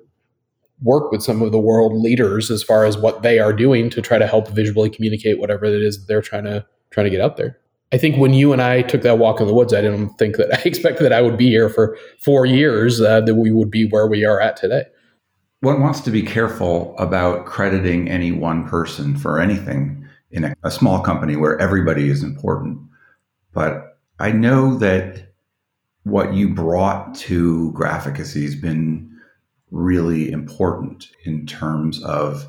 work 0.81 1.11
with 1.11 1.21
some 1.21 1.41
of 1.41 1.51
the 1.51 1.59
world 1.59 1.93
leaders 1.93 2.49
as 2.49 2.63
far 2.63 2.85
as 2.85 2.97
what 2.97 3.21
they 3.21 3.39
are 3.39 3.51
doing 3.51 3.89
to 3.89 4.01
try 4.01 4.17
to 4.17 4.27
help 4.27 4.47
visually 4.49 4.89
communicate 4.89 5.39
whatever 5.39 5.65
it 5.65 5.81
is 5.81 6.05
they're 6.05 6.21
trying 6.21 6.45
to 6.45 6.65
trying 6.91 7.05
to 7.05 7.09
get 7.09 7.21
out 7.21 7.37
there. 7.37 7.57
I 7.91 7.97
think 7.97 8.17
when 8.17 8.33
you 8.33 8.53
and 8.53 8.61
I 8.61 8.83
took 8.83 9.01
that 9.01 9.17
walk 9.17 9.41
in 9.41 9.47
the 9.47 9.53
woods, 9.53 9.73
I 9.73 9.81
didn't 9.81 10.09
think 10.17 10.37
that 10.37 10.53
I 10.59 10.61
expected 10.63 11.03
that 11.03 11.13
I 11.13 11.21
would 11.21 11.37
be 11.37 11.47
here 11.47 11.69
for 11.69 11.97
four 12.23 12.45
years, 12.45 13.01
uh, 13.01 13.21
that 13.21 13.35
we 13.35 13.51
would 13.51 13.71
be 13.71 13.87
where 13.89 14.07
we 14.07 14.25
are 14.25 14.39
at 14.39 14.57
today. 14.57 14.83
One 15.61 15.81
wants 15.81 15.99
to 16.01 16.11
be 16.11 16.21
careful 16.21 16.95
about 16.97 17.45
crediting 17.45 18.09
any 18.09 18.31
one 18.31 18.65
person 18.67 19.17
for 19.17 19.39
anything 19.39 20.07
in 20.31 20.45
a, 20.45 20.55
a 20.63 20.71
small 20.71 21.01
company 21.01 21.35
where 21.35 21.59
everybody 21.59 22.09
is 22.09 22.23
important. 22.23 22.79
But 23.53 23.97
I 24.19 24.31
know 24.31 24.77
that 24.77 25.28
what 26.09 26.33
you 26.33 26.49
brought 26.49 27.15
to 27.15 27.71
graphicacy 27.75 28.43
has 28.43 28.55
been 28.55 29.09
really 29.71 30.31
important 30.31 31.09
in 31.25 31.45
terms 31.45 32.03
of 32.03 32.45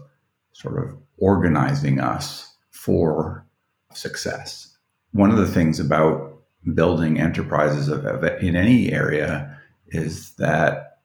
sort 0.53 0.83
of 0.83 0.96
organizing 1.18 2.01
us 2.01 2.55
for 2.70 3.46
success. 3.92 4.77
One 5.12 5.31
of 5.31 5.37
the 5.37 5.46
things 5.46 5.79
about 5.81 6.42
building 6.75 7.20
enterprises 7.20 7.88
of, 7.88 8.05
of, 8.05 8.25
in 8.42 8.57
any 8.57 8.92
area 8.92 9.59
is 9.88 10.35
that 10.35 10.99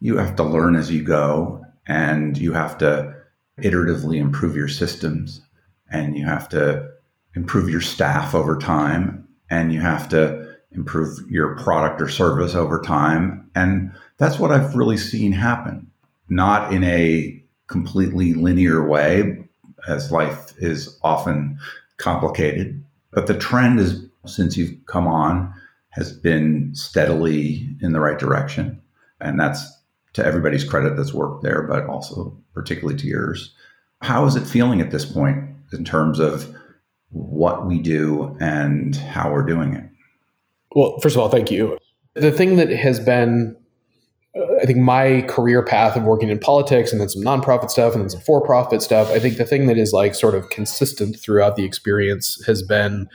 you 0.00 0.16
have 0.16 0.36
to 0.36 0.42
learn 0.42 0.74
as 0.74 0.90
you 0.90 1.02
go 1.02 1.64
and 1.86 2.36
you 2.38 2.52
have 2.52 2.78
to 2.78 3.14
iteratively 3.60 4.16
improve 4.16 4.56
your 4.56 4.68
systems 4.68 5.40
and 5.90 6.16
you 6.16 6.24
have 6.24 6.48
to 6.48 6.88
improve 7.36 7.68
your 7.68 7.80
staff 7.80 8.34
over 8.34 8.56
time 8.56 9.28
and 9.50 9.72
you 9.72 9.80
have 9.80 10.08
to 10.08 10.41
improve 10.74 11.18
your 11.30 11.56
product 11.56 12.00
or 12.00 12.08
service 12.08 12.54
over 12.54 12.80
time. 12.80 13.50
And 13.54 13.92
that's 14.18 14.38
what 14.38 14.50
I've 14.50 14.74
really 14.74 14.96
seen 14.96 15.32
happen, 15.32 15.90
not 16.28 16.72
in 16.72 16.84
a 16.84 17.42
completely 17.66 18.34
linear 18.34 18.86
way, 18.86 19.38
as 19.88 20.12
life 20.12 20.52
is 20.58 20.98
often 21.02 21.58
complicated. 21.96 22.84
But 23.12 23.26
the 23.26 23.36
trend 23.36 23.80
is, 23.80 24.04
since 24.26 24.56
you've 24.56 24.74
come 24.86 25.06
on, 25.06 25.52
has 25.90 26.12
been 26.12 26.74
steadily 26.74 27.68
in 27.80 27.92
the 27.92 28.00
right 28.00 28.18
direction. 28.18 28.80
And 29.20 29.38
that's 29.38 29.70
to 30.14 30.24
everybody's 30.24 30.64
credit 30.64 30.96
that's 30.96 31.14
worked 31.14 31.42
there, 31.42 31.62
but 31.62 31.86
also 31.86 32.36
particularly 32.54 32.98
to 33.00 33.06
yours. 33.06 33.54
How 34.00 34.26
is 34.26 34.36
it 34.36 34.46
feeling 34.46 34.80
at 34.80 34.90
this 34.90 35.04
point 35.04 35.44
in 35.72 35.84
terms 35.84 36.18
of 36.18 36.54
what 37.10 37.66
we 37.66 37.78
do 37.78 38.36
and 38.40 38.94
how 38.96 39.32
we're 39.32 39.46
doing 39.46 39.74
it? 39.74 39.84
Well, 40.74 40.98
first 41.00 41.16
of 41.16 41.22
all, 41.22 41.28
thank 41.28 41.50
you. 41.50 41.78
The 42.14 42.32
thing 42.32 42.56
that 42.56 42.70
has 42.70 43.00
been, 43.00 43.56
uh, 44.36 44.56
I 44.60 44.66
think, 44.66 44.78
my 44.78 45.22
career 45.22 45.62
path 45.62 45.96
of 45.96 46.04
working 46.04 46.28
in 46.28 46.38
politics 46.38 46.92
and 46.92 47.00
then 47.00 47.08
some 47.08 47.22
nonprofit 47.22 47.70
stuff 47.70 47.94
and 47.94 48.02
then 48.02 48.10
some 48.10 48.20
for 48.20 48.40
profit 48.40 48.82
stuff, 48.82 49.10
I 49.10 49.18
think 49.18 49.36
the 49.36 49.44
thing 49.44 49.66
that 49.66 49.78
is 49.78 49.92
like 49.92 50.14
sort 50.14 50.34
of 50.34 50.50
consistent 50.50 51.18
throughout 51.18 51.56
the 51.56 51.64
experience 51.64 52.42
has 52.46 52.62
been, 52.62 53.08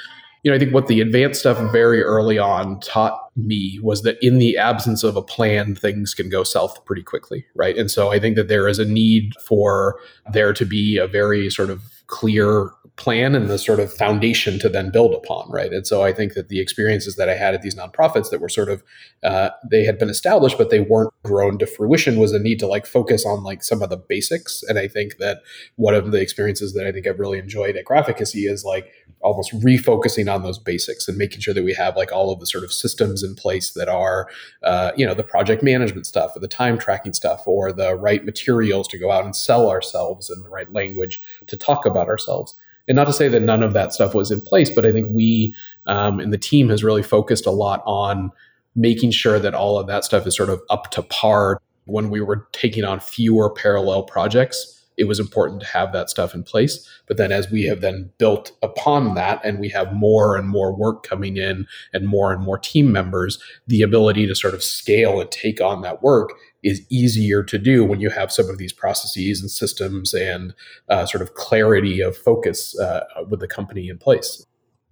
you 0.44 0.52
know, 0.52 0.56
I 0.56 0.60
think 0.60 0.74
what 0.74 0.88
the 0.88 1.02
advanced 1.02 1.40
stuff 1.40 1.58
very 1.72 2.02
early 2.02 2.38
on 2.38 2.80
taught 2.80 3.20
me 3.36 3.80
was 3.82 4.04
that 4.04 4.18
in 4.22 4.40
the 4.40 4.58
absence 4.58 5.04
of 5.04 5.16
a 5.16 5.22
plan, 5.22 5.76
things 5.76 6.14
can 6.14 6.30
go 6.30 6.44
south 6.44 6.84
pretty 6.86 7.04
quickly, 7.04 7.46
right? 7.56 7.78
And 7.78 7.92
so 7.92 8.12
I 8.12 8.20
think 8.20 8.36
that 8.36 8.48
there 8.48 8.68
is 8.68 8.80
a 8.80 8.86
need 8.86 9.34
for 9.46 10.00
there 10.32 10.54
to 10.54 10.66
be 10.66 10.98
a 10.98 11.08
very 11.08 11.50
sort 11.50 11.70
of 11.70 11.82
clear 12.08 12.72
plan 12.98 13.36
and 13.36 13.48
the 13.48 13.60
sort 13.60 13.80
of 13.80 13.94
foundation 13.94 14.58
to 14.58 14.68
then 14.68 14.90
build 14.90 15.14
upon, 15.14 15.50
right? 15.52 15.72
And 15.72 15.86
so 15.86 16.02
I 16.02 16.12
think 16.12 16.34
that 16.34 16.50
the 16.50 16.60
experiences 16.60 17.16
that 17.16 17.30
I 17.30 17.36
had 17.36 17.54
at 17.54 17.62
these 17.62 17.76
nonprofits 17.76 18.32
that 18.32 18.42
were 18.42 18.50
sort 18.50 18.70
of 18.70 18.84
uh, 19.24 19.52
they 19.70 19.86
had 19.86 20.00
been 20.00 20.10
established, 20.10 20.58
but 20.58 20.72
they 20.72 20.80
weren't 20.80 21.14
grown 21.24 21.60
to 21.60 21.68
fruition 21.68 22.20
was 22.20 22.34
a 22.34 22.40
need 22.40 22.60
to 22.60 22.68
like 22.68 22.88
focus 22.88 23.24
on 23.24 23.44
like 23.44 23.64
some 23.64 23.84
of 23.84 23.92
the 23.92 23.98
basics. 23.98 24.64
And 24.64 24.80
I 24.80 24.88
think 24.88 25.18
that 25.18 25.42
one 25.76 25.94
of 25.94 26.12
the 26.12 26.20
experiences 26.20 26.74
that 26.74 26.88
I 26.88 26.92
think 26.92 27.06
I've 27.06 27.20
really 27.20 27.38
enjoyed 27.38 27.76
at 27.76 27.86
Graphicacy 27.86 28.50
is 28.50 28.66
like 28.66 28.92
almost 29.22 29.54
refocusing 29.62 30.34
on 30.34 30.42
those 30.42 30.58
basics 30.58 31.08
and 31.08 31.18
making 31.18 31.42
sure 31.42 31.54
that 31.54 31.64
we 31.64 31.76
have 31.76 31.96
like 31.96 32.12
all 32.12 32.32
of 32.32 32.40
the 32.40 32.48
sort 32.48 32.64
of 32.64 32.74
systems 32.74 33.22
in 33.22 33.36
place 33.36 33.74
that 33.74 33.88
are, 33.88 34.28
uh, 34.64 34.92
you 34.98 35.06
know, 35.06 35.14
the 35.14 35.24
project 35.24 35.62
management 35.62 36.08
stuff 36.08 36.36
or 36.36 36.40
the 36.40 36.48
time 36.48 36.80
tracking 36.80 37.14
stuff 37.14 37.44
or 37.46 37.72
the 37.72 37.96
right 37.96 38.26
materials 38.26 38.88
to 38.88 38.98
go 38.98 39.12
out 39.12 39.24
and 39.24 39.36
sell 39.36 39.70
ourselves 39.70 40.32
in 40.32 40.42
the 40.42 40.50
right 40.50 40.74
language 40.74 41.22
to 41.46 41.56
talk 41.56 41.86
about 41.86 42.08
ourselves. 42.08 42.56
And 42.88 42.96
not 42.96 43.06
to 43.06 43.14
say 43.14 43.28
that 43.28 43.42
none 43.42 43.64
of 43.64 43.74
that 43.74 43.94
stuff 43.94 44.14
was 44.14 44.32
in 44.32 44.42
place, 44.42 44.70
but 44.70 44.86
I 44.86 44.92
think 44.92 45.10
we 45.12 45.54
um, 45.86 46.20
and 46.20 46.32
the 46.32 46.38
team 46.38 46.70
has 46.70 46.84
really 46.84 47.04
focused 47.04 47.46
a 47.46 47.52
lot 47.52 47.84
on 47.86 48.32
making 48.76 49.12
sure 49.12 49.40
that 49.40 49.54
all 49.54 49.80
of 49.80 49.88
that 49.88 50.06
stuff 50.06 50.28
is 50.28 50.36
sort 50.36 50.50
of 50.50 50.62
up 50.70 50.92
to 50.92 51.02
par 51.02 51.62
when 51.86 52.10
we 52.10 52.22
were 52.22 52.48
taking 52.52 52.84
on 52.84 53.00
fewer 53.00 53.50
parallel 53.50 54.04
projects 54.04 54.78
it 54.98 55.08
was 55.08 55.20
important 55.20 55.62
to 55.62 55.68
have 55.68 55.94
that 55.94 56.10
stuff 56.10 56.34
in 56.34 56.44
place. 56.44 56.88
But 57.06 57.18
then 57.18 57.32
as 57.32 57.50
we 57.52 57.64
have 57.66 57.82
then 57.82 58.12
built 58.18 58.52
upon 58.64 59.14
that 59.14 59.40
and 59.46 59.60
we 59.60 59.70
have 59.70 59.94
more 59.94 60.36
and 60.36 60.50
more 60.50 60.76
work 60.76 61.04
coming 61.04 61.38
in 61.38 61.68
and 61.94 62.08
more 62.08 62.34
and 62.34 62.42
more 62.42 62.58
team 62.58 62.92
members, 62.92 63.40
the 63.68 63.84
ability 63.84 64.28
to 64.28 64.36
sort 64.36 64.56
of 64.56 64.64
scale 64.64 65.22
and 65.22 65.32
take 65.32 65.62
on 65.62 65.82
that 65.84 66.02
work 66.02 66.32
is 66.64 66.86
easier 66.90 67.44
to 67.44 67.58
do 67.58 67.84
when 67.84 68.00
you 68.00 68.10
have 68.10 68.32
some 68.32 68.50
of 68.50 68.58
these 68.58 68.74
processes 68.74 69.42
and 69.42 69.52
systems 69.52 70.14
and 70.14 70.54
uh, 70.90 71.06
sort 71.06 71.22
of 71.22 71.34
clarity 71.36 72.02
of 72.02 72.18
focus 72.18 72.78
uh, 72.80 73.02
with 73.30 73.40
the 73.40 73.48
company 73.48 73.90
in 73.90 73.98
place. 73.98 74.46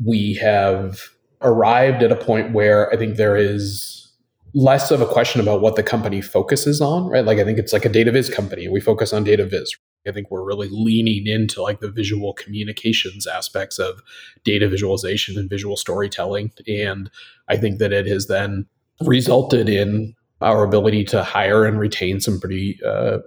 We 0.04 0.36
have 0.36 1.02
arrived 1.42 2.04
at 2.04 2.12
a 2.12 2.16
point 2.16 2.54
where 2.54 2.92
I 2.94 2.98
think 2.98 3.18
there 3.18 3.38
is 3.38 4.12
less 4.54 4.90
of 4.90 5.02
a 5.02 5.06
question 5.06 5.42
about 5.42 5.62
what 5.62 5.76
the 5.76 5.84
company 5.84 6.22
focuses 6.22 6.80
on, 6.82 7.08
right? 7.10 7.26
Like 7.26 7.40
I 7.40 7.44
think 7.44 7.58
it's 7.58 7.74
like 7.74 7.86
a 7.86 7.90
data 7.90 8.12
viz 8.12 8.30
company. 8.30 8.68
We 8.68 8.80
focus 8.80 9.12
on 9.12 9.24
data 9.24 9.46
viz. 9.46 9.76
I 10.08 10.12
think 10.12 10.30
we're 10.30 10.46
really 10.46 10.70
leaning 10.72 11.28
into 11.28 11.62
like 11.62 11.80
the 11.80 11.90
visual 11.90 12.34
communications 12.34 13.26
aspects 13.26 13.80
of 13.80 14.02
data 14.44 14.70
visualization 14.70 15.38
and 15.38 15.50
visual 15.50 15.76
storytelling. 15.76 16.52
And 16.68 17.10
I 17.48 17.58
think 17.58 17.80
that 17.80 17.92
it 17.92 18.06
has 18.06 18.28
then 18.28 18.68
resulted 19.02 19.68
in 19.68 20.16
our 20.42 20.64
ability 20.64 21.04
to 21.06 21.24
hire 21.24 21.66
and 21.66 21.80
retain 21.80 22.20
some 22.20 22.40
pretty 22.40 22.80
uh, 22.86 23.20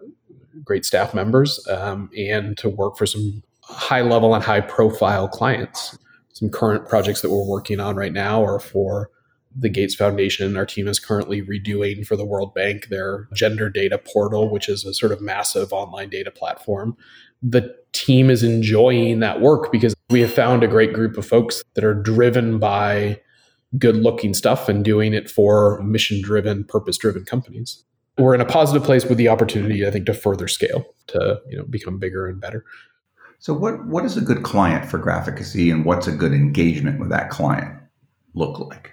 great 0.65 0.85
staff 0.85 1.15
members 1.15 1.67
um, 1.69 2.11
and 2.17 2.57
to 2.59 2.69
work 2.69 2.97
for 2.97 3.07
some 3.07 3.43
high 3.63 4.03
level 4.03 4.35
and 4.35 4.45
high 4.45 4.61
profile 4.61 5.29
clients. 5.29 5.99
Some 6.33 6.51
current 6.51 6.89
projects 6.89 7.23
that 7.23 7.31
we're 7.31 7.47
working 7.47 7.81
on 7.81 7.97
right 7.97 8.13
now 8.13 8.45
are 8.45 8.61
for 8.61 9.11
the 9.57 9.69
Gates 9.69 9.95
Foundation. 9.95 10.57
Our 10.57 10.67
team 10.67 10.87
is 10.87 11.01
currently 11.01 11.43
redoing 11.43 12.07
for 12.07 12.17
the 12.17 12.25
World 12.25 12.55
Bank 12.55 12.89
their 12.89 13.29
gender 13.35 13.69
data 13.69 13.99
portal, 13.99 14.51
which 14.51 14.69
is 14.69 14.85
a 14.85 14.95
sort 14.95 15.11
of 15.11 15.21
massive 15.21 15.73
online 15.73 16.11
data 16.11 16.31
platform. 16.31 16.97
The 17.43 17.75
team 17.93 18.31
is 18.31 18.43
enjoying 18.43 19.21
that 19.21 19.41
work 19.41 19.73
because 19.73 19.95
we 20.11 20.21
have 20.21 20.33
found 20.33 20.63
a 20.63 20.69
great 20.69 20.93
group 20.93 21.17
of 21.17 21.27
folks 21.27 21.63
that 21.75 21.85
are 21.85 21.95
driven 21.95 22.59
by 22.59 23.21
good 23.77 23.97
looking 23.97 24.33
stuff 24.33 24.69
and 24.69 24.85
doing 24.85 25.13
it 25.13 25.31
for 25.31 25.83
mission 25.83 26.23
driven, 26.23 26.65
purpose 26.65 26.97
driven 26.97 27.25
companies. 27.25 27.85
We're 28.17 28.35
in 28.35 28.41
a 28.41 28.47
positive 28.47 28.83
place 28.83 29.05
with 29.05 29.19
the 29.19 29.29
opportunity, 29.29 29.87
I 29.87 29.91
think, 29.91 30.07
to 30.07 30.15
further 30.15 30.49
scale, 30.49 30.85
to 31.09 31.41
you 31.49 31.57
know, 31.57 31.65
become 31.65 31.99
bigger 31.99 32.27
and 32.27 32.41
better. 32.41 32.65
So, 33.39 33.55
what 33.55 33.87
what 33.87 34.05
is 34.05 34.17
a 34.17 34.21
good 34.21 34.43
client 34.43 34.91
for 34.91 34.99
Graphicacy, 34.99 35.73
and 35.73 35.85
what's 35.85 36.09
a 36.09 36.13
good 36.13 36.33
engagement 36.33 36.99
with 36.99 37.11
that 37.11 37.31
client 37.31 37.81
look 38.35 38.59
like? 38.59 38.93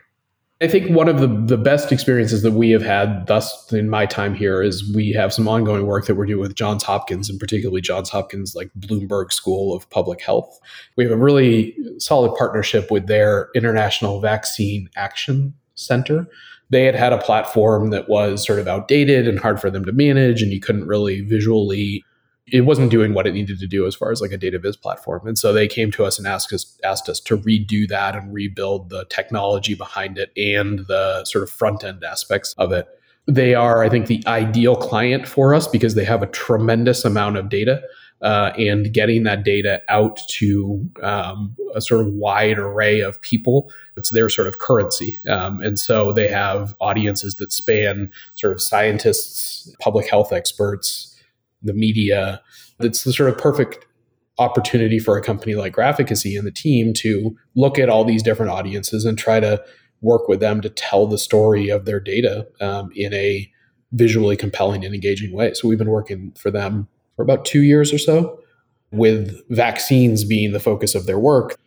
I 0.62 0.70
think 0.70 0.90
one 0.90 1.10
of 1.10 1.20
the, 1.20 1.28
the 1.28 1.58
best 1.58 1.92
experiences 1.92 2.42
that 2.44 2.54
we 2.54 2.70
have 2.70 2.82
had 2.82 3.28
thus 3.28 3.74
in 3.74 3.90
my 3.90 4.06
time 4.06 4.34
here 4.34 4.62
is 4.62 4.90
we 4.96 5.12
have 5.12 5.34
some 5.34 5.50
ongoing 5.50 5.86
work 5.86 6.06
that 6.06 6.16
we're 6.16 6.26
doing 6.26 6.40
with 6.40 6.56
Johns 6.56 6.82
Hopkins 6.82 7.30
and 7.30 7.38
particularly 7.38 7.82
Johns 7.82 8.10
Hopkins 8.10 8.56
like 8.56 8.70
Bloomberg 8.80 9.34
School 9.34 9.76
of 9.76 9.90
Public 9.90 10.22
Health. 10.22 10.58
We 10.96 11.04
have 11.04 11.12
a 11.12 11.18
really 11.18 11.76
solid 11.98 12.34
partnership 12.38 12.90
with 12.90 13.08
their 13.08 13.50
International 13.54 14.22
Vaccine 14.22 14.90
Access 14.96 15.50
Center. 15.74 16.26
They 16.70 16.86
had 16.86 16.96
had 16.96 17.12
a 17.12 17.18
platform 17.18 17.90
that 17.90 18.08
was 18.08 18.46
sort 18.46 18.60
of 18.60 18.68
outdated 18.68 19.28
and 19.28 19.38
hard 19.38 19.60
for 19.60 19.70
them 19.70 19.84
to 19.84 19.92
manage 19.92 20.42
and 20.42 20.54
you 20.54 20.62
couldn't 20.62 20.88
really 20.88 21.20
visually 21.20 22.05
it 22.48 22.62
wasn't 22.62 22.92
doing 22.92 23.14
what 23.14 23.26
it 23.26 23.34
needed 23.34 23.60
to 23.60 23.68
do 23.68 23.88
as 23.88 23.96
far 23.96 24.12
as 24.12 24.22
like 24.22 24.32
a 24.32 24.38
data 24.38 24.60
viz 24.60 24.78
platform. 24.78 25.28
And 25.28 25.38
so 25.38 25.52
they 25.52 25.68
came 25.68 25.92
to 25.92 26.06
us 26.06 26.20
and 26.20 26.28
asked 26.28 26.54
us 26.54 26.78
asked 26.84 27.10
us 27.10 27.20
to 27.22 27.38
redo 27.38 27.88
that 27.88 28.16
and 28.16 28.34
rebuild 28.34 28.90
the 28.90 29.06
technology 29.06 29.74
behind 29.74 30.18
it 30.18 30.32
and 30.38 30.80
the 30.88 31.26
sort 31.26 31.44
of 31.44 31.50
front 31.50 31.84
end 31.84 32.04
aspects 32.04 32.54
of 32.58 32.72
it. 32.72 32.88
They 33.28 33.56
are, 33.56 33.84
I 33.84 33.90
think, 33.90 34.06
the 34.06 34.24
ideal 34.28 34.76
client 34.76 35.28
for 35.28 35.56
us 35.56 35.68
because 35.68 35.96
they 35.96 36.06
have 36.06 36.22
a 36.22 36.28
tremendous 36.28 37.04
amount 37.04 37.38
of 37.38 37.50
data. 37.50 37.82
Uh, 38.22 38.54
and 38.58 38.94
getting 38.94 39.24
that 39.24 39.44
data 39.44 39.82
out 39.90 40.18
to 40.30 40.90
um, 41.04 41.56
a 41.76 41.82
sort 41.82 42.00
of 42.00 42.14
wide 42.14 42.58
array 42.58 43.02
of 43.02 43.22
people. 43.22 43.70
It's 43.98 44.10
their 44.12 44.30
sort 44.30 44.48
of 44.48 44.58
currency. 44.58 45.20
Um, 45.28 45.62
and 45.62 45.78
so 45.78 46.14
they 46.14 46.30
have 46.30 46.76
audiences 46.80 47.36
that 47.36 47.52
span 47.52 48.10
sort 48.34 48.54
of 48.54 48.62
scientists, 48.62 49.70
public 49.80 50.10
health 50.10 50.32
experts, 50.32 51.15
the 51.66 51.74
media. 51.74 52.42
It's 52.80 53.04
the 53.04 53.14
sort 53.14 53.30
of 53.30 53.38
perfect 53.38 53.86
opportunity 54.38 55.00
for 55.00 55.18
a 55.18 55.22
company 55.22 55.56
like 55.56 55.76
Graphicacy 55.76 56.38
and 56.38 56.46
the 56.46 56.52
team 56.52 56.94
to 56.94 57.36
look 57.56 57.80
at 57.80 57.90
all 57.90 58.04
these 58.04 58.24
different 58.24 58.52
audiences 58.52 59.06
and 59.06 59.18
try 59.18 59.40
to 59.40 59.64
work 60.02 60.28
with 60.28 60.40
them 60.40 60.62
to 60.62 60.70
tell 60.70 61.08
the 61.08 61.18
story 61.18 61.70
of 61.70 61.86
their 61.86 62.00
data 62.00 62.48
um, 62.62 62.90
in 62.96 63.14
a 63.14 63.50
visually 63.94 64.36
compelling 64.36 64.84
and 64.84 64.94
engaging 64.94 65.34
way. 65.34 65.54
So 65.54 65.68
we've 65.68 65.78
been 65.78 65.90
working 65.90 66.34
for 66.38 66.52
them 66.52 66.88
for 67.16 67.22
about 67.22 67.46
two 67.46 67.64
years 67.64 67.94
or 67.94 67.98
so, 67.98 68.40
with 68.92 69.42
vaccines 69.50 70.26
being 70.26 70.52
the 70.52 70.60
focus 70.60 70.96
of 70.96 71.06
their 71.06 71.20
work. 71.20 71.58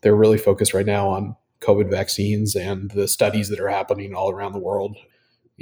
They're 0.00 0.16
really 0.16 0.38
focused 0.38 0.74
right 0.74 0.86
now 0.86 1.08
on 1.08 1.36
COVID 1.60 1.88
vaccines 1.88 2.56
and 2.56 2.90
the 2.90 3.06
studies 3.06 3.48
that 3.48 3.60
are 3.60 3.68
happening 3.68 4.14
all 4.14 4.30
around 4.30 4.52
the 4.52 4.58
world 4.58 4.96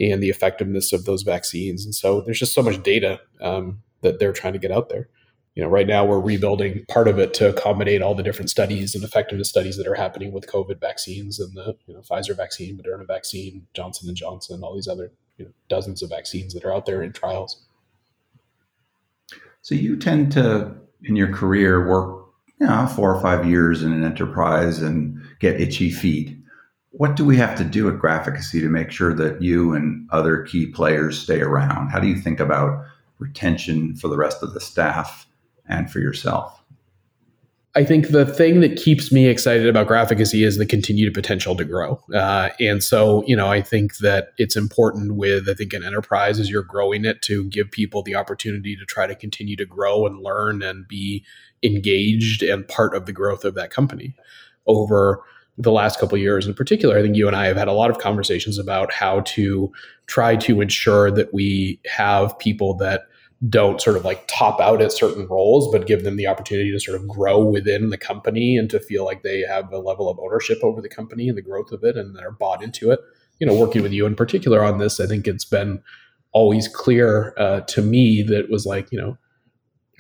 and 0.01 0.22
the 0.22 0.30
effectiveness 0.30 0.92
of 0.92 1.05
those 1.05 1.22
vaccines. 1.22 1.84
And 1.84 1.94
so 1.94 2.22
there's 2.22 2.38
just 2.38 2.55
so 2.55 2.62
much 2.62 2.82
data 2.82 3.20
um, 3.40 3.82
that 4.01 4.18
they're 4.18 4.32
trying 4.32 4.55
to 4.55 4.59
get 4.59 4.70
out 4.70 4.88
there. 4.88 5.09
You 5.55 5.62
know, 5.62 5.68
right 5.68 5.86
now 5.86 6.07
we're 6.07 6.20
rebuilding 6.20 6.84
part 6.88 7.07
of 7.07 7.18
it 7.18 7.34
to 7.34 7.51
accommodate 7.51 8.01
all 8.01 8.14
the 8.14 8.22
different 8.22 8.51
studies 8.51 8.94
and 8.94 9.05
effectiveness 9.05 9.51
studies 9.51 9.76
that 9.76 9.86
are 9.86 9.96
happening 9.96 10.32
with 10.32 10.46
COVID 10.46 10.80
vaccines 10.80 11.38
and 11.38 11.55
the 11.55 11.76
you 11.86 11.94
know, 11.94 12.01
Pfizer 12.01 12.36
vaccine, 12.36 12.78
Moderna 12.78 13.07
vaccine, 13.07 13.66
Johnson 13.74 14.09
and 14.09 14.16
Johnson, 14.16 14.62
all 14.62 14.74
these 14.74 14.88
other 14.88 15.12
you 15.36 15.44
know, 15.44 15.51
dozens 15.68 16.03
of 16.03 16.09
vaccines 16.09 16.55
that 16.55 16.64
are 16.64 16.72
out 16.72 16.86
there 16.86 17.03
in 17.03 17.12
trials. 17.12 17.62
So 19.61 19.74
you 19.74 19.96
tend 19.96 20.32
to, 20.32 20.74
in 21.03 21.16
your 21.16 21.32
career, 21.34 21.86
work 21.86 22.26
you 22.59 22.66
know, 22.66 22.86
four 22.86 23.14
or 23.14 23.20
five 23.20 23.46
years 23.46 23.82
in 23.82 23.92
an 23.92 24.05
enterprise 24.05 24.80
and 24.80 25.20
get 25.40 25.61
itchy 25.61 25.90
feet 25.90 26.39
what 26.93 27.16
do 27.16 27.24
we 27.24 27.36
have 27.36 27.57
to 27.57 27.64
do 27.64 27.88
at 27.88 28.01
Graphicacy 28.01 28.61
to 28.61 28.68
make 28.68 28.91
sure 28.91 29.14
that 29.14 29.41
you 29.41 29.74
and 29.74 30.09
other 30.11 30.43
key 30.43 30.66
players 30.66 31.20
stay 31.20 31.41
around? 31.41 31.88
How 31.88 32.01
do 32.01 32.09
you 32.09 32.16
think 32.16 32.41
about 32.41 32.84
retention 33.18 33.95
for 33.97 34.09
the 34.09 34.16
rest 34.16 34.43
of 34.43 34.55
the 34.55 34.61
staff 34.61 35.26
and 35.66 35.91
for 35.91 36.01
yourself? 36.01 36.57
I 37.76 37.84
think 37.84 38.09
the 38.09 38.26
thing 38.26 38.61
that 38.62 38.76
keeps 38.76 39.12
me 39.12 39.28
excited 39.28 39.68
about 39.68 39.86
Graphicacy 39.86 40.45
is 40.45 40.59
the 40.59 40.66
continued 40.66 41.14
potential 41.14 41.55
to 41.55 41.64
grow. 41.64 42.01
Uh, 42.12 42.49
and 42.59 42.82
so, 42.82 43.22
you 43.28 43.36
know, 43.36 43.47
I 43.47 43.62
think 43.62 43.99
that 43.99 44.32
it's 44.38 44.57
important 44.57 45.14
with, 45.14 45.49
I 45.49 45.55
think, 45.55 45.72
an 45.72 45.84
enterprise 45.84 46.41
as 46.41 46.51
you're 46.51 46.64
growing 46.64 47.05
it 47.05 47.22
to 47.22 47.45
give 47.45 47.70
people 47.70 48.03
the 48.03 48.16
opportunity 48.16 48.74
to 48.74 48.84
try 48.84 49.07
to 49.07 49.14
continue 49.14 49.55
to 49.55 49.64
grow 49.64 50.05
and 50.05 50.18
learn 50.18 50.62
and 50.62 50.88
be 50.88 51.24
engaged 51.62 52.43
and 52.43 52.66
part 52.66 52.97
of 52.97 53.07
the 53.07 53.12
growth 53.12 53.45
of 53.45 53.55
that 53.55 53.70
company 53.70 54.16
over 54.66 55.22
the 55.59 55.72
last 55.72 55.98
couple 55.98 56.16
years 56.16 56.46
in 56.46 56.55
particular 56.55 56.98
i 56.98 57.03
think 57.03 57.16
you 57.16 57.26
and 57.26 57.36
i 57.36 57.46
have 57.46 57.57
had 57.57 57.68
a 57.68 57.72
lot 57.72 57.90
of 57.90 57.98
conversations 57.98 58.59
about 58.59 58.92
how 58.92 59.20
to 59.20 59.70
try 60.07 60.36
to 60.36 60.61
ensure 60.61 61.11
that 61.11 61.32
we 61.32 61.80
have 61.86 62.38
people 62.38 62.74
that 62.74 63.03
don't 63.48 63.80
sort 63.80 63.96
of 63.96 64.05
like 64.05 64.26
top 64.28 64.61
out 64.61 64.82
at 64.82 64.92
certain 64.92 65.26
roles 65.26 65.70
but 65.72 65.86
give 65.86 66.05
them 66.05 66.16
the 66.16 66.26
opportunity 66.26 66.70
to 66.70 66.80
sort 66.80 67.01
of 67.01 67.09
grow 67.09 67.42
within 67.42 67.88
the 67.88 67.96
company 67.96 68.57
and 68.57 68.68
to 68.68 68.78
feel 68.78 69.05
like 69.05 69.22
they 69.22 69.40
have 69.40 69.72
a 69.72 69.78
level 69.78 70.09
of 70.09 70.18
ownership 70.18 70.59
over 70.62 70.82
the 70.82 70.88
company 70.88 71.28
and 71.28 71.38
the 71.38 71.42
growth 71.42 71.72
of 71.72 71.82
it 71.82 71.96
and 71.96 72.14
they're 72.14 72.30
bought 72.30 72.62
into 72.62 72.90
it. 72.90 73.01
You 73.38 73.46
know 73.46 73.55
working 73.55 73.82
with 73.82 73.92
you 73.92 74.05
in 74.05 74.14
particular 74.14 74.62
on 74.62 74.76
this 74.76 75.01
i 75.01 75.07
think 75.07 75.26
it's 75.26 75.46
been 75.46 75.82
always 76.32 76.68
clear 76.68 77.34
uh, 77.38 77.61
to 77.62 77.82
me 77.82 78.22
that 78.22 78.38
it 78.38 78.51
was 78.51 78.66
like 78.66 78.92
you 78.92 79.01
know 79.01 79.16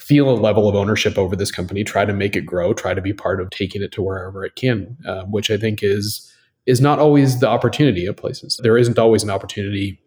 feel 0.00 0.30
a 0.30 0.32
level 0.32 0.68
of 0.68 0.74
ownership 0.74 1.18
over 1.18 1.36
this 1.36 1.50
company, 1.50 1.84
try 1.84 2.04
to 2.04 2.12
make 2.12 2.34
it 2.34 2.46
grow, 2.46 2.72
try 2.72 2.94
to 2.94 3.02
be 3.02 3.12
part 3.12 3.40
of 3.40 3.50
taking 3.50 3.82
it 3.82 3.92
to 3.92 4.02
wherever 4.02 4.44
it 4.44 4.56
can, 4.56 4.96
uh, 5.06 5.24
which 5.24 5.50
I 5.50 5.56
think 5.56 5.80
is 5.82 6.32
is 6.66 6.80
not 6.80 6.98
always 6.98 7.40
the 7.40 7.48
opportunity 7.48 8.06
of 8.06 8.16
places. 8.16 8.58
There 8.62 8.78
isn't 8.78 8.98
always 8.98 9.22
an 9.22 9.30
opportunity 9.30 10.00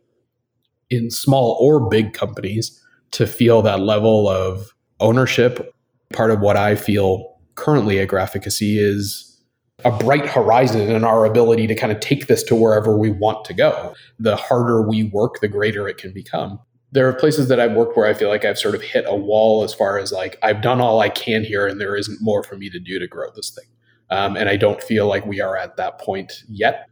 in 0.89 1.09
small 1.09 1.57
or 1.59 1.89
big 1.89 2.13
companies 2.13 2.79
to 3.11 3.27
feel 3.27 3.61
that 3.63 3.79
level 3.79 4.27
of 4.29 4.73
ownership. 4.99 5.73
Part 6.13 6.31
of 6.31 6.39
what 6.39 6.55
I 6.55 6.75
feel 6.75 7.37
currently 7.55 7.99
at 7.99 8.07
Graphicacy 8.07 8.77
is 8.77 9.41
a 9.83 9.91
bright 9.91 10.27
horizon 10.27 10.89
in 10.89 11.03
our 11.03 11.25
ability 11.25 11.67
to 11.67 11.75
kind 11.75 11.91
of 11.91 11.99
take 11.99 12.27
this 12.27 12.43
to 12.43 12.55
wherever 12.55 12.97
we 12.97 13.09
want 13.09 13.45
to 13.45 13.53
go. 13.53 13.93
The 14.19 14.35
harder 14.35 14.87
we 14.87 15.03
work, 15.03 15.39
the 15.41 15.47
greater 15.47 15.87
it 15.87 15.97
can 15.97 16.13
become 16.13 16.59
there 16.93 17.09
are 17.09 17.13
places 17.13 17.47
that 17.47 17.59
I've 17.59 17.73
worked 17.73 17.97
where 17.97 18.05
I 18.05 18.13
feel 18.13 18.29
like 18.29 18.45
I've 18.45 18.59
sort 18.59 18.75
of 18.75 18.81
hit 18.83 19.05
a 19.07 19.15
wall 19.15 19.63
as 19.63 19.73
far 19.73 19.97
as 19.97 20.11
like 20.11 20.37
I've 20.43 20.61
done 20.61 20.79
all 20.79 20.99
I 20.99 21.09
can 21.09 21.43
here 21.43 21.65
and 21.65 21.81
there 21.81 21.95
isn't 21.95 22.21
more 22.21 22.43
for 22.43 22.55
me 22.55 22.69
to 22.69 22.79
do 22.79 22.99
to 22.99 23.07
grow 23.07 23.31
this 23.35 23.49
thing. 23.49 23.65
Um, 24.11 24.37
and 24.37 24.47
I 24.47 24.57
don't 24.57 24.81
feel 24.81 25.07
like 25.07 25.25
we 25.25 25.41
are 25.41 25.57
at 25.57 25.75
that 25.77 25.97
point 25.99 26.43
yet. 26.47 26.87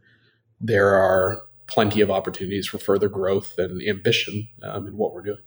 There 0.60 0.88
are 0.88 1.42
plenty 1.68 2.00
of 2.00 2.10
opportunities 2.10 2.66
for 2.66 2.78
further 2.78 3.08
growth 3.08 3.56
and 3.58 3.80
ambition 3.88 4.48
um, 4.64 4.88
in 4.88 4.96
what 4.96 5.14
we're 5.14 5.22
doing. 5.22 5.38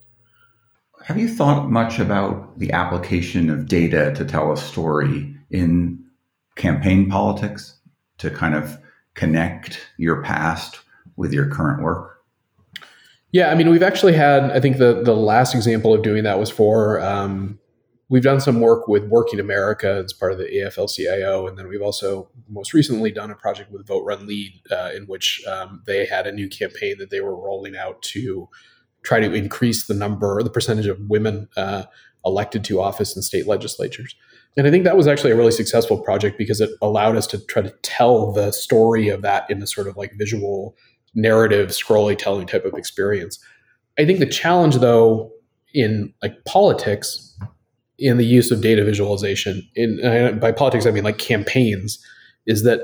Have 1.03 1.17
you 1.17 1.27
thought 1.27 1.69
much 1.69 1.99
about 1.99 2.57
the 2.57 2.71
application 2.71 3.49
of 3.49 3.67
data 3.67 4.13
to 4.15 4.23
tell 4.23 4.53
a 4.53 4.57
story 4.57 5.35
in 5.51 6.01
campaign 6.55 7.09
politics 7.09 7.77
to 8.19 8.29
kind 8.29 8.55
of 8.55 8.77
connect 9.15 9.85
your 9.97 10.23
past 10.23 10.79
with 11.17 11.33
your 11.33 11.49
current 11.49 11.83
work? 11.83 12.14
Yeah, 13.35 13.51
I 13.51 13.55
mean, 13.55 13.69
we've 13.69 13.83
actually 13.83 14.13
had. 14.13 14.49
I 14.51 14.61
think 14.61 14.77
the 14.77 15.01
the 15.03 15.13
last 15.13 15.53
example 15.53 15.93
of 15.93 16.03
doing 16.03 16.23
that 16.23 16.39
was 16.39 16.49
for. 16.49 17.01
Um, 17.01 17.59
we've 18.07 18.23
done 18.23 18.39
some 18.39 18.61
work 18.61 18.87
with 18.87 19.03
Working 19.09 19.41
America 19.41 20.01
as 20.05 20.13
part 20.13 20.31
of 20.31 20.37
the 20.37 20.45
AFL-CIO, 20.45 21.45
and 21.45 21.57
then 21.57 21.67
we've 21.67 21.81
also 21.81 22.29
most 22.47 22.73
recently 22.73 23.11
done 23.11 23.31
a 23.31 23.35
project 23.35 23.73
with 23.73 23.85
Vote 23.85 24.05
Run 24.05 24.25
Lead, 24.25 24.53
uh, 24.71 24.91
in 24.95 25.03
which 25.03 25.43
um, 25.47 25.83
they 25.85 26.05
had 26.05 26.27
a 26.27 26.31
new 26.31 26.47
campaign 26.47 26.95
that 26.99 27.09
they 27.09 27.19
were 27.19 27.35
rolling 27.35 27.75
out 27.75 28.01
to 28.03 28.47
try 29.03 29.19
to 29.19 29.33
increase 29.33 29.85
the 29.85 29.93
number, 29.93 30.41
the 30.41 30.49
percentage 30.49 30.87
of 30.87 30.97
women 31.09 31.49
uh, 31.57 31.83
elected 32.25 32.63
to 32.63 32.79
office 32.79 33.17
in 33.17 33.21
state 33.21 33.47
legislatures. 33.47 34.15
And 34.55 34.65
I 34.65 34.71
think 34.71 34.85
that 34.85 34.95
was 34.95 35.07
actually 35.07 35.31
a 35.31 35.35
really 35.35 35.51
successful 35.51 35.97
project 35.97 36.37
because 36.37 36.61
it 36.61 36.69
allowed 36.81 37.17
us 37.17 37.27
to 37.27 37.45
try 37.47 37.63
to 37.63 37.73
tell 37.81 38.31
the 38.31 38.53
story 38.53 39.09
of 39.09 39.23
that 39.23 39.49
in 39.49 39.61
a 39.61 39.67
sort 39.67 39.89
of 39.89 39.97
like 39.97 40.13
visual 40.13 40.77
narrative 41.15 41.69
scrolly 41.69 42.17
telling 42.17 42.45
type 42.45 42.65
of 42.65 42.73
experience. 42.73 43.39
I 43.97 44.05
think 44.05 44.19
the 44.19 44.25
challenge 44.25 44.75
though 44.75 45.31
in 45.73 46.13
like 46.21 46.43
politics 46.45 47.37
in 47.97 48.17
the 48.17 48.25
use 48.25 48.51
of 48.51 48.61
data 48.61 48.83
visualization 48.83 49.67
in 49.75 50.39
by 50.39 50.51
politics 50.51 50.85
I 50.85 50.91
mean 50.91 51.03
like 51.03 51.17
campaigns 51.17 52.03
is 52.45 52.63
that 52.63 52.81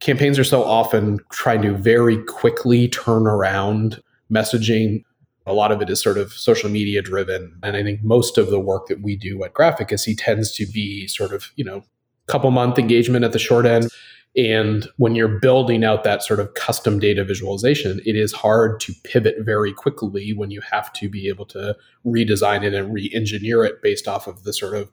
campaigns 0.00 0.38
are 0.38 0.44
so 0.44 0.64
often 0.64 1.18
trying 1.30 1.62
to 1.62 1.74
very 1.74 2.22
quickly 2.24 2.88
turn 2.88 3.26
around 3.26 4.02
messaging 4.32 5.04
a 5.46 5.52
lot 5.52 5.72
of 5.72 5.80
it 5.82 5.90
is 5.90 6.00
sort 6.02 6.18
of 6.18 6.32
social 6.32 6.70
media 6.70 7.02
driven 7.02 7.58
and 7.62 7.76
i 7.76 7.82
think 7.82 8.02
most 8.02 8.38
of 8.38 8.50
the 8.50 8.60
work 8.60 8.86
that 8.86 9.02
we 9.02 9.16
do 9.16 9.42
at 9.44 9.54
Graphicacy 9.54 10.14
tends 10.16 10.52
to 10.52 10.66
be 10.66 11.06
sort 11.06 11.32
of 11.32 11.50
you 11.56 11.64
know 11.64 11.82
couple 12.26 12.50
month 12.50 12.78
engagement 12.78 13.24
at 13.24 13.32
the 13.32 13.38
short 13.38 13.66
end 13.66 13.88
and 14.36 14.86
when 14.96 15.16
you're 15.16 15.40
building 15.40 15.82
out 15.82 16.04
that 16.04 16.22
sort 16.22 16.38
of 16.38 16.54
custom 16.54 17.00
data 17.00 17.24
visualization, 17.24 18.00
it 18.06 18.14
is 18.14 18.32
hard 18.32 18.78
to 18.80 18.94
pivot 19.02 19.36
very 19.40 19.72
quickly 19.72 20.32
when 20.32 20.50
you 20.52 20.60
have 20.60 20.92
to 20.94 21.08
be 21.08 21.28
able 21.28 21.46
to 21.46 21.76
redesign 22.06 22.62
it 22.62 22.72
and 22.72 22.92
re 22.92 23.10
engineer 23.12 23.64
it 23.64 23.82
based 23.82 24.06
off 24.06 24.28
of 24.28 24.44
the 24.44 24.52
sort 24.52 24.74
of 24.74 24.90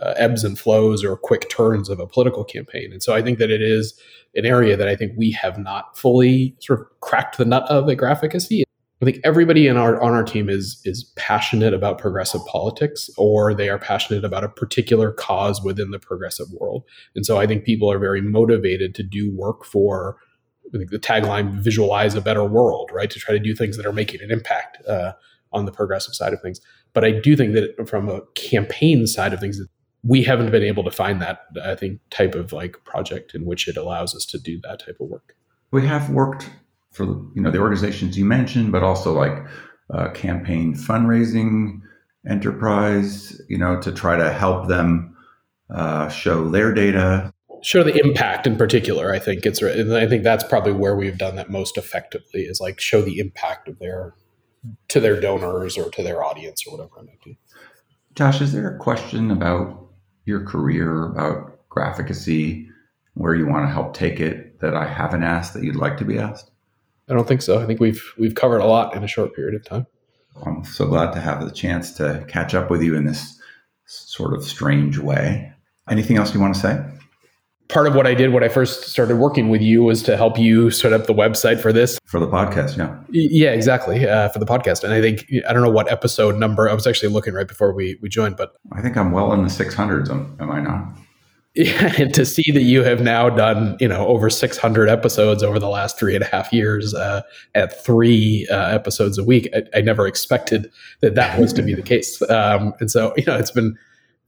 uh, 0.00 0.14
ebbs 0.16 0.44
and 0.44 0.58
flows 0.58 1.04
or 1.04 1.16
quick 1.16 1.48
turns 1.48 1.88
of 1.88 2.00
a 2.00 2.06
political 2.06 2.44
campaign. 2.44 2.92
And 2.92 3.02
so 3.02 3.14
I 3.14 3.22
think 3.22 3.38
that 3.38 3.50
it 3.50 3.62
is 3.62 3.98
an 4.34 4.46
area 4.46 4.76
that 4.76 4.88
I 4.88 4.96
think 4.96 5.12
we 5.16 5.30
have 5.32 5.58
not 5.58 5.96
fully 5.96 6.56
sort 6.60 6.80
of 6.80 6.86
cracked 7.00 7.38
the 7.38 7.44
nut 7.44 7.64
of 7.68 7.88
at 7.88 7.98
Graphicacy. 7.98 8.62
I 9.02 9.06
think 9.06 9.18
everybody 9.24 9.66
in 9.66 9.76
our 9.78 10.00
on 10.00 10.12
our 10.12 10.22
team 10.22 10.50
is 10.50 10.80
is 10.84 11.04
passionate 11.16 11.72
about 11.72 11.98
progressive 11.98 12.42
politics, 12.46 13.08
or 13.16 13.54
they 13.54 13.70
are 13.70 13.78
passionate 13.78 14.24
about 14.24 14.44
a 14.44 14.48
particular 14.48 15.10
cause 15.10 15.62
within 15.62 15.90
the 15.90 15.98
progressive 15.98 16.48
world. 16.52 16.84
And 17.14 17.24
so 17.24 17.38
I 17.38 17.46
think 17.46 17.64
people 17.64 17.90
are 17.90 17.98
very 17.98 18.20
motivated 18.20 18.94
to 18.96 19.02
do 19.02 19.30
work 19.34 19.64
for 19.64 20.16
the 20.72 20.98
tagline 20.98 21.62
"Visualize 21.62 22.14
a 22.14 22.20
better 22.20 22.44
world," 22.44 22.90
right? 22.92 23.10
To 23.10 23.18
try 23.18 23.32
to 23.32 23.40
do 23.40 23.54
things 23.54 23.76
that 23.78 23.86
are 23.86 23.92
making 23.92 24.20
an 24.20 24.30
impact 24.30 24.86
uh, 24.86 25.12
on 25.52 25.64
the 25.64 25.72
progressive 25.72 26.14
side 26.14 26.34
of 26.34 26.42
things. 26.42 26.60
But 26.92 27.04
I 27.04 27.12
do 27.12 27.36
think 27.36 27.54
that 27.54 27.88
from 27.88 28.08
a 28.08 28.20
campaign 28.34 29.06
side 29.06 29.32
of 29.32 29.40
things, 29.40 29.60
we 30.02 30.22
haven't 30.22 30.50
been 30.50 30.62
able 30.62 30.84
to 30.84 30.90
find 30.90 31.22
that 31.22 31.46
I 31.64 31.74
think 31.74 32.00
type 32.10 32.34
of 32.34 32.52
like 32.52 32.84
project 32.84 33.34
in 33.34 33.46
which 33.46 33.66
it 33.66 33.76
allows 33.78 34.14
us 34.14 34.26
to 34.26 34.38
do 34.38 34.60
that 34.62 34.80
type 34.84 34.98
of 35.00 35.08
work. 35.08 35.36
We 35.70 35.86
have 35.86 36.10
worked 36.10 36.50
for 36.92 37.04
you 37.04 37.42
know 37.42 37.50
the 37.50 37.58
organizations 37.58 38.18
you 38.18 38.24
mentioned, 38.24 38.72
but 38.72 38.82
also 38.82 39.12
like 39.12 39.44
uh, 39.92 40.10
campaign 40.10 40.74
fundraising 40.74 41.80
enterprise, 42.28 43.40
you 43.48 43.58
know, 43.58 43.80
to 43.80 43.92
try 43.92 44.16
to 44.16 44.32
help 44.32 44.68
them 44.68 45.16
uh, 45.74 46.08
show 46.08 46.48
their 46.48 46.72
data, 46.74 47.32
show 47.62 47.82
the 47.82 47.98
impact 48.04 48.46
in 48.46 48.56
particular. 48.56 49.12
I 49.12 49.18
think 49.18 49.46
it's 49.46 49.62
and 49.62 49.94
I 49.94 50.06
think 50.06 50.24
that's 50.24 50.44
probably 50.44 50.72
where 50.72 50.96
we've 50.96 51.18
done 51.18 51.36
that 51.36 51.50
most 51.50 51.76
effectively 51.76 52.42
is 52.42 52.60
like 52.60 52.80
show 52.80 53.02
the 53.02 53.18
impact 53.18 53.68
of 53.68 53.78
their 53.78 54.14
to 54.88 55.00
their 55.00 55.20
donors 55.20 55.78
or 55.78 55.90
to 55.90 56.02
their 56.02 56.22
audience 56.22 56.64
or 56.66 56.76
whatever 56.76 57.00
it 57.00 57.06
might 57.06 57.24
be. 57.24 57.38
Josh, 58.14 58.40
is 58.40 58.52
there 58.52 58.74
a 58.74 58.78
question 58.78 59.30
about 59.30 59.88
your 60.24 60.44
career 60.44 61.06
about 61.06 61.68
graphicacy, 61.70 62.66
where 63.14 63.34
you 63.34 63.46
want 63.46 63.66
to 63.66 63.72
help 63.72 63.94
take 63.94 64.20
it 64.20 64.60
that 64.60 64.74
I 64.74 64.86
haven't 64.86 65.22
asked 65.22 65.54
that 65.54 65.64
you'd 65.64 65.76
like 65.76 65.96
to 65.98 66.04
be 66.04 66.18
asked? 66.18 66.49
I 67.10 67.14
don't 67.14 67.26
think 67.26 67.42
so. 67.42 67.60
I 67.60 67.66
think 67.66 67.80
we've 67.80 68.02
we've 68.16 68.34
covered 68.34 68.60
a 68.60 68.66
lot 68.66 68.94
in 68.94 69.02
a 69.02 69.08
short 69.08 69.34
period 69.34 69.54
of 69.54 69.64
time. 69.64 69.86
I'm 70.46 70.64
so 70.64 70.86
glad 70.86 71.12
to 71.12 71.20
have 71.20 71.44
the 71.44 71.50
chance 71.50 71.92
to 71.94 72.24
catch 72.28 72.54
up 72.54 72.70
with 72.70 72.82
you 72.82 72.94
in 72.94 73.04
this 73.04 73.38
sort 73.86 74.32
of 74.32 74.44
strange 74.44 74.98
way. 74.98 75.52
Anything 75.88 76.16
else 76.16 76.32
you 76.32 76.40
want 76.40 76.54
to 76.54 76.60
say? 76.60 76.84
Part 77.68 77.86
of 77.86 77.94
what 77.94 78.06
I 78.06 78.14
did 78.14 78.32
when 78.32 78.42
I 78.42 78.48
first 78.48 78.84
started 78.84 79.16
working 79.16 79.48
with 79.48 79.60
you 79.60 79.82
was 79.82 80.02
to 80.04 80.16
help 80.16 80.38
you 80.38 80.70
set 80.70 80.92
up 80.92 81.06
the 81.06 81.14
website 81.14 81.60
for 81.60 81.72
this. 81.72 81.98
For 82.04 82.18
the 82.18 82.26
podcast, 82.26 82.76
yeah. 82.76 82.98
Yeah, 83.10 83.50
exactly. 83.50 84.08
Uh, 84.08 84.28
for 84.28 84.40
the 84.40 84.46
podcast. 84.46 84.82
And 84.82 84.92
I 84.92 85.00
think, 85.00 85.24
I 85.48 85.52
don't 85.52 85.62
know 85.62 85.70
what 85.70 85.90
episode 85.90 86.36
number, 86.36 86.68
I 86.68 86.74
was 86.74 86.86
actually 86.86 87.12
looking 87.12 87.32
right 87.32 87.46
before 87.46 87.72
we, 87.72 87.96
we 88.02 88.08
joined, 88.08 88.36
but. 88.36 88.54
I 88.72 88.82
think 88.82 88.96
I'm 88.96 89.12
well 89.12 89.32
in 89.32 89.42
the 89.42 89.48
600s, 89.48 90.10
am, 90.10 90.36
am 90.40 90.50
I 90.50 90.60
not? 90.60 90.96
Yeah, 91.54 91.92
and 91.98 92.14
to 92.14 92.24
see 92.24 92.52
that 92.52 92.62
you 92.62 92.84
have 92.84 93.00
now 93.00 93.28
done, 93.28 93.76
you 93.80 93.88
know, 93.88 94.06
over 94.06 94.30
600 94.30 94.88
episodes 94.88 95.42
over 95.42 95.58
the 95.58 95.68
last 95.68 95.98
three 95.98 96.14
and 96.14 96.22
a 96.22 96.26
half 96.26 96.52
years 96.52 96.94
uh, 96.94 97.22
at 97.54 97.84
three 97.84 98.46
uh, 98.50 98.68
episodes 98.68 99.18
a 99.18 99.24
week, 99.24 99.48
I, 99.54 99.78
I, 99.78 99.80
never 99.80 100.06
expected 100.06 100.70
that 101.00 101.16
that 101.16 101.40
was 101.40 101.52
to 101.54 101.62
be 101.62 101.74
the 101.74 101.82
case. 101.82 102.22
Um, 102.30 102.74
and 102.80 102.90
so, 102.90 103.12
you 103.16 103.24
know, 103.26 103.36
it's 103.36 103.50
been 103.50 103.76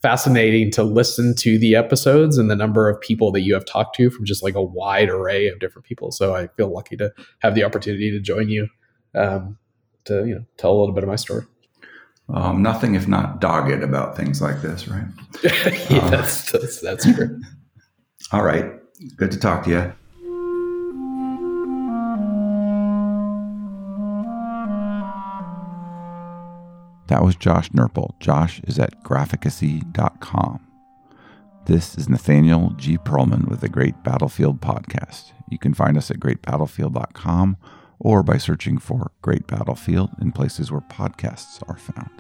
fascinating 0.03 0.70
to 0.73 0.83
listen 0.83 1.35
to 1.37 1.59
the 1.59 1.77
episodes 1.77 2.37
and 2.37 2.51
the 2.51 2.57
number 2.57 2.89
of 2.89 3.01
people 3.01 3.31
that 3.31 3.43
you 3.43 3.55
have 3.55 3.64
talked 3.64 3.95
to 3.97 4.11
from 4.11 4.25
just 4.25 4.43
like 4.43 4.55
a 4.55 4.62
wide 4.62 5.09
array 5.09 5.47
of 5.47 5.61
different 5.61 5.87
people. 5.87 6.11
So 6.11 6.35
I 6.35 6.49
feel 6.49 6.68
lucky 6.68 6.97
to 6.97 7.12
have 7.39 7.55
the 7.55 7.62
opportunity 7.62 8.11
to 8.11 8.18
join 8.18 8.49
you 8.49 8.68
um, 9.14 9.57
to, 10.05 10.27
you 10.27 10.35
know, 10.35 10.45
tell 10.57 10.73
a 10.73 10.79
little 10.79 10.95
bit 10.95 11.05
of 11.05 11.09
my 11.09 11.16
story. 11.16 11.45
Um, 12.29 12.62
nothing 12.62 12.95
if 12.95 13.09
not 13.09 13.41
dogged 13.41 13.83
about 13.83 14.16
things 14.16 14.41
like 14.41 14.62
this, 14.62 14.89
right? 14.89 15.05
yeah, 15.91 15.99
um, 15.99 16.11
that's, 16.11 16.51
that's, 16.51 16.81
that's 16.81 17.05
true. 17.14 17.41
all 18.33 18.43
right. 18.43 18.73
Good 19.16 19.33
to 19.33 19.39
talk 19.39 19.64
to 19.64 19.70
you. 19.70 19.93
That 27.09 27.23
was 27.23 27.37
Josh 27.37 27.68
Nerpel. 27.70 28.18
Josh 28.20 28.61
is 28.64 28.79
at 28.79 29.05
graphicacy.com. 29.05 30.66
This 31.66 31.97
is 31.99 32.09
Nathaniel 32.09 32.70
G. 32.77 32.97
Pearlman 32.97 33.49
with 33.49 33.61
the 33.61 33.68
Great 33.68 34.03
Battlefield 34.03 34.61
Podcast. 34.61 35.33
You 35.51 35.59
can 35.59 35.75
find 35.75 35.99
us 35.99 36.11
at 36.11 36.18
greatbattlefield.com 36.18 37.57
or 38.03 38.23
by 38.23 38.37
searching 38.37 38.79
for 38.79 39.13
Great 39.23 39.47
Battlefield 39.47 40.11
in 40.21 40.33
places 40.33 40.71
where 40.71 40.81
podcasts 40.81 41.63
are 41.69 41.77
found. 41.77 42.11